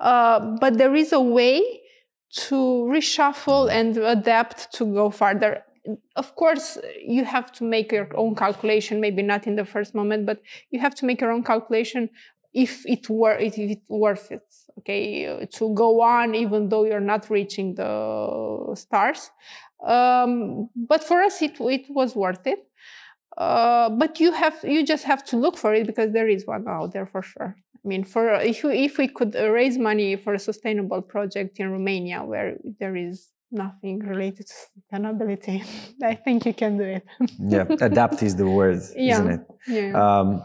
uh, 0.00 0.40
but 0.60 0.78
there 0.78 0.96
is 0.96 1.12
a 1.12 1.20
way 1.20 1.62
to 2.48 2.56
reshuffle 2.90 3.70
and 3.70 3.96
adapt 3.98 4.72
to 4.72 4.84
go 4.86 5.10
farther 5.10 5.62
of 6.16 6.34
course 6.36 6.78
you 7.04 7.24
have 7.24 7.50
to 7.52 7.64
make 7.64 7.90
your 7.90 8.08
own 8.16 8.34
calculation 8.34 9.00
maybe 9.00 9.22
not 9.22 9.46
in 9.46 9.56
the 9.56 9.64
first 9.64 9.94
moment 9.94 10.24
but 10.24 10.40
you 10.70 10.78
have 10.78 10.94
to 10.94 11.04
make 11.04 11.20
your 11.20 11.32
own 11.32 11.42
calculation 11.42 12.08
if 12.54 12.84
it 12.86 13.08
were 13.08 13.36
if 13.36 13.58
it's 13.58 13.88
worth 13.88 14.30
it 14.30 14.44
okay 14.78 15.46
to 15.50 15.74
go 15.74 16.00
on 16.00 16.34
even 16.34 16.68
though 16.68 16.84
you're 16.84 17.00
not 17.00 17.28
reaching 17.30 17.74
the 17.74 18.74
stars. 18.74 19.30
Um, 19.86 20.68
but 20.76 21.02
for 21.02 21.20
us 21.22 21.42
it, 21.42 21.56
it 21.60 21.86
was 21.88 22.14
worth 22.14 22.46
it. 22.46 22.60
Uh, 23.36 23.88
but 23.88 24.20
you 24.20 24.32
have 24.32 24.58
you 24.62 24.84
just 24.84 25.04
have 25.04 25.24
to 25.24 25.36
look 25.36 25.56
for 25.56 25.74
it 25.74 25.86
because 25.86 26.12
there 26.12 26.28
is 26.28 26.46
one 26.46 26.68
out 26.68 26.92
there 26.92 27.06
for 27.06 27.22
sure. 27.22 27.56
I 27.84 27.88
mean 27.88 28.04
for 28.04 28.34
if, 28.34 28.64
if 28.64 28.98
we 28.98 29.08
could 29.08 29.34
raise 29.34 29.78
money 29.78 30.16
for 30.16 30.34
a 30.34 30.38
sustainable 30.38 31.02
project 31.02 31.58
in 31.58 31.70
romania 31.70 32.22
where 32.22 32.56
there 32.78 32.94
is 32.94 33.30
nothing 33.52 33.98
related 34.00 34.46
to 34.46 34.54
sustainability. 34.54 35.62
I 36.02 36.14
think 36.14 36.46
you 36.46 36.54
can 36.54 36.78
do 36.78 36.84
it. 36.84 37.04
yeah, 37.38 37.64
adapt 37.80 38.22
is 38.22 38.36
the 38.36 38.48
word, 38.48 38.80
yeah. 38.96 39.12
isn't 39.14 39.30
it? 39.30 39.40
Yeah. 39.68 39.92
Um, 40.02 40.42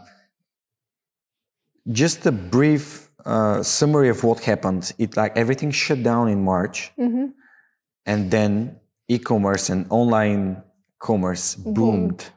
just 1.90 2.26
a 2.26 2.32
brief 2.32 3.10
uh, 3.24 3.62
summary 3.62 4.08
of 4.08 4.22
what 4.24 4.40
happened. 4.40 4.92
It 4.98 5.16
like 5.16 5.36
everything 5.36 5.70
shut 5.70 6.02
down 6.02 6.28
in 6.28 6.44
March, 6.44 6.92
mm-hmm. 6.98 7.26
and 8.06 8.30
then 8.30 8.78
e-commerce 9.08 9.70
and 9.70 9.86
online 9.90 10.62
commerce 10.98 11.54
boomed. 11.54 11.74
boomed. 11.74 12.30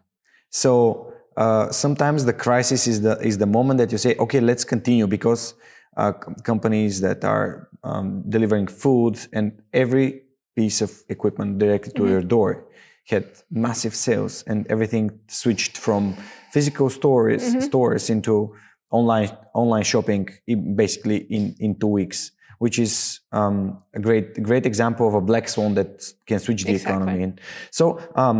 So 0.49 1.13
uh, 1.37 1.71
sometimes 1.71 2.25
the 2.25 2.33
crisis 2.33 2.87
is 2.87 3.01
the 3.01 3.19
is 3.19 3.37
the 3.37 3.45
moment 3.45 3.77
that 3.79 3.91
you 3.91 3.97
say, 3.97 4.15
okay, 4.17 4.39
let's 4.39 4.63
continue 4.63 5.07
because 5.07 5.53
uh, 5.97 6.11
companies 6.43 7.01
that 7.01 7.23
are 7.23 7.69
um, 7.83 8.23
delivering 8.29 8.67
food 8.67 9.19
and 9.33 9.61
every 9.73 10.23
piece 10.55 10.81
of 10.81 10.91
equipment 11.09 11.59
directly 11.59 11.91
to 11.93 12.01
mm-hmm. 12.01 12.11
your 12.11 12.21
door 12.21 12.65
had 13.05 13.25
massive 13.49 13.95
sales 13.95 14.43
and 14.47 14.67
everything 14.67 15.19
switched 15.27 15.77
from 15.77 16.15
physical 16.51 16.89
stores 16.89 17.43
mm-hmm. 17.43 17.59
stores 17.59 18.09
into 18.09 18.55
online 18.91 19.29
online 19.53 19.83
shopping 19.83 20.27
basically 20.75 21.17
in 21.17 21.55
in 21.59 21.75
two 21.79 21.87
weeks 21.87 22.31
which 22.59 22.77
is 22.77 23.21
um, 23.31 23.81
a 23.95 23.99
great 23.99 24.41
great 24.43 24.65
example 24.65 25.07
of 25.07 25.13
a 25.15 25.21
black 25.21 25.49
swan 25.49 25.73
that 25.73 26.13
can 26.27 26.39
switch 26.39 26.63
the 26.63 26.73
exactly. 26.73 26.95
economy 26.95 27.23
in 27.23 27.39
so 27.71 27.99
um, 28.15 28.39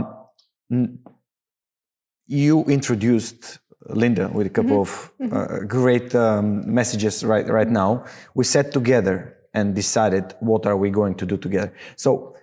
you 2.28 2.64
introduced 2.66 3.60
Linda 3.90 4.30
with 4.32 4.46
a 4.46 4.50
couple 4.50 4.86
mm-hmm. 4.86 5.24
of 5.24 5.34
uh, 5.34 5.66
great 5.66 6.14
um, 6.14 6.72
messages 6.72 7.24
right 7.24 7.48
right 7.48 7.70
now 7.70 8.06
we 8.36 8.44
sat 8.44 8.72
together 8.72 9.41
and 9.54 9.76
decided 9.76 10.34
what 10.40 10.66
are 10.66 10.78
we 10.78 10.90
going 10.90 11.16
to 11.16 11.26
do 11.26 11.38
together. 11.38 11.74
So, 11.96 12.36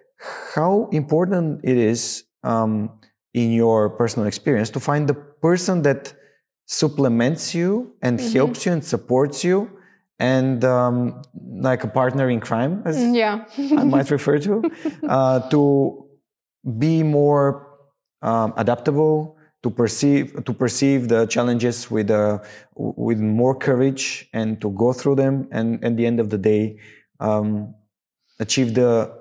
how 0.55 0.89
important 0.93 1.61
it 1.65 1.77
is 1.77 2.25
um, 2.43 2.91
in 3.35 3.53
your 3.53 3.91
personal 3.91 4.27
experience 4.27 4.71
to 4.71 4.81
find 4.81 5.09
the 5.09 5.15
person 5.15 5.83
that 5.83 6.13
supplements 6.67 7.55
you 7.55 7.95
and 8.03 8.19
mm-hmm. 8.19 8.33
helps 8.33 8.67
you 8.67 8.73
and 8.73 8.85
supports 8.85 9.45
you 9.45 9.71
and 10.19 10.65
um, 10.65 11.23
like 11.61 11.85
a 11.85 11.89
partner 11.89 12.29
in 12.29 12.41
crime, 12.41 12.83
as 12.85 12.97
mm, 12.97 13.17
yeah. 13.17 13.45
I 13.79 13.85
might 13.85 14.11
refer 14.19 14.39
to, 14.41 14.71
uh, 15.09 15.49
to 15.51 16.07
be 16.79 17.03
more 17.03 17.69
um, 18.23 18.53
adaptable, 18.57 19.37
to 19.63 19.71
perceive 19.71 20.45
to 20.45 20.53
perceive 20.53 21.09
the 21.09 21.27
challenges 21.27 21.91
with 21.91 22.11
uh, 22.11 22.39
with 22.75 23.19
more 23.19 23.55
courage, 23.55 24.29
and 24.33 24.61
to 24.61 24.71
go 24.71 24.93
through 24.93 25.17
them, 25.17 25.49
and 25.53 25.85
at 25.85 25.97
the 25.97 26.07
end 26.07 26.21
of 26.21 26.31
the 26.31 26.39
day, 26.39 26.79
um, 27.21 27.75
achieve 28.39 28.75
the 28.75 29.19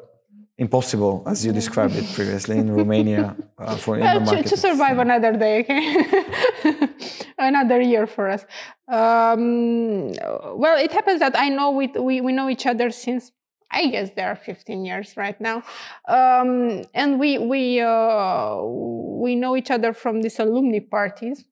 impossible, 0.57 1.23
as 1.27 1.45
you 1.45 1.51
described 1.51 1.95
it 1.95 2.05
previously 2.13 2.57
in 2.57 2.71
Romania 2.71 3.35
uh, 3.59 3.75
for 3.77 3.97
well, 3.99 4.25
to, 4.25 4.43
to, 4.43 4.57
survive 4.57 4.97
another 4.97 5.33
day, 5.33 5.59
okay, 5.59 6.89
another 7.37 7.79
year 7.79 8.07
for 8.07 8.29
us. 8.29 8.43
Um, 8.87 10.11
well, 10.57 10.77
it 10.77 10.91
happens 10.91 11.19
that 11.19 11.37
I 11.37 11.49
know 11.49 11.71
we, 11.71 11.87
we 11.87 12.21
we 12.21 12.31
know 12.33 12.49
each 12.49 12.65
other 12.65 12.89
since 12.89 13.31
I 13.69 13.87
guess 13.87 14.11
there 14.15 14.29
are 14.29 14.35
15 14.35 14.85
years 14.85 15.15
right 15.15 15.39
now, 15.39 15.63
um, 16.07 16.83
and 16.93 17.19
we 17.19 17.37
we 17.37 17.81
uh, 17.81 18.61
we 18.63 19.35
know 19.35 19.55
each 19.55 19.69
other 19.69 19.93
from 19.93 20.21
these 20.21 20.39
alumni 20.39 20.79
parties 20.79 21.45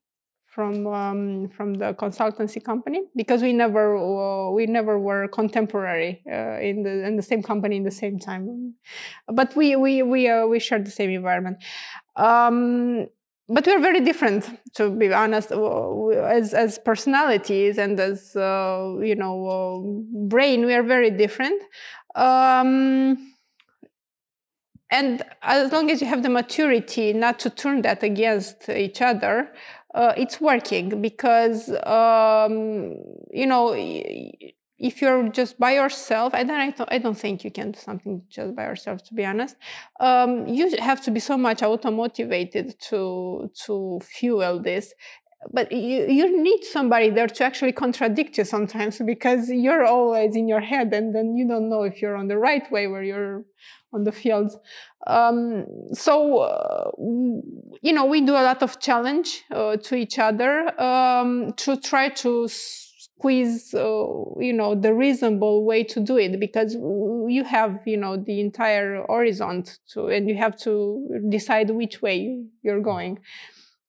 from 0.55 0.87
um, 0.87 1.49
from 1.49 1.73
the 1.73 1.93
consultancy 1.95 2.63
company 2.63 3.01
because 3.15 3.41
we 3.41 3.51
never 3.51 3.85
uh, 3.97 4.49
we 4.51 4.65
never 4.65 4.97
were 4.97 5.27
contemporary 5.27 6.23
uh, 6.31 6.57
in 6.69 6.81
the 6.83 7.05
in 7.05 7.17
the 7.17 7.21
same 7.21 7.43
company 7.43 7.75
in 7.75 7.83
the 7.83 7.97
same 8.03 8.17
time, 8.17 8.73
but 9.27 9.53
we 9.55 9.75
we 9.75 10.01
we 10.01 10.29
uh, 10.29 10.45
we 10.47 10.57
shared 10.59 10.85
the 10.85 10.95
same 10.99 11.09
environment. 11.09 11.57
Um, 12.15 13.07
but 13.47 13.67
we're 13.67 13.81
very 13.89 13.99
different, 13.99 14.49
to 14.73 14.89
be 14.89 15.13
honest, 15.13 15.51
as 15.51 16.53
as 16.53 16.79
personalities 16.79 17.77
and 17.77 17.99
as 17.99 18.35
uh, 18.35 18.95
you 19.01 19.15
know 19.15 19.35
uh, 19.57 20.27
brain. 20.33 20.65
We 20.65 20.73
are 20.73 20.83
very 20.83 21.11
different. 21.11 21.61
Um, 22.15 23.33
and 24.91 25.23
as 25.41 25.71
long 25.71 25.91
as 25.91 25.99
you 26.01 26.07
have 26.07 26.23
the 26.23 26.29
maturity 26.29 27.11
not 27.11 27.39
to 27.39 27.49
turn 27.49 27.81
that 27.81 28.03
against 28.03 28.69
each 28.69 29.01
other 29.01 29.51
uh, 29.95 30.13
it's 30.17 30.39
working 30.41 31.01
because 31.01 31.69
um, 31.83 32.95
you 33.31 33.47
know 33.47 33.73
if 34.77 35.01
you're 35.01 35.29
just 35.29 35.57
by 35.57 35.71
yourself 35.73 36.33
and 36.33 36.49
then 36.49 36.59
I, 36.59 36.95
I 36.95 36.97
don't 36.97 37.17
think 37.17 37.45
you 37.45 37.51
can 37.51 37.71
do 37.71 37.79
something 37.79 38.21
just 38.29 38.55
by 38.55 38.65
yourself 38.65 39.03
to 39.05 39.13
be 39.13 39.23
honest 39.25 39.55
um, 40.01 40.47
you 40.47 40.75
have 40.79 41.01
to 41.05 41.11
be 41.11 41.21
so 41.21 41.37
much 41.37 41.63
auto 41.63 41.91
motivated 41.91 42.79
to 42.89 43.49
to 43.65 43.99
fuel 44.03 44.61
this. 44.61 44.93
But 45.53 45.71
you, 45.71 46.07
you 46.07 46.41
need 46.41 46.63
somebody 46.63 47.11
there 47.11 47.27
to 47.27 47.43
actually 47.43 47.71
contradict 47.71 48.37
you 48.39 48.45
sometimes 48.45 48.99
because 49.05 49.47
you're 49.49 49.85
always 49.85 50.35
in 50.35 50.47
your 50.47 50.61
head 50.61 50.91
and 50.91 51.13
then 51.13 51.35
you 51.35 51.47
don't 51.47 51.69
know 51.69 51.83
if 51.83 52.01
you're 52.01 52.15
on 52.15 52.27
the 52.27 52.37
right 52.37 52.69
way 52.71 52.87
where 52.87 53.03
you're 53.03 53.45
on 53.93 54.05
the 54.05 54.11
fields 54.11 54.57
um, 55.07 55.65
so 55.93 56.39
uh, 56.39 56.91
you 56.97 57.93
know 57.93 58.05
we 58.05 58.21
do 58.21 58.33
a 58.33 58.43
lot 58.43 58.61
of 58.63 58.79
challenge 58.79 59.43
uh, 59.51 59.77
to 59.77 59.95
each 59.95 60.19
other 60.19 60.79
um, 60.81 61.53
to 61.53 61.77
try 61.77 62.09
to 62.09 62.47
squeeze 62.47 63.73
uh, 63.73 64.05
you 64.39 64.53
know 64.53 64.75
the 64.75 64.93
reasonable 64.93 65.65
way 65.65 65.83
to 65.83 65.99
do 65.99 66.17
it 66.17 66.39
because 66.39 66.73
you 66.73 67.43
have 67.45 67.79
you 67.85 67.97
know 67.97 68.17
the 68.17 68.39
entire 68.39 69.03
horizon 69.07 69.63
to 69.87 70.07
and 70.07 70.29
you 70.29 70.35
have 70.35 70.57
to 70.57 71.21
decide 71.29 71.69
which 71.69 72.01
way 72.01 72.43
you're 72.61 72.81
going 72.81 73.19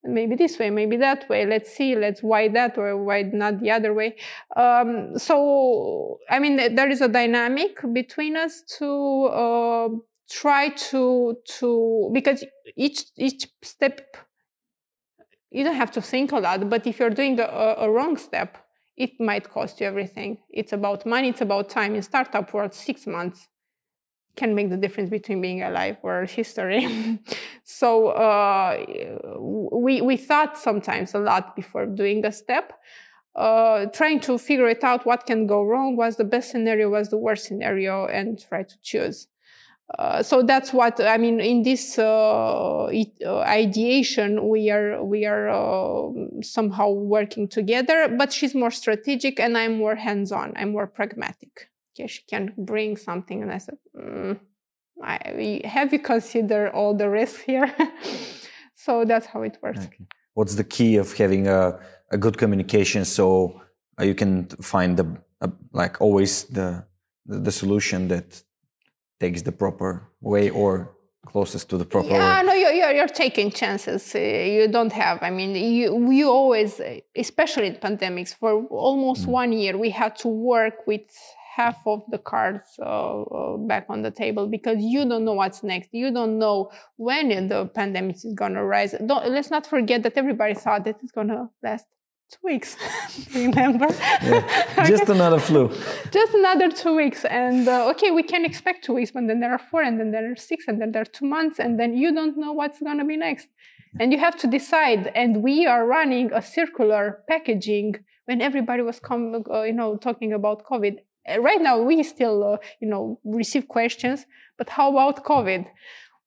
maybe 0.08 0.36
this 0.36 0.58
way, 0.58 0.70
maybe 0.70 0.96
that 0.96 1.28
way. 1.28 1.46
Let's 1.46 1.74
see, 1.74 1.94
let's 1.96 2.22
why 2.22 2.48
that 2.48 2.78
or 2.78 3.02
why 3.02 3.22
not 3.22 3.60
the 3.60 3.70
other 3.70 3.92
way. 3.92 4.16
Um, 4.56 5.18
so, 5.18 6.18
I 6.30 6.38
mean, 6.38 6.56
there 6.56 6.88
is 6.88 7.00
a 7.00 7.08
dynamic 7.08 7.78
between 7.92 8.36
us 8.36 8.62
to 8.78 9.24
uh, 9.26 9.88
try 10.28 10.68
to 10.68 11.36
to 11.58 12.10
because 12.12 12.44
each 12.76 13.04
each 13.16 13.48
step 13.62 14.16
you 15.50 15.64
don't 15.64 15.76
have 15.76 15.92
to 15.92 16.02
think 16.02 16.32
a 16.32 16.38
lot, 16.38 16.68
but 16.68 16.86
if 16.86 16.98
you're 16.98 17.10
doing 17.10 17.38
a, 17.40 17.76
a 17.78 17.90
wrong 17.90 18.16
step, 18.16 18.58
it 18.96 19.18
might 19.20 19.48
cost 19.48 19.80
you 19.80 19.86
everything. 19.86 20.38
It's 20.50 20.72
about 20.72 21.06
money, 21.06 21.28
it's 21.28 21.40
about 21.40 21.68
time. 21.68 21.94
In 21.94 22.02
startup 22.02 22.52
world, 22.52 22.74
six 22.74 23.06
months 23.06 23.48
can 24.36 24.54
make 24.54 24.68
the 24.68 24.76
difference 24.76 25.08
between 25.08 25.40
being 25.40 25.62
alive 25.62 25.96
or 26.02 26.24
history. 26.24 27.18
so 27.64 28.08
uh, 28.08 28.84
we 29.40 30.00
we 30.00 30.16
thought 30.16 30.58
sometimes 30.58 31.14
a 31.14 31.18
lot 31.18 31.56
before 31.56 31.86
doing 31.86 32.24
a 32.24 32.32
step, 32.32 32.72
uh, 33.34 33.86
trying 33.86 34.20
to 34.20 34.38
figure 34.38 34.68
it 34.68 34.84
out 34.84 35.06
what 35.06 35.26
can 35.26 35.46
go 35.46 35.62
wrong, 35.62 35.96
what's 35.96 36.16
the 36.16 36.24
best 36.24 36.50
scenario, 36.50 36.90
what's 36.90 37.08
the 37.08 37.18
worst 37.18 37.44
scenario, 37.44 38.06
and 38.06 38.38
try 38.38 38.62
to 38.62 38.74
choose. 38.82 39.28
Uh, 39.98 40.22
so 40.22 40.42
that's 40.42 40.72
what 40.72 41.00
I 41.00 41.16
mean. 41.16 41.38
In 41.38 41.62
this 41.62 41.98
uh, 41.98 42.88
it, 42.90 43.12
uh, 43.24 43.38
ideation, 43.38 44.48
we 44.48 44.68
are 44.70 45.02
we 45.04 45.24
are 45.26 45.48
uh, 45.48 46.10
somehow 46.42 46.90
working 46.90 47.46
together. 47.46 48.08
But 48.08 48.32
she's 48.32 48.54
more 48.54 48.72
strategic, 48.72 49.38
and 49.38 49.56
I'm 49.56 49.78
more 49.78 49.94
hands-on. 49.94 50.54
I'm 50.56 50.72
more 50.72 50.88
pragmatic. 50.88 51.70
Okay, 51.94 52.08
she 52.08 52.22
can 52.28 52.52
bring 52.58 52.96
something, 52.96 53.42
and 53.42 53.52
I 53.52 53.58
said, 53.58 53.78
mm, 53.96 54.40
I, 55.02 55.60
"Have 55.64 55.92
you 55.92 56.00
considered 56.00 56.70
all 56.70 56.92
the 56.92 57.08
risks 57.08 57.42
here?" 57.42 57.72
so 58.74 59.04
that's 59.04 59.26
how 59.26 59.42
it 59.42 59.56
works. 59.62 59.86
Okay. 59.86 60.06
What's 60.34 60.56
the 60.56 60.64
key 60.64 60.96
of 60.96 61.16
having 61.16 61.46
a, 61.46 61.78
a 62.10 62.18
good 62.18 62.36
communication 62.38 63.04
so 63.04 63.62
you 64.00 64.16
can 64.16 64.46
find 64.60 64.96
the 64.96 65.06
like 65.72 66.00
always 66.00 66.44
the 66.44 66.84
the 67.24 67.52
solution 67.52 68.08
that 68.08 68.42
takes 69.20 69.42
the 69.42 69.52
proper 69.52 70.08
way 70.20 70.50
or 70.50 70.96
closest 71.26 71.68
to 71.70 71.76
the 71.76 71.84
proper 71.84 72.08
yeah 72.08 72.40
way. 72.40 72.46
no 72.46 72.52
you're, 72.54 72.72
you're, 72.72 72.92
you're 72.92 73.08
taking 73.08 73.50
chances 73.50 74.14
uh, 74.14 74.18
you 74.18 74.68
don't 74.68 74.92
have 74.92 75.18
i 75.22 75.30
mean 75.30 75.54
you 75.54 76.10
you 76.10 76.30
always 76.30 76.80
especially 77.16 77.66
in 77.66 77.74
pandemics 77.74 78.32
for 78.34 78.64
almost 78.66 79.26
mm. 79.26 79.30
one 79.40 79.52
year 79.52 79.76
we 79.76 79.90
had 79.90 80.14
to 80.16 80.28
work 80.28 80.86
with 80.86 81.02
half 81.56 81.78
of 81.86 82.02
the 82.10 82.18
cards 82.18 82.68
uh, 82.80 83.22
uh, 83.22 83.56
back 83.56 83.86
on 83.88 84.02
the 84.02 84.10
table 84.10 84.46
because 84.46 84.78
you 84.80 85.08
don't 85.08 85.24
know 85.24 85.32
what's 85.32 85.62
next 85.62 85.88
you 85.92 86.12
don't 86.12 86.38
know 86.38 86.70
when 86.96 87.48
the 87.48 87.66
pandemic 87.74 88.16
is 88.16 88.34
going 88.34 88.54
to 88.54 88.62
rise 88.62 88.94
don't, 89.06 89.28
let's 89.30 89.50
not 89.50 89.66
forget 89.66 90.02
that 90.02 90.16
everybody 90.16 90.54
thought 90.54 90.84
that 90.84 90.96
it's 91.02 91.12
going 91.12 91.28
to 91.28 91.48
last 91.62 91.86
two 92.30 92.38
weeks 92.42 92.76
remember? 93.34 93.86
Yeah. 94.22 94.84
just 94.84 95.08
another 95.08 95.38
flu. 95.38 95.68
Just 96.10 96.34
another 96.34 96.70
two 96.70 96.96
weeks 96.96 97.24
and 97.24 97.68
uh, 97.68 97.90
okay 97.90 98.10
we 98.10 98.22
can 98.22 98.44
expect 98.44 98.84
two 98.84 98.94
weeks 98.94 99.10
but 99.12 99.26
then 99.26 99.40
there 99.40 99.52
are 99.52 99.58
four 99.70 99.82
and 99.82 100.00
then 100.00 100.10
there 100.10 100.30
are 100.32 100.36
six 100.36 100.64
and 100.66 100.80
then 100.80 100.92
there 100.92 101.02
are 101.02 101.12
two 101.18 101.26
months 101.26 101.58
and 101.58 101.78
then 101.78 101.96
you 101.96 102.12
don't 102.12 102.36
know 102.36 102.52
what's 102.52 102.80
going 102.80 102.98
to 102.98 103.04
be 103.04 103.16
next. 103.16 103.48
And 103.98 104.12
you 104.12 104.18
have 104.18 104.36
to 104.38 104.46
decide 104.46 105.10
and 105.14 105.42
we 105.42 105.66
are 105.66 105.86
running 105.86 106.30
a 106.32 106.42
circular 106.42 107.22
packaging 107.28 107.94
when 108.26 108.42
everybody 108.42 108.82
was 108.82 108.98
com- 108.98 109.44
uh, 109.50 109.62
you 109.62 109.72
know 109.72 109.96
talking 109.96 110.32
about 110.32 110.64
covid. 110.64 110.96
Right 111.38 111.60
now 111.60 111.80
we 111.80 112.02
still 112.02 112.44
uh, 112.44 112.56
you 112.80 112.88
know 112.88 113.20
receive 113.24 113.68
questions 113.68 114.26
but 114.58 114.68
how 114.70 114.90
about 114.90 115.24
covid? 115.24 115.66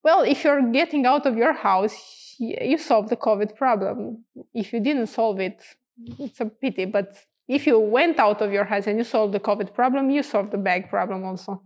Well 0.04 0.22
if 0.22 0.44
you're 0.44 0.72
getting 0.72 1.06
out 1.06 1.26
of 1.26 1.36
your 1.36 1.54
house 1.54 1.98
you 2.40 2.78
solve 2.78 3.10
the 3.10 3.18
covid 3.18 3.56
problem. 3.56 4.24
If 4.54 4.72
you 4.72 4.80
didn't 4.80 5.08
solve 5.08 5.40
it 5.40 5.62
it's 6.20 6.40
a 6.40 6.46
pity. 6.46 6.86
But 6.86 7.16
if 7.48 7.66
you 7.66 7.80
went 7.80 8.20
out 8.20 8.42
of 8.42 8.52
your 8.52 8.64
house 8.64 8.88
and 8.88 8.98
you 8.98 9.04
solved 9.04 9.34
the 9.34 9.40
COVID 9.40 9.74
problem, 9.74 10.10
you 10.10 10.24
solved 10.24 10.52
the 10.52 10.58
bag 10.58 10.90
problem 10.90 11.24
also. 11.26 11.62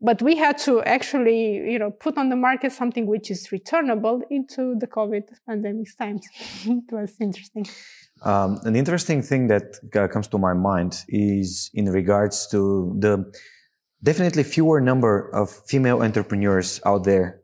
But 0.00 0.22
we 0.22 0.36
had 0.36 0.58
to 0.58 0.80
actually, 0.84 1.56
you 1.72 1.78
know, 1.78 1.90
put 1.90 2.16
on 2.18 2.28
the 2.28 2.36
market 2.36 2.70
something 2.70 3.06
which 3.06 3.32
is 3.32 3.50
returnable 3.50 4.22
into 4.30 4.76
the 4.78 4.86
COVID 4.86 5.24
pandemic 5.44 5.88
times. 5.96 6.24
it 6.64 6.92
was 6.92 7.16
interesting. 7.20 7.66
Um, 8.22 8.60
an 8.64 8.76
interesting 8.76 9.22
thing 9.22 9.48
that 9.48 9.80
comes 10.12 10.28
to 10.28 10.38
my 10.38 10.54
mind 10.54 11.04
is 11.08 11.70
in 11.74 11.86
regards 11.90 12.46
to 12.48 12.94
the 12.98 13.32
definitely 14.02 14.44
fewer 14.44 14.80
number 14.80 15.30
of 15.34 15.50
female 15.66 16.02
entrepreneurs 16.02 16.80
out 16.86 17.02
there. 17.02 17.40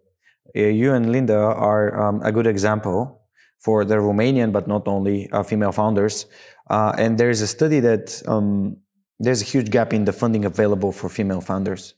Uh, 0.57 0.61
you 0.61 0.95
and 0.95 1.11
Linda 1.11 1.37
are 1.37 2.01
um, 2.01 2.23
a 2.23 2.31
good 2.31 2.47
example 2.47 3.21
for 3.65 3.85
the 3.85 3.97
Romanian, 3.97 4.53
but 4.53 4.69
not 4.69 4.87
only 4.87 5.31
uh, 5.31 5.43
female 5.43 5.73
founders. 5.73 6.27
Uh, 6.69 6.93
and 6.99 7.17
there 7.19 7.31
is 7.31 7.41
a 7.41 7.47
study 7.47 7.81
that 7.81 8.23
um, 8.27 8.77
there's 9.19 9.41
a 9.41 9.45
huge 9.45 9.71
gap 9.71 9.95
in 9.95 10.05
the 10.05 10.13
funding 10.13 10.45
available 10.45 10.93
for 10.93 11.09
female 11.09 11.41
founders. 11.41 11.95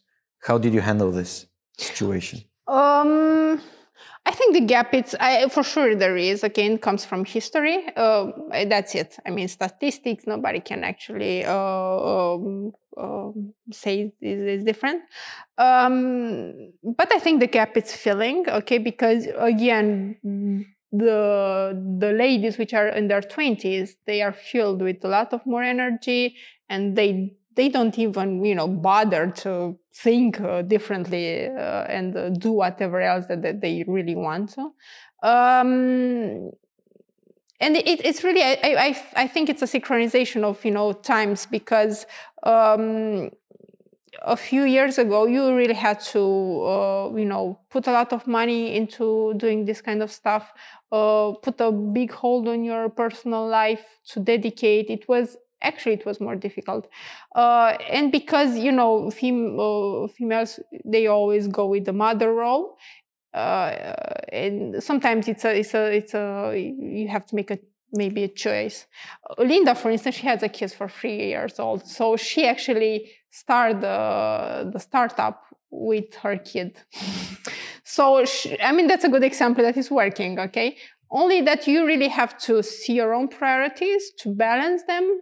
How 0.47 0.59
did 0.59 0.73
you 0.73 0.81
handle 0.81 1.11
this 1.11 1.47
situation? 1.77 2.39
Um, 2.69 3.61
I 4.27 4.33
think 4.33 4.55
the 4.55 4.61
gap, 4.61 4.95
it's 4.95 5.15
I, 5.19 5.49
for 5.49 5.65
sure 5.65 5.97
there 5.97 6.17
is. 6.17 6.45
Again, 6.45 6.79
comes 6.79 7.05
from 7.05 7.25
history. 7.25 7.79
Uh, 7.97 8.31
that's 8.69 8.95
it. 8.95 9.17
I 9.27 9.31
mean, 9.31 9.49
statistics. 9.49 10.25
Nobody 10.27 10.61
can 10.61 10.85
actually 10.85 11.45
uh, 11.45 11.53
um, 11.53 12.73
uh, 12.97 13.31
say 13.73 14.13
is 14.21 14.63
different. 14.63 15.03
Um, 15.59 16.73
but 16.83 17.13
I 17.13 17.19
think 17.19 17.41
the 17.41 17.49
gap 17.49 17.77
is 17.77 17.93
filling. 17.95 18.49
Okay, 18.49 18.79
because 18.79 19.27
again 19.37 20.17
the 20.93 21.97
the 21.99 22.13
ladies 22.13 22.59
which 22.59 22.73
are 22.73 22.89
in 22.89 23.09
their 23.09 23.21
20s 23.21 23.91
they 24.07 24.23
are 24.23 24.33
filled 24.33 24.81
with 24.81 25.05
a 25.05 25.09
lot 25.09 25.33
of 25.33 25.45
more 25.45 25.63
energy 25.63 26.37
and 26.69 26.97
they 26.97 27.35
they 27.57 27.69
don't 27.69 27.99
even 27.99 28.45
you 28.45 28.55
know 28.55 28.69
bother 28.69 29.31
to 29.31 29.77
think 29.93 30.41
uh, 30.41 30.63
differently 30.63 31.47
uh, 31.49 31.85
and 31.89 32.17
uh, 32.17 32.29
do 32.31 32.53
whatever 32.53 33.01
else 33.01 33.27
that, 33.27 33.43
that, 33.43 33.61
they 33.63 33.83
really 33.89 34.15
want 34.15 34.51
to. 34.51 34.61
Um, 35.23 36.51
and 37.59 37.75
it, 37.75 38.05
it's 38.05 38.23
really 38.23 38.43
I, 38.43 38.59
I, 38.63 39.05
I 39.17 39.27
think 39.27 39.49
it's 39.49 39.63
a 39.63 39.67
synchronization 39.67 40.45
of 40.45 40.63
you 40.65 40.71
know 40.71 40.93
times 40.93 41.47
because 41.47 42.07
um, 42.43 43.31
a 44.23 44.37
few 44.37 44.65
years 44.65 44.99
ago, 44.99 45.27
you 45.27 45.55
really 45.55 45.75
had 45.75 46.01
to, 46.01 46.21
uh, 46.21 47.13
you 47.17 47.25
know, 47.25 47.59
put 47.71 47.87
a 47.87 47.93
lot 47.93 48.13
of 48.13 48.27
money 48.27 48.75
into 48.77 49.35
doing 49.37 49.65
this 49.65 49.81
kind 49.81 50.03
of 50.03 50.11
stuff, 50.11 50.53
uh, 50.93 51.33
put 51.43 51.61
a 51.61 51.71
big 51.73 52.13
hold 52.13 52.49
on 52.49 52.65
your 52.65 52.89
personal 52.89 53.47
life 53.47 53.85
to 54.09 54.21
dedicate. 54.21 54.91
It 54.91 55.09
was 55.09 55.37
actually 55.63 55.95
it 55.95 56.07
was 56.07 56.21
more 56.21 56.37
difficult, 56.37 56.89
uh, 57.35 57.77
and 57.91 58.13
because 58.13 58.57
you 58.57 58.73
know, 58.73 59.11
fem- 59.11 59.59
uh, 59.59 60.07
females 60.09 60.61
they 60.85 61.07
always 61.07 61.49
go 61.49 61.67
with 61.67 61.85
the 61.85 61.93
mother 61.93 62.33
role, 62.33 62.77
uh, 63.35 63.95
and 64.33 64.83
sometimes 64.83 65.29
it's 65.29 65.45
a 65.45 65.59
it's 65.59 65.75
a 65.75 65.97
it's 65.97 66.15
a 66.15 66.55
you 66.57 67.09
have 67.09 67.27
to 67.27 67.35
make 67.37 67.51
a 67.51 67.59
maybe 67.97 68.25
a 68.25 68.29
choice. 68.29 68.87
Linda, 69.39 69.75
for 69.75 69.91
instance, 69.91 70.17
she 70.17 70.27
has 70.27 70.43
a 70.43 70.49
kid 70.49 70.73
for 70.73 70.89
three 70.89 71.29
years 71.29 71.59
old, 71.59 71.87
so 71.87 72.17
she 72.17 72.47
actually 72.47 73.11
started 73.31 73.81
the, 73.81 74.79
startup 74.79 75.43
with 75.71 76.15
her 76.23 76.37
kid. 76.39 76.79
so, 77.85 78.25
she, 78.25 78.61
I 78.61 78.73
mean, 78.73 78.87
that's 78.87 79.05
a 79.05 79.09
good 79.09 79.25
example 79.25 79.65
that 79.65 79.77
is 79.77 79.91
working, 79.91 80.39
okay? 80.39 80.77
Only 81.11 81.41
that 81.43 81.67
you 81.67 81.87
really 81.87 82.09
have 82.09 82.39
to 82.47 82.63
see 82.63 82.95
your 82.95 83.15
own 83.15 83.29
priorities 83.29 84.13
to 84.21 84.35
balance 84.35 84.83
them. 84.85 85.21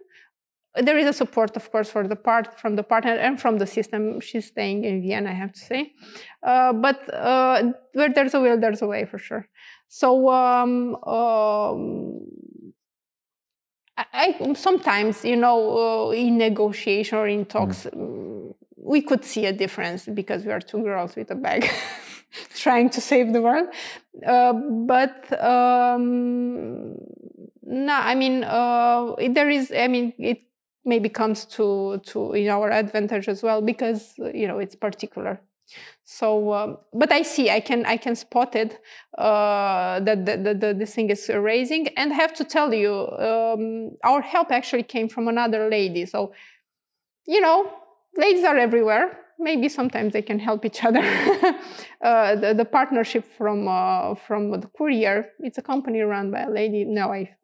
There 0.76 0.98
is 0.98 1.06
a 1.06 1.12
support, 1.12 1.56
of 1.56 1.70
course, 1.70 1.90
for 1.90 2.06
the 2.08 2.16
part 2.16 2.58
from 2.58 2.74
the 2.74 2.82
partner 2.82 3.12
and 3.12 3.40
from 3.40 3.58
the 3.58 3.66
system. 3.66 4.20
She's 4.20 4.46
staying 4.46 4.84
in 4.84 5.02
Vienna, 5.02 5.30
I 5.30 5.34
have 5.34 5.52
to 5.52 5.60
say. 5.60 5.92
Uh, 6.42 6.72
but 6.72 6.98
uh, 7.14 7.72
where 7.92 8.12
there's 8.12 8.34
a 8.34 8.40
will, 8.40 8.58
there's 8.58 8.82
a 8.82 8.86
way 8.86 9.04
for 9.04 9.18
sure. 9.18 9.48
So 9.88 10.28
um, 10.30 10.96
um, 11.04 12.26
I, 13.96 14.54
sometimes, 14.54 15.24
you 15.24 15.36
know, 15.36 16.08
uh, 16.08 16.10
in 16.10 16.38
negotiation 16.38 17.18
or 17.18 17.28
in 17.28 17.44
talks, 17.44 17.86
mm. 17.86 18.54
we 18.76 19.02
could 19.02 19.24
see 19.24 19.46
a 19.46 19.52
difference 19.52 20.06
because 20.06 20.44
we 20.44 20.52
are 20.52 20.60
two 20.60 20.82
girls 20.82 21.14
with 21.14 21.30
a 21.30 21.34
bag 21.34 21.70
trying 22.54 22.90
to 22.90 23.00
save 23.00 23.32
the 23.32 23.40
world. 23.40 23.68
Uh, 24.26 24.52
but 24.52 25.40
um, 25.42 26.96
no, 27.62 27.94
I 27.94 28.14
mean, 28.14 28.42
uh, 28.44 29.14
there 29.30 29.48
is, 29.48 29.72
I 29.76 29.86
mean, 29.86 30.12
it 30.18 30.42
maybe 30.84 31.08
comes 31.08 31.44
to, 31.46 32.00
to 32.06 32.32
in 32.32 32.48
our 32.48 32.70
advantage 32.70 33.28
as 33.28 33.42
well 33.42 33.62
because, 33.62 34.14
you 34.18 34.48
know, 34.48 34.58
it's 34.58 34.74
particular 34.74 35.40
so, 36.04 36.52
um, 36.52 36.78
but 36.92 37.10
I 37.10 37.22
see, 37.22 37.48
I 37.48 37.60
can, 37.60 37.86
I 37.86 37.96
can 37.96 38.14
spot 38.14 38.54
it 38.54 38.78
uh, 39.16 40.00
that 40.00 40.26
the, 40.26 40.54
the, 40.54 40.74
the, 40.74 40.86
thing 40.86 41.08
is 41.08 41.30
raising, 41.30 41.88
and 41.96 42.12
I 42.12 42.16
have 42.16 42.34
to 42.34 42.44
tell 42.44 42.74
you, 42.74 43.08
um, 43.18 43.96
our 44.04 44.20
help 44.20 44.50
actually 44.50 44.82
came 44.82 45.08
from 45.08 45.28
another 45.28 45.70
lady. 45.70 46.04
So, 46.04 46.34
you 47.26 47.40
know, 47.40 47.72
ladies 48.16 48.44
are 48.44 48.58
everywhere. 48.58 49.18
Maybe 49.38 49.70
sometimes 49.70 50.12
they 50.12 50.20
can 50.20 50.38
help 50.38 50.66
each 50.66 50.84
other. 50.84 51.00
uh, 52.04 52.36
the, 52.36 52.54
the, 52.54 52.66
partnership 52.66 53.24
from 53.24 53.66
uh, 53.66 54.14
from 54.14 54.50
the 54.60 54.68
courier, 54.76 55.30
it's 55.40 55.58
a 55.58 55.62
company 55.62 56.02
run 56.02 56.30
by 56.30 56.42
a 56.42 56.50
lady. 56.50 56.84
Now 56.84 57.12
I, 57.12 57.34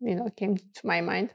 you 0.00 0.14
know, 0.14 0.30
came 0.36 0.56
to 0.56 0.86
my 0.86 1.00
mind. 1.00 1.30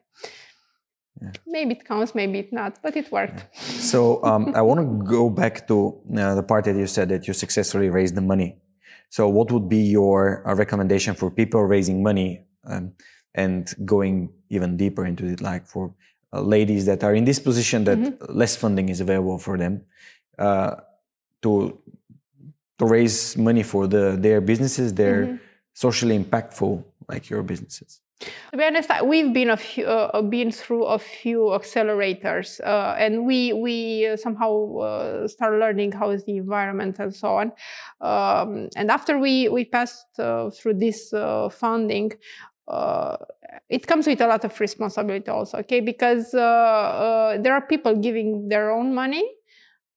Yeah. 1.20 1.32
Maybe 1.46 1.74
it 1.74 1.86
counts, 1.86 2.16
maybe 2.16 2.40
it 2.40 2.54
not, 2.54 2.80
but 2.82 2.96
it 2.96 3.12
worked. 3.12 3.46
Yeah. 3.54 3.62
So 3.62 4.24
um, 4.24 4.54
I 4.56 4.62
want 4.62 4.80
to 4.80 5.06
go 5.06 5.30
back 5.30 5.68
to 5.68 6.00
uh, 6.18 6.36
the 6.36 6.44
part 6.44 6.66
that 6.66 6.76
you 6.76 6.88
said 6.88 7.10
that 7.10 7.28
you 7.28 7.34
successfully 7.34 7.90
raised 7.90 8.16
the 8.16 8.22
money. 8.22 8.58
So 9.10 9.28
what 9.28 9.52
would 9.52 9.68
be 9.68 9.82
your 9.82 10.48
uh, 10.48 10.56
recommendation 10.56 11.16
for 11.16 11.30
people 11.30 11.64
raising 11.64 12.02
money 12.02 12.46
um, 12.66 12.94
and 13.36 13.74
going 13.84 14.32
even 14.50 14.78
deeper 14.78 15.06
into 15.06 15.26
it, 15.26 15.42
like 15.42 15.68
for 15.68 15.94
uh, 16.34 16.42
ladies 16.42 16.86
that 16.86 17.04
are 17.04 17.14
in 17.14 17.26
this 17.26 17.40
position 17.40 17.84
that 17.84 17.98
mm-hmm. 17.98 18.38
less 18.38 18.56
funding 18.56 18.90
is 18.90 19.02
available 19.02 19.38
for 19.38 19.58
them 19.58 19.84
uh, 20.40 20.76
to 21.42 21.78
to 22.80 22.86
raise 22.86 23.38
money 23.38 23.64
for 23.64 23.86
the 23.86 24.18
their 24.20 24.42
businesses, 24.42 24.94
their 24.94 25.26
mm-hmm. 25.26 25.36
socially 25.74 26.18
impactful 26.18 26.84
like 27.08 27.30
your 27.30 27.44
businesses? 27.44 28.00
To 28.52 28.58
be 28.58 28.64
honest, 28.64 28.90
we've 29.04 29.34
been 29.34 29.50
a 29.50 29.58
few, 29.58 29.86
uh, 29.86 30.22
been 30.22 30.52
through 30.52 30.86
a 30.86 31.00
few 31.00 31.58
accelerators, 31.58 32.60
uh, 32.62 32.96
and 32.98 33.26
we 33.26 33.54
we 33.54 34.08
uh, 34.08 34.18
somehow 34.18 34.78
uh, 34.78 35.28
start 35.28 35.60
learning 35.60 35.94
how 35.94 36.12
is 36.12 36.24
the 36.26 36.38
environment 36.38 37.00
and 37.00 37.16
so 37.16 37.38
on. 37.38 37.52
Um, 38.02 38.70
and 38.76 38.92
after 38.92 39.18
we 39.18 39.50
we 39.50 39.66
passed 39.66 40.20
uh, 40.20 40.50
through 40.52 40.76
this 40.76 41.14
uh, 41.14 41.50
funding, 41.50 42.12
it 43.70 43.88
comes 43.88 44.06
with 44.08 44.22
a 44.22 44.28
lot 44.28 44.44
of 44.46 44.60
responsibility 44.60 45.30
also. 45.30 45.58
Okay, 45.60 45.80
because 45.80 46.32
there 46.32 47.54
are 47.54 47.66
people 47.68 47.96
giving 47.96 48.50
their 48.50 48.72
own 48.72 48.94
money, 48.94 49.24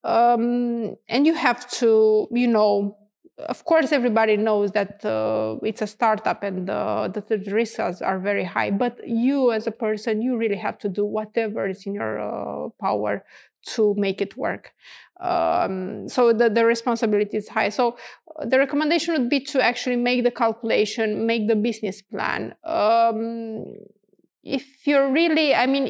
um, 0.04 0.96
and 1.08 1.26
you 1.26 1.34
have 1.34 1.68
to 1.72 2.28
you 2.30 2.46
know 2.46 2.96
of 3.38 3.64
course, 3.64 3.92
everybody 3.92 4.36
knows 4.36 4.72
that 4.72 5.04
uh, 5.04 5.56
it's 5.62 5.82
a 5.82 5.86
startup 5.86 6.42
and 6.42 6.70
uh, 6.70 7.08
that 7.08 7.28
the 7.28 7.38
risks 7.50 8.00
are 8.00 8.18
very 8.18 8.44
high. 8.44 8.70
But 8.70 9.00
you, 9.06 9.50
as 9.50 9.66
a 9.66 9.72
person, 9.72 10.22
you 10.22 10.36
really 10.36 10.56
have 10.56 10.78
to 10.78 10.88
do 10.88 11.04
whatever 11.04 11.68
is 11.68 11.84
in 11.86 11.94
your 11.94 12.20
uh, 12.20 12.68
power 12.80 13.24
to 13.66 13.94
make 13.96 14.20
it 14.20 14.36
work. 14.36 14.72
Um, 15.20 16.08
so 16.08 16.32
the, 16.32 16.48
the 16.48 16.64
responsibility 16.64 17.36
is 17.36 17.48
high. 17.48 17.70
So 17.70 17.96
uh, 18.38 18.46
the 18.46 18.58
recommendation 18.58 19.14
would 19.14 19.30
be 19.30 19.40
to 19.40 19.60
actually 19.62 19.96
make 19.96 20.22
the 20.22 20.30
calculation, 20.30 21.26
make 21.26 21.48
the 21.48 21.56
business 21.56 22.02
plan. 22.02 22.54
Um, 22.64 23.64
if 24.42 24.86
you're 24.86 25.10
really, 25.10 25.54
I 25.54 25.66
mean, 25.66 25.86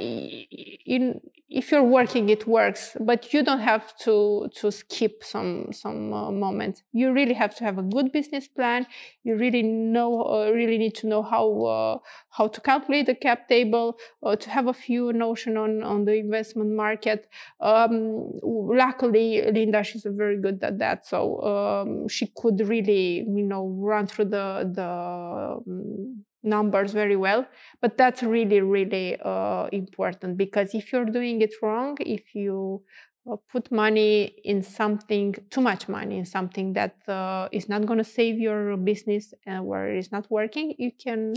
in, 0.87 1.21
if 1.49 1.71
you're 1.71 1.83
working, 1.83 2.31
it 2.31 2.47
works, 2.47 2.97
but 2.99 3.33
you 3.35 3.43
don't 3.43 3.61
have 3.61 3.97
to 3.99 4.49
to 4.57 4.73
skip 4.73 5.23
some 5.23 5.69
some 5.73 6.13
uh, 6.13 6.31
moments. 6.31 6.83
You 6.93 7.13
really 7.13 7.35
have 7.35 7.55
to 7.57 7.65
have 7.65 7.79
a 7.79 7.83
good 7.83 8.13
business 8.13 8.49
plan. 8.49 8.87
You 9.25 9.37
really 9.37 9.63
know, 9.63 10.23
uh, 10.23 10.51
really 10.53 10.79
need 10.79 10.95
to 10.97 11.07
know 11.07 11.23
how 11.23 11.65
uh, 11.65 11.99
how 12.31 12.49
to 12.49 12.61
calculate 12.61 13.07
the 13.07 13.15
cap 13.15 13.49
table, 13.49 13.99
uh, 14.23 14.37
to 14.37 14.51
have 14.51 14.69
a 14.69 14.73
few 14.73 15.13
notion 15.13 15.57
on 15.57 15.83
on 15.83 16.07
the 16.07 16.15
investment 16.15 16.71
market. 16.71 17.29
Um, 17.61 18.31
luckily, 18.43 19.43
Linda, 19.43 19.85
she's 19.85 20.07
very 20.09 20.41
good 20.41 20.63
at 20.65 20.79
that, 20.79 21.07
so 21.07 21.41
um, 21.43 22.09
she 22.09 22.33
could 22.35 22.67
really, 22.67 23.19
you 23.19 23.45
know, 23.45 23.69
run 23.79 24.07
through 24.07 24.27
the 24.27 24.71
the. 24.75 25.63
Um, 25.69 26.25
numbers 26.45 26.93
very 26.93 27.17
well 27.17 27.47
but 27.81 27.97
that's 27.97 28.23
really 28.23 28.61
really 28.61 29.17
uh, 29.25 29.67
important 29.73 30.37
because 30.37 30.75
if 30.75 30.93
you're 30.93 31.07
doing 31.07 31.41
it 31.41 31.55
wrong 31.63 31.97
if 32.01 32.35
you 32.35 32.83
uh, 33.31 33.37
put 33.51 33.73
money 33.73 34.35
in 34.45 34.63
something 34.63 35.35
too 35.51 35.61
much 35.61 35.89
money 35.89 36.19
in 36.19 36.27
something 36.27 36.75
that 36.75 36.97
uh, 37.09 37.49
is 37.53 37.69
not 37.69 37.87
going 37.87 37.99
to 37.99 38.05
save 38.05 38.39
your 38.39 38.77
business 38.77 39.33
and 39.47 39.65
where 39.65 39.89
it's 39.89 40.13
not 40.13 40.31
working 40.31 40.75
you 40.79 40.93
can 40.93 41.35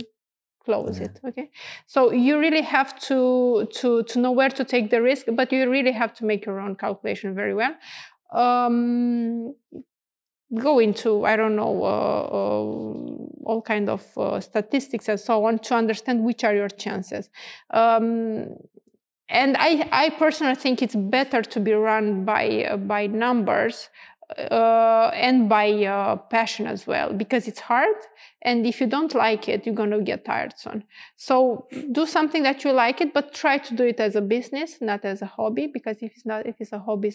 close 0.68 0.99
it 0.99 1.20
okay? 1.26 1.49
So 1.86 2.12
you 2.12 2.39
really 2.39 2.62
have 2.62 2.99
to 3.08 3.68
to 3.80 4.03
to 4.03 4.20
know 4.20 4.34
where 4.39 4.49
to 4.60 4.64
take 4.74 4.89
the 4.93 5.01
risk 5.01 5.26
but 5.39 5.51
you 5.53 5.70
really 5.78 5.93
have 6.01 6.14
to 6.16 6.26
make 6.26 6.45
your 6.45 6.60
own 6.60 6.76
calculation 6.76 7.34
very 7.41 7.55
well. 7.62 7.74
Um, 8.43 9.55
go 10.56 10.80
into 10.80 11.26
i 11.26 11.36
don't 11.36 11.56
know 11.56 11.84
uh, 11.84 12.22
uh, 12.39 13.08
all 13.48 13.62
kind 13.62 13.89
of 13.89 14.06
uh, 14.18 14.39
statistics 14.39 15.08
and 15.08 15.20
so 15.20 15.45
on 15.45 15.58
to 15.60 15.74
understand 15.74 16.24
which 16.24 16.43
are 16.43 16.54
your 16.54 16.70
chances. 16.70 17.30
Um, 17.72 18.58
and 19.30 19.58
I, 19.58 19.88
I 19.91 20.10
personally 20.12 20.56
think 20.56 20.82
it's 20.82 20.95
better 20.95 21.41
to 21.41 21.60
be 21.60 21.74
run 21.74 22.26
by 22.26 22.66
uh, 22.66 22.78
by 22.78 23.08
numbers 23.08 23.89
uh, 24.52 25.10
and 25.14 25.50
by 25.50 25.68
uh, 25.86 26.16
passion 26.36 26.66
as 26.68 26.86
well 26.86 27.14
because 27.14 27.48
it's 27.48 27.62
hard 27.62 28.00
and 28.41 28.66
if 28.66 28.82
you 28.82 28.88
don't 28.88 29.14
like 29.16 29.48
it 29.50 29.66
you're 29.66 29.76
going 29.76 29.91
to 29.91 30.02
get 30.02 30.26
tired 30.26 30.54
soon. 30.58 30.84
So 31.16 31.68
do 31.91 32.06
something 32.06 32.43
that 32.43 32.64
you 32.64 32.72
like 32.72 33.02
it 33.02 33.14
but 33.14 33.34
try 33.34 33.58
to 33.58 33.76
do 33.76 33.84
it 33.84 34.00
as 34.00 34.16
a 34.16 34.22
business 34.22 34.78
not 34.82 35.04
as 35.06 35.22
a 35.22 35.26
hobby 35.26 35.68
because 35.68 35.98
if 36.02 36.12
it's 36.16 36.26
not 36.26 36.45
if 36.45 36.56
it's 36.60 36.74
a 36.74 36.80
hobby 36.80 37.10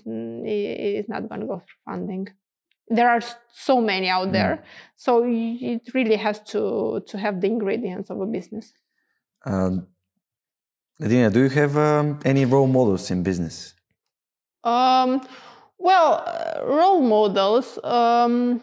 it's 0.44 1.08
not 1.08 1.28
going 1.28 1.42
to 1.42 1.46
go 1.46 1.58
through 1.58 1.82
funding 1.86 2.28
there 2.88 3.08
are 3.08 3.20
so 3.52 3.80
many 3.80 4.08
out 4.08 4.28
mm. 4.28 4.32
there 4.32 4.64
so 4.96 5.24
it 5.26 5.82
really 5.94 6.16
has 6.16 6.40
to 6.40 7.02
to 7.06 7.18
have 7.18 7.40
the 7.40 7.48
ingredients 7.48 8.10
of 8.10 8.20
a 8.20 8.26
business. 8.26 8.72
Um, 9.44 9.88
Adina, 11.02 11.30
do 11.30 11.40
you 11.40 11.48
have 11.48 11.76
um, 11.76 12.20
any 12.24 12.44
role 12.44 12.68
models 12.68 13.10
in 13.10 13.22
business? 13.22 13.74
Um, 14.62 15.26
well 15.78 16.22
uh, 16.26 16.64
role 16.64 17.02
models 17.02 17.78
um, 17.82 18.60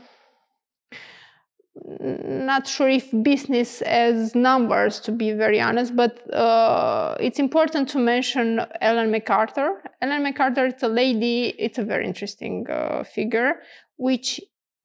not 1.90 2.68
sure 2.68 2.90
if 2.90 3.12
business 3.24 3.82
as 3.82 4.36
numbers 4.36 5.00
to 5.02 5.12
be 5.12 5.32
very 5.34 5.60
honest 5.60 5.96
but 5.96 6.14
uh, 6.34 7.16
it's 7.20 7.40
important 7.40 7.90
to 7.90 8.00
mention 8.00 8.62
ellen 8.82 9.12
macarthur. 9.12 9.82
Ellen 10.02 10.24
macarthur 10.24 10.68
it's 10.68 10.84
a 10.84 10.88
lady 10.88 11.54
it's 11.60 11.78
a 11.78 11.84
very 11.84 12.06
interesting 12.06 12.66
uh, 12.70 13.04
figure 13.04 13.56
which 14.00 14.42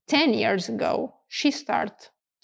10 0.08 0.34
years 0.34 0.68
ago 0.68 1.14
she 1.28 1.50
started 1.50 1.94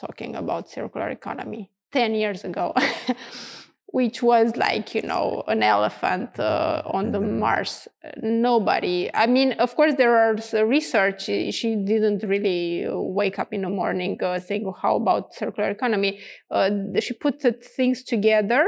talking 0.01 0.35
about 0.37 0.71
circular 0.71 1.11
economy 1.11 1.71
10 1.93 2.15
years 2.15 2.45
ago 2.45 2.73
which 3.93 4.23
was 4.23 4.57
like 4.57 4.95
you 4.95 5.03
know 5.03 5.43
an 5.49 5.63
elephant 5.65 6.39
uh, 6.39 6.83
on 6.87 7.11
the 7.11 7.19
mm-hmm. 7.19 7.41
mars 7.41 7.89
nobody 8.23 9.11
i 9.15 9.27
mean 9.27 9.53
of 9.55 9.75
course 9.75 9.95
there 9.97 10.17
are 10.17 10.37
research 10.65 11.25
she 11.25 11.77
didn't 11.85 12.23
really 12.23 12.87
wake 12.89 13.39
up 13.39 13.53
in 13.53 13.63
the 13.63 13.69
morning 13.69 14.17
uh, 14.23 14.39
saying 14.39 14.65
oh, 14.67 14.77
how 14.81 14.95
about 14.97 15.35
circular 15.35 15.71
economy 15.71 16.21
uh, 16.53 16.71
she 17.01 17.13
put 17.15 17.43
things 17.77 18.05
together 18.05 18.65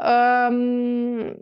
um, 0.00 1.34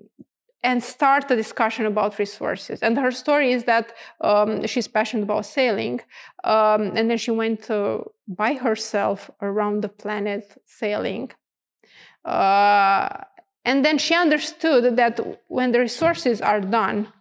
and 0.63 0.83
start 0.83 1.31
a 1.31 1.37
discussion 1.37 1.87
about 1.87 2.19
resources. 2.19 2.83
And 2.83 2.99
her 2.99 3.11
story 3.11 3.53
is 3.53 3.65
that 3.65 3.95
um, 4.21 4.67
she's 4.67 4.89
passionate 4.89 5.23
about 5.23 5.47
sailing, 5.47 6.01
um, 6.45 6.97
and 6.97 7.11
then 7.11 7.19
she 7.19 7.31
went 7.31 7.71
uh, 7.71 7.99
by 8.27 8.55
herself 8.55 9.31
around 9.41 9.83
the 9.83 9.89
planet 9.89 10.61
sailing. 10.65 11.31
Uh, 12.25 13.09
and 13.65 13.85
then 13.85 13.99
she 13.99 14.15
understood 14.15 14.97
that 14.97 15.21
when 15.49 15.73
the 15.73 15.81
resources 15.81 16.41
are 16.41 16.61
done, 16.61 17.13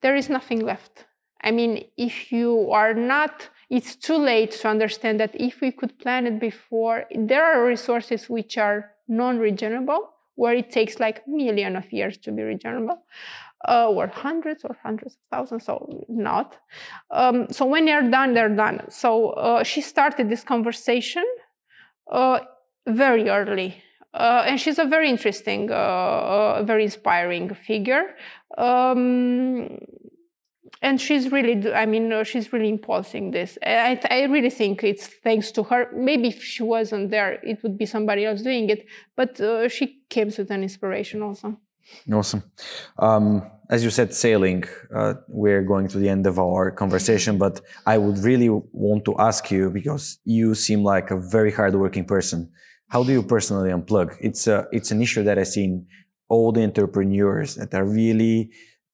there 0.00 0.16
is 0.16 0.28
nothing 0.28 0.60
left. 0.60 1.06
I 1.42 1.50
mean, 1.50 1.84
if 1.96 2.32
you 2.32 2.70
are 2.70 2.94
not, 2.94 3.48
it's 3.68 3.96
too 3.96 4.16
late 4.16 4.52
to 4.52 4.68
understand 4.68 5.18
that 5.20 5.34
if 5.34 5.60
we 5.60 5.72
could 5.72 5.98
plan 5.98 6.26
it 6.26 6.38
before, 6.38 7.04
there 7.14 7.44
are 7.44 7.64
resources 7.64 8.28
which 8.28 8.58
are 8.58 8.90
non 9.08 9.38
regenerable 9.38 10.08
where 10.34 10.54
it 10.54 10.70
takes 10.70 10.98
like 11.00 11.26
million 11.26 11.76
of 11.76 11.92
years 11.92 12.16
to 12.18 12.32
be 12.32 12.42
regenerable, 12.42 12.98
uh, 13.68 13.88
or 13.88 14.06
hundreds 14.06 14.64
or 14.64 14.76
hundreds 14.82 15.14
of 15.14 15.20
thousands, 15.30 15.64
so 15.64 16.04
not. 16.08 16.56
Um, 17.10 17.46
so 17.50 17.64
when 17.66 17.84
they're 17.84 18.10
done, 18.10 18.34
they're 18.34 18.56
done. 18.56 18.82
So 18.88 19.30
uh, 19.30 19.62
she 19.62 19.80
started 19.80 20.28
this 20.28 20.42
conversation 20.42 21.24
uh, 22.10 22.40
very 22.86 23.28
early. 23.28 23.82
Uh, 24.14 24.44
and 24.46 24.60
she's 24.60 24.78
a 24.78 24.84
very 24.84 25.08
interesting, 25.08 25.70
uh, 25.70 25.74
uh, 25.74 26.62
very 26.64 26.84
inspiring 26.84 27.54
figure. 27.54 28.14
Um, 28.58 29.78
and 30.82 31.00
she's 31.00 31.30
really 31.32 31.72
i 31.72 31.86
mean 31.86 32.12
uh, 32.12 32.24
she's 32.24 32.52
really 32.52 32.68
impulsing 32.68 33.30
this. 33.30 33.56
I, 33.64 33.98
I 34.10 34.24
really 34.24 34.50
think 34.50 34.84
it's 34.84 35.06
thanks 35.06 35.50
to 35.52 35.62
her. 35.64 35.88
Maybe 35.94 36.28
if 36.28 36.42
she 36.42 36.62
wasn't 36.62 37.10
there 37.10 37.32
it 37.42 37.62
would 37.62 37.78
be 37.78 37.86
somebody 37.86 38.24
else 38.24 38.42
doing 38.42 38.68
it. 38.68 38.86
But 39.16 39.40
uh, 39.40 39.68
she 39.68 40.02
came 40.10 40.26
with 40.26 40.50
an 40.50 40.62
inspiration 40.62 41.22
also. 41.22 41.56
Awesome. 42.12 42.42
Um, 42.98 43.42
as 43.70 43.82
you 43.84 43.90
said 43.90 44.12
sailing 44.12 44.64
uh, 44.94 45.14
we're 45.28 45.62
going 45.62 45.88
to 45.88 45.98
the 45.98 46.08
end 46.08 46.26
of 46.26 46.38
our 46.38 46.70
conversation 46.70 47.38
but 47.38 47.60
i 47.86 47.96
would 47.96 48.18
really 48.18 48.50
want 48.72 49.04
to 49.04 49.14
ask 49.18 49.50
you 49.50 49.70
because 49.70 50.18
you 50.24 50.54
seem 50.54 50.82
like 50.82 51.10
a 51.10 51.16
very 51.16 51.52
hardworking 51.52 52.04
person. 52.04 52.50
How 52.88 53.02
do 53.02 53.12
you 53.12 53.22
personally 53.22 53.70
unplug? 53.70 54.16
It's 54.20 54.46
a 54.46 54.66
it's 54.72 54.90
an 54.90 55.00
issue 55.00 55.22
that 55.24 55.38
i've 55.38 55.48
seen 55.48 55.86
all 56.28 56.50
the 56.50 56.62
entrepreneurs 56.62 57.56
that 57.56 57.74
are 57.74 57.84
really 57.84 58.50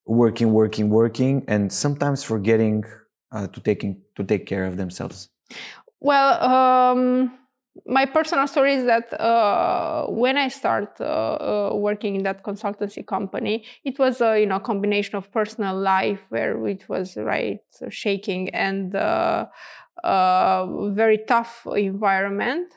working, 0.08 0.52
working, 0.52 0.88
working, 0.88 1.44
and 1.46 1.72
sometimes 1.72 2.24
forgetting 2.24 2.84
uh, 3.30 3.46
to 3.48 3.60
taking 3.60 4.00
to 4.16 4.24
take 4.24 4.46
care 4.46 4.64
of 4.64 4.76
themselves? 4.76 5.28
Well, 6.00 6.42
um, 6.42 7.38
my 7.86 8.06
personal 8.06 8.46
story 8.46 8.74
is 8.74 8.84
that 8.86 9.12
uh, 9.20 10.06
when 10.08 10.36
I 10.36 10.48
started 10.48 10.90
uh, 11.00 11.04
uh, 11.04 11.70
working 11.74 12.16
in 12.16 12.22
that 12.24 12.42
consultancy 12.42 13.06
company, 13.06 13.64
it 13.84 13.98
was 13.98 14.20
a 14.20 14.40
you 14.40 14.46
know 14.46 14.58
combination 14.58 15.16
of 15.16 15.30
personal 15.30 15.76
life 15.76 16.20
where 16.30 16.66
it 16.66 16.88
was 16.88 17.16
right 17.16 17.60
shaking 17.90 18.48
and 18.50 18.94
uh, 18.96 19.46
uh, 20.02 20.66
very 20.90 21.18
tough 21.18 21.66
environment. 21.76 22.72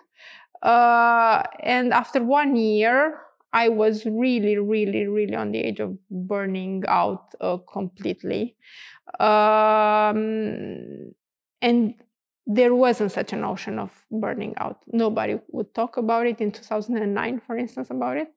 and 0.63 1.93
after 1.93 2.21
one 2.23 2.55
year, 2.55 3.21
I 3.53 3.69
was 3.69 4.05
really, 4.05 4.57
really, 4.57 5.07
really 5.07 5.35
on 5.35 5.51
the 5.51 5.63
edge 5.63 5.79
of 5.79 5.97
burning 6.09 6.83
out 6.87 7.33
uh, 7.41 7.57
completely. 7.57 8.55
Um, 9.19 11.13
and 11.61 11.95
there 12.47 12.73
wasn't 12.73 13.11
such 13.11 13.33
a 13.33 13.35
notion 13.35 13.77
of 13.77 13.91
burning 14.09 14.53
out. 14.57 14.79
Nobody 14.87 15.39
would 15.49 15.73
talk 15.73 15.97
about 15.97 16.27
it 16.27 16.41
in 16.41 16.51
2009, 16.51 17.41
for 17.45 17.57
instance, 17.57 17.89
about 17.89 18.17
it. 18.17 18.33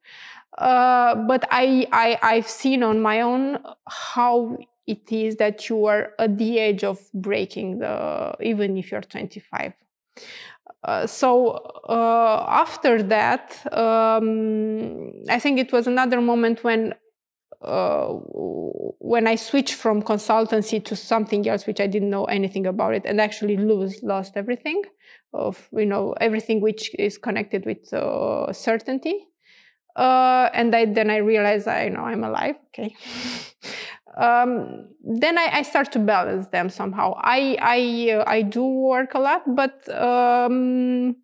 Uh, 0.59 1.15
but 1.27 1.45
I, 1.51 1.87
I, 1.93 2.19
I've 2.23 2.49
seen 2.49 2.83
on 2.83 3.01
my 3.01 3.23
own 3.23 3.59
how 3.89 4.57
it 4.87 5.11
is 5.11 5.37
that 5.37 5.69
you 5.69 5.87
are 5.87 6.13
at 6.19 6.37
the 6.39 6.61
edge 6.61 6.85
of 6.85 7.01
breaking 7.15 7.79
the, 7.79 8.35
even 8.41 8.77
if 8.77 8.93
you're 8.93 9.01
25. 9.01 9.73
Uh, 10.83 11.07
so 11.07 11.53
uh, 11.89 12.45
after 12.49 13.03
that, 13.03 13.57
um, 13.73 15.13
I 15.29 15.39
think 15.39 15.59
it 15.59 15.73
was 15.73 15.87
another 15.87 16.21
moment 16.21 16.63
when 16.63 16.95
uh, 17.63 18.09
when 18.99 19.27
I 19.27 19.37
switched 19.37 19.75
from 19.75 20.03
consultancy 20.03 20.85
to 20.85 20.95
something 20.95 21.49
else, 21.49 21.67
which 21.67 21.81
I 21.81 21.87
didn't 21.87 22.11
know 22.11 22.27
anything 22.27 22.67
about 22.67 22.95
it, 22.95 23.05
and 23.07 23.21
actually 23.21 23.57
lose 23.57 24.03
lost 24.03 24.37
everything 24.37 24.83
of 25.33 25.69
you 25.73 25.87
know 25.87 26.13
everything 26.21 26.61
which 26.61 26.95
is 26.99 27.17
connected 27.17 27.65
with 27.65 27.93
uh, 27.93 28.53
certainty. 28.53 29.29
Uh, 29.97 30.51
and 30.53 30.75
I, 30.75 30.87
then 30.87 31.09
I 31.09 31.19
realized 31.19 31.69
I 31.69 31.85
you 31.85 31.91
know 31.91 32.05
I'm 32.05 32.25
alive. 32.25 32.57
Okay. 32.69 32.95
um, 34.17 34.89
then 35.03 35.39
I, 35.39 35.59
I, 35.59 35.63
start 35.63 35.91
to 35.93 35.99
balance 35.99 36.47
them 36.49 36.71
somehow. 36.71 37.15
I 37.19 37.57
I 37.61 38.13
uh, 38.13 38.25
I 38.27 38.43
do 38.43 38.65
work 38.65 39.15
a 39.15 39.19
lot, 39.19 39.43
but 39.47 39.89
um, 39.89 41.17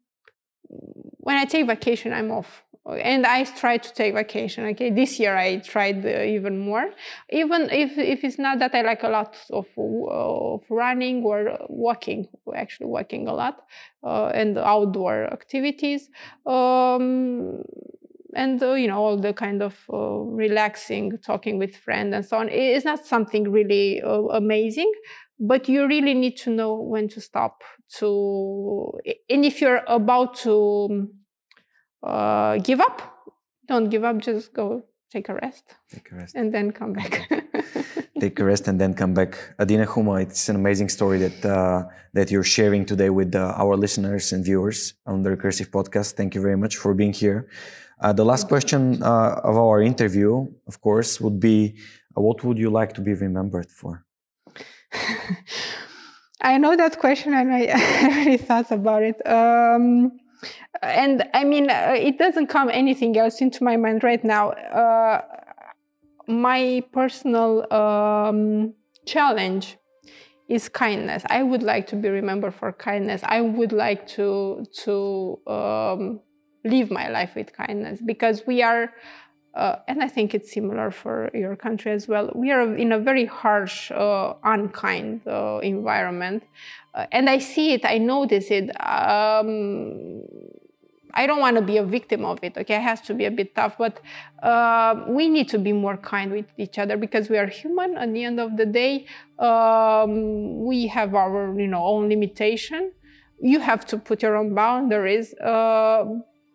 when 1.18 1.36
I 1.36 1.44
take 1.44 1.66
vacation, 1.66 2.12
I'm 2.12 2.30
off 2.30 2.64
and 2.86 3.26
I 3.26 3.44
try 3.44 3.76
to 3.76 3.92
take 3.92 4.14
vacation. 4.14 4.64
Okay, 4.66 4.90
this 4.90 5.20
year 5.20 5.36
I 5.36 5.58
tried 5.58 6.04
uh, 6.04 6.22
even 6.22 6.58
more. 6.58 6.90
Even 7.30 7.68
if 7.70 7.96
if 7.98 8.24
it's 8.24 8.38
not 8.38 8.58
that 8.58 8.74
I 8.74 8.82
like 8.82 9.02
a 9.02 9.08
lot 9.08 9.36
of 9.50 9.66
of 9.76 10.62
running 10.68 11.22
or 11.22 11.58
walking, 11.68 12.26
actually 12.54 12.86
walking 12.86 13.28
a 13.28 13.34
lot, 13.34 13.64
uh, 14.02 14.26
and 14.34 14.58
outdoor 14.58 15.24
activities. 15.32 16.08
Um, 16.46 17.62
and 18.34 18.62
uh, 18.62 18.74
you 18.74 18.88
know 18.88 19.02
all 19.02 19.16
the 19.16 19.32
kind 19.32 19.62
of 19.62 19.76
uh, 19.92 19.96
relaxing 19.96 21.18
talking 21.18 21.58
with 21.58 21.76
friends 21.76 22.14
and 22.14 22.24
so 22.24 22.36
on 22.38 22.48
it's 22.48 22.84
not 22.84 23.04
something 23.04 23.50
really 23.50 24.00
uh, 24.02 24.22
amazing 24.32 24.90
but 25.38 25.68
you 25.68 25.86
really 25.86 26.14
need 26.14 26.36
to 26.36 26.50
know 26.50 26.74
when 26.74 27.08
to 27.08 27.20
stop 27.20 27.62
to 27.88 28.92
and 29.28 29.44
if 29.44 29.60
you're 29.60 29.82
about 29.86 30.34
to 30.34 31.08
uh, 32.02 32.58
give 32.58 32.80
up. 32.80 33.02
Don't 33.66 33.88
give 33.88 34.04
up. 34.04 34.18
Just 34.18 34.52
go 34.52 34.82
take 35.10 35.28
a 35.28 35.34
rest. 35.34 35.74
Take 35.90 36.10
a 36.12 36.16
rest. 36.16 36.34
And 36.34 36.52
then 36.52 36.72
come 36.72 36.92
back. 36.92 37.28
take 38.20 38.38
a 38.40 38.44
rest 38.44 38.68
and 38.68 38.80
then 38.80 38.94
come 38.94 39.14
back. 39.14 39.54
Adina 39.58 39.86
Huma, 39.86 40.22
it's 40.22 40.48
an 40.48 40.56
amazing 40.56 40.88
story 40.88 41.18
that 41.18 41.44
uh, 41.44 41.84
that 42.14 42.30
you're 42.30 42.44
sharing 42.44 42.84
today 42.84 43.10
with 43.10 43.34
uh, 43.34 43.54
our 43.56 43.76
listeners 43.76 44.32
and 44.32 44.44
viewers 44.44 44.94
on 45.06 45.22
the 45.22 45.30
Recursive 45.30 45.70
podcast. 45.70 46.14
Thank 46.14 46.34
you 46.34 46.40
very 46.40 46.56
much 46.56 46.76
for 46.76 46.94
being 46.94 47.12
here. 47.12 47.48
Uh, 48.00 48.12
the 48.12 48.24
last 48.24 48.48
question 48.48 49.02
uh, 49.02 49.40
of 49.44 49.56
our 49.56 49.82
interview, 49.82 50.46
of 50.66 50.80
course, 50.80 51.20
would 51.20 51.38
be 51.38 51.76
uh, 52.16 52.20
what 52.20 52.42
would 52.44 52.58
you 52.58 52.70
like 52.70 52.94
to 52.94 53.00
be 53.00 53.12
remembered 53.12 53.70
for? 53.70 54.04
I 56.40 56.56
know 56.56 56.74
that 56.76 56.98
question 56.98 57.34
and 57.34 57.52
I, 57.52 57.60
really 58.24 58.38
thought 58.38 58.70
about 58.70 59.02
it. 59.02 59.26
Um, 59.26 60.12
and 60.82 61.28
I 61.34 61.44
mean, 61.44 61.70
uh, 61.70 61.94
it 61.94 62.18
doesn't 62.18 62.46
come 62.46 62.70
anything 62.70 63.16
else 63.18 63.42
into 63.42 63.62
my 63.62 63.76
mind 63.76 64.02
right 64.02 64.24
now. 64.24 64.50
Uh, 64.50 65.20
my 66.26 66.82
personal 66.92 67.70
um, 67.72 68.72
challenge 69.04 69.76
is 70.48 70.70
kindness. 70.70 71.22
I 71.28 71.42
would 71.42 71.62
like 71.62 71.86
to 71.88 71.96
be 71.96 72.08
remembered 72.08 72.54
for 72.54 72.72
kindness. 72.72 73.20
I 73.24 73.42
would 73.42 73.72
like 73.72 74.06
to 74.08 74.64
to 74.84 75.38
um, 75.46 76.20
live 76.64 76.90
my 76.90 77.08
life 77.08 77.34
with 77.34 77.52
kindness 77.52 78.00
because 78.04 78.42
we 78.46 78.62
are. 78.62 78.92
Uh, 79.52 79.76
and 79.88 80.00
I 80.00 80.06
think 80.06 80.32
it's 80.32 80.52
similar 80.52 80.92
for 80.92 81.28
your 81.34 81.56
country 81.56 81.90
as 81.90 82.06
well. 82.06 82.30
We 82.36 82.52
are 82.52 82.72
in 82.76 82.92
a 82.92 83.00
very 83.00 83.24
harsh, 83.24 83.90
uh, 83.90 84.34
unkind 84.44 85.26
uh, 85.26 85.58
environment, 85.64 86.44
uh, 86.94 87.06
and 87.10 87.28
I 87.28 87.38
see 87.38 87.72
it. 87.72 87.84
I 87.84 87.98
notice 87.98 88.48
it. 88.52 88.70
Um, 88.80 90.22
I 91.14 91.26
don't 91.26 91.40
want 91.40 91.56
to 91.56 91.62
be 91.62 91.76
a 91.78 91.84
victim 91.84 92.24
of 92.24 92.38
it. 92.42 92.56
Okay, 92.56 92.76
it 92.76 92.82
has 92.82 93.00
to 93.02 93.14
be 93.14 93.24
a 93.24 93.30
bit 93.30 93.54
tough, 93.54 93.76
but 93.78 94.00
uh, 94.42 95.04
we 95.08 95.28
need 95.28 95.48
to 95.48 95.58
be 95.58 95.72
more 95.72 95.96
kind 95.96 96.30
with 96.30 96.46
each 96.56 96.78
other 96.78 96.96
because 96.96 97.28
we 97.28 97.38
are 97.38 97.46
human. 97.46 97.96
At 97.96 98.12
the 98.12 98.24
end 98.24 98.40
of 98.40 98.56
the 98.56 98.66
day, 98.66 99.06
um, 99.38 100.64
we 100.64 100.86
have 100.86 101.14
our 101.14 101.58
you 101.58 101.66
know 101.66 101.84
own 101.84 102.08
limitation. 102.08 102.92
You 103.40 103.60
have 103.60 103.86
to 103.86 103.98
put 103.98 104.22
your 104.22 104.36
own 104.36 104.54
boundaries. 104.54 105.34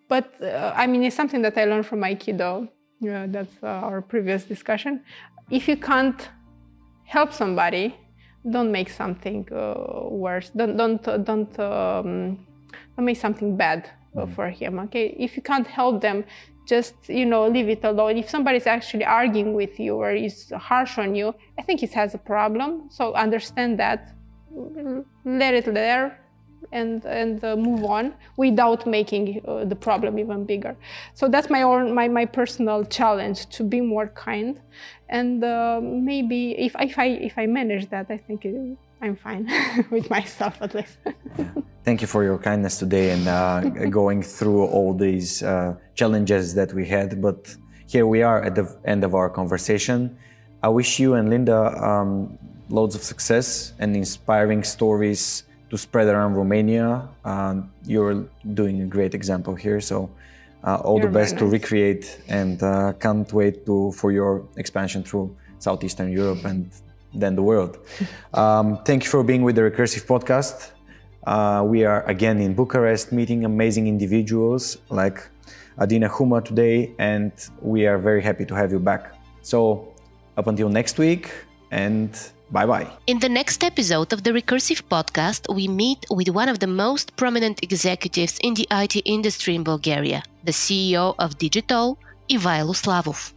Uh, 0.10 0.22
but 0.22 0.42
uh, 0.42 0.74
I 0.76 0.88
mean, 0.88 1.04
it's 1.04 1.16
something 1.16 1.42
that 1.42 1.58
I 1.58 1.66
learned 1.66 1.86
from 1.86 2.02
Aikido. 2.02 2.70
Yeah, 3.00 3.28
that's 3.28 3.56
uh, 3.62 3.68
our 3.68 4.02
previous 4.02 4.46
discussion. 4.46 5.04
If 5.50 5.68
you 5.68 5.78
can't 5.78 6.30
help 7.06 7.34
somebody, 7.34 7.96
don't 8.50 8.72
make 8.72 8.90
something 8.90 9.48
uh, 9.52 10.10
worse. 10.10 10.50
Don't 10.56 10.78
don't 10.78 11.04
don't 11.26 11.60
um, 11.60 12.46
don't 12.96 13.06
make 13.06 13.18
something 13.18 13.58
bad 13.58 13.90
mm. 14.16 14.36
for 14.36 14.50
him 14.50 14.80
okay 14.80 15.16
if 15.20 15.36
you 15.36 15.42
can't 15.42 15.68
help 15.68 16.02
them 16.02 16.24
just 16.68 16.96
you 17.08 17.26
know 17.26 17.48
leave 17.48 17.70
it 17.70 17.84
alone 17.84 18.18
if 18.18 18.30
somebody's 18.30 18.66
actually 18.66 19.06
arguing 19.06 19.54
with 19.54 19.80
you 19.80 19.96
or 19.96 20.12
is 20.12 20.52
harsh 20.58 20.98
on 20.98 21.14
you 21.16 21.34
i 21.60 21.62
think 21.62 21.80
he 21.80 21.88
has 21.88 22.14
a 22.16 22.18
problem 22.18 22.88
so 22.90 23.14
understand 23.14 23.80
that 23.80 24.12
let 25.26 25.54
it 25.54 25.66
there 25.74 26.20
and 26.72 27.06
and 27.06 27.44
uh, 27.44 27.56
move 27.56 27.84
on 27.84 28.14
without 28.38 28.86
making 28.86 29.42
uh, 29.48 29.66
the 29.66 29.76
problem 29.76 30.20
even 30.20 30.46
bigger 30.46 30.76
so 31.14 31.28
that's 31.28 31.50
my 31.50 31.62
own 31.62 31.94
my, 31.94 32.08
my 32.08 32.26
personal 32.26 32.84
challenge 32.86 33.48
to 33.50 33.64
be 33.64 33.82
more 33.82 34.08
kind 34.08 34.60
and 35.10 35.44
uh, 35.44 35.80
maybe 35.82 36.52
if, 36.58 36.76
if 36.80 36.98
i 36.98 37.08
if 37.08 37.38
i 37.38 37.46
manage 37.46 37.90
that 37.90 38.08
i 38.10 38.18
think 38.18 38.46
it, 38.46 38.78
I'm 39.02 39.16
fine 39.16 39.48
with 39.92 40.10
myself 40.10 40.62
at 40.62 40.74
least. 40.74 40.98
Thank 41.84 42.02
you 42.02 42.08
for 42.08 42.24
your 42.24 42.40
kindness 42.40 42.80
today 42.80 43.12
and 43.12 43.28
uh, 43.28 43.60
going 43.90 44.24
through 44.24 44.66
all 44.66 44.94
these 44.94 45.44
uh, 45.44 45.76
challenges 45.94 46.56
that 46.56 46.74
we 46.74 46.86
had. 46.88 47.22
But 47.22 47.56
here 47.88 48.08
we 48.08 48.24
are 48.24 48.42
at 48.42 48.56
the 48.56 48.66
end 48.86 49.04
of 49.04 49.14
our 49.14 49.30
conversation. 49.30 50.18
I 50.64 50.70
wish 50.70 50.98
you 50.98 51.14
and 51.14 51.30
Linda 51.30 51.60
um, 51.84 52.40
loads 52.70 52.96
of 52.96 53.04
success 53.04 53.74
and 53.78 53.96
inspiring 53.96 54.64
stories 54.64 55.44
to 55.70 55.78
spread 55.78 56.08
around 56.08 56.36
Romania. 56.36 57.08
Uh, 57.24 57.62
you're 57.86 58.26
doing 58.54 58.82
a 58.82 58.86
great 58.86 59.14
example 59.14 59.56
here. 59.56 59.82
So 59.82 60.10
uh, 60.64 60.76
all 60.78 61.00
you're 61.00 61.08
the 61.08 61.14
best 61.14 61.34
nice. 61.34 61.42
to 61.42 61.54
R-Create 61.54 62.20
and 62.28 62.62
uh, 62.62 62.94
can't 62.94 63.32
wait 63.34 63.66
to, 63.66 63.92
for 63.94 64.12
your 64.12 64.46
expansion 64.58 65.04
through 65.04 65.36
Southeastern 65.60 66.12
Europe 66.12 66.46
and 66.46 66.72
then 67.14 67.36
the 67.36 67.44
world. 67.44 67.78
Um, 68.34 68.84
thank 68.84 69.06
you 69.06 69.10
for 69.10 69.24
being 69.24 69.44
with 69.44 69.56
the 69.56 69.62
Recursive 69.62 70.06
Podcast. 70.06 70.72
Uh, 71.26 71.64
we 71.66 71.86
are 71.86 72.04
again 72.04 72.42
in 72.42 72.54
Bucharest 72.54 73.14
meeting 73.14 73.46
amazing 73.46 73.88
individuals 73.88 74.78
like 74.90 75.18
Adina 75.80 76.10
Huma 76.10 76.44
today, 76.44 76.94
and 77.00 77.32
we 77.62 77.88
are 77.88 77.98
very 77.98 78.22
happy 78.22 78.46
to 78.46 78.54
have 78.54 78.72
you 78.74 78.80
back. 78.80 79.16
So, 79.42 79.94
up 80.38 80.48
until 80.48 80.68
next 80.68 80.98
week, 80.98 81.32
and 81.76 82.10
bye 82.52 82.66
bye. 82.66 82.88
In 83.06 83.20
the 83.20 83.30
next 83.40 83.64
episode 83.64 84.10
of 84.14 84.24
the 84.24 84.32
Recursive 84.32 84.82
Podcast, 84.96 85.42
we 85.54 85.68
meet 85.68 86.02
with 86.10 86.30
one 86.30 86.50
of 86.54 86.58
the 86.60 86.72
most 86.86 87.16
prominent 87.22 87.58
executives 87.68 88.40
in 88.48 88.54
the 88.60 88.66
IT 88.72 88.96
industry 89.06 89.54
in 89.60 89.64
Bulgaria, 89.64 90.24
the 90.50 90.56
CEO 90.64 91.16
of 91.20 91.38
Digital, 91.38 91.86
Ivailo 92.30 92.74
Slavov. 92.82 93.34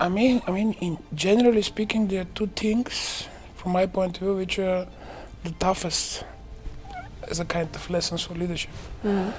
I 0.00 0.08
mean, 0.08 0.40
I 0.48 0.50
mean, 0.52 0.72
in 0.86 0.98
generally 1.14 1.62
speaking, 1.62 2.08
there 2.08 2.22
are 2.22 2.30
two 2.38 2.48
things, 2.62 3.28
from 3.58 3.72
my 3.72 3.86
point 3.86 4.16
of 4.16 4.22
view, 4.22 4.36
which 4.42 4.58
are 4.58 4.86
the 5.44 5.52
toughest 5.64 6.24
as 7.30 7.40
a 7.40 7.44
kind 7.44 7.68
of 7.78 7.90
lessons 7.90 8.22
for 8.22 8.34
leadership. 8.34 8.70
Mm-hmm. 9.04 9.30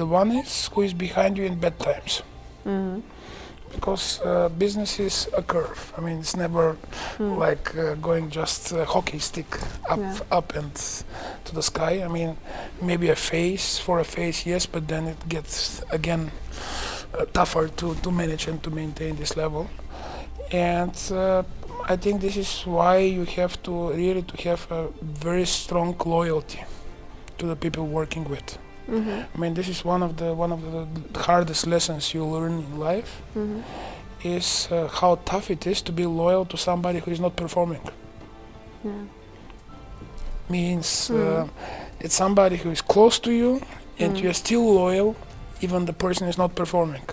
The 0.00 0.06
one 0.06 0.30
is 0.32 0.68
who 0.72 0.82
is 0.82 0.92
behind 0.92 1.38
you 1.38 1.44
in 1.44 1.54
bad 1.64 1.78
times. 1.78 2.22
Mm-hmm. 2.66 3.00
Because 3.72 4.20
uh, 4.24 4.48
business 4.48 4.98
is 4.98 5.28
a 5.36 5.42
curve. 5.42 5.92
I 5.96 6.00
mean, 6.00 6.20
it's 6.20 6.36
never 6.36 6.76
mm. 7.18 7.36
like 7.36 7.76
uh, 7.76 7.94
going 7.94 8.30
just 8.30 8.72
a 8.72 8.84
hockey 8.84 9.18
stick 9.18 9.46
up, 9.88 9.98
yeah. 9.98 10.18
up 10.30 10.54
and 10.54 10.74
to 11.44 11.54
the 11.54 11.62
sky. 11.62 12.02
I 12.02 12.08
mean, 12.08 12.36
maybe 12.80 13.10
a 13.10 13.16
phase 13.16 13.78
for 13.78 14.00
a 14.00 14.04
phase, 14.04 14.46
yes, 14.46 14.66
but 14.66 14.88
then 14.88 15.06
it 15.06 15.28
gets 15.28 15.82
again 15.90 16.30
uh, 17.14 17.24
tougher 17.32 17.68
to, 17.68 17.94
to 17.94 18.10
manage 18.10 18.48
and 18.48 18.62
to 18.62 18.70
maintain 18.70 19.16
this 19.16 19.36
level. 19.36 19.68
And 20.52 20.96
uh, 21.10 21.42
I 21.88 21.96
think 21.96 22.20
this 22.20 22.36
is 22.36 22.62
why 22.62 22.98
you 22.98 23.24
have 23.24 23.62
to 23.64 23.90
really 23.90 24.22
to 24.22 24.48
have 24.48 24.70
a 24.70 24.88
very 25.02 25.44
strong 25.44 25.96
loyalty 26.04 26.64
to 27.38 27.46
the 27.46 27.56
people 27.56 27.86
working 27.86 28.24
with. 28.24 28.58
Mm-hmm. 28.88 29.20
I 29.34 29.40
mean, 29.40 29.54
this 29.54 29.68
is 29.68 29.84
one 29.84 30.02
of 30.02 30.16
the 30.16 30.34
one 30.34 30.52
of 30.52 30.60
the 30.62 31.20
hardest 31.20 31.66
lessons 31.66 32.14
you 32.14 32.24
learn 32.24 32.52
in 32.52 32.78
life. 32.78 33.22
Mm-hmm. 33.34 33.60
Is 34.24 34.68
uh, 34.72 34.88
how 34.88 35.20
tough 35.24 35.50
it 35.50 35.66
is 35.66 35.82
to 35.82 35.92
be 35.92 36.06
loyal 36.06 36.46
to 36.46 36.56
somebody 36.56 36.98
who 36.98 37.10
is 37.10 37.20
not 37.20 37.36
performing. 37.36 37.82
Yeah. 38.82 38.90
Means 40.48 41.10
mm-hmm. 41.10 41.50
It's 42.00 42.14
somebody 42.14 42.56
who 42.56 42.70
is 42.70 42.82
close 42.82 43.18
to 43.20 43.32
you 43.32 43.62
and 43.98 44.18
you're 44.18 44.34
still 44.34 44.74
loyal 44.74 45.16
even 45.60 45.86
the 45.86 45.92
person 45.92 46.28
is 46.28 46.36
not 46.36 46.54
performing. 46.54 47.04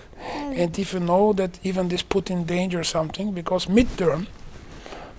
And 0.60 0.78
if 0.78 0.92
you 0.92 1.00
know 1.00 1.32
that 1.32 1.58
even 1.64 1.88
this 1.88 2.02
put 2.02 2.30
in 2.30 2.44
danger 2.44 2.84
something, 2.84 3.32
because 3.32 3.66
midterm, 3.66 4.26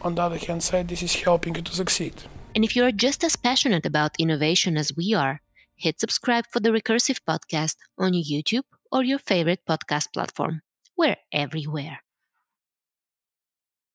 on 0.01 0.15
the 0.15 0.21
other 0.21 0.37
hand 0.37 0.63
side, 0.63 0.87
this 0.87 1.01
is 1.01 1.15
helping 1.15 1.55
you 1.55 1.61
to 1.61 1.73
succeed. 1.73 2.13
And 2.53 2.63
if 2.63 2.75
you 2.75 2.85
are 2.85 2.91
just 2.91 3.23
as 3.23 3.35
passionate 3.35 3.85
about 3.85 4.11
innovation 4.19 4.77
as 4.77 4.95
we 4.95 5.13
are, 5.13 5.41
hit 5.75 5.99
subscribe 5.99 6.45
for 6.49 6.59
the 6.59 6.69
Recursive 6.69 7.19
Podcast 7.27 7.75
on 7.97 8.13
YouTube 8.13 8.63
or 8.91 9.03
your 9.03 9.19
favorite 9.19 9.61
podcast 9.67 10.13
platform. 10.13 10.61
We're 10.97 11.17
everywhere. 11.31 12.04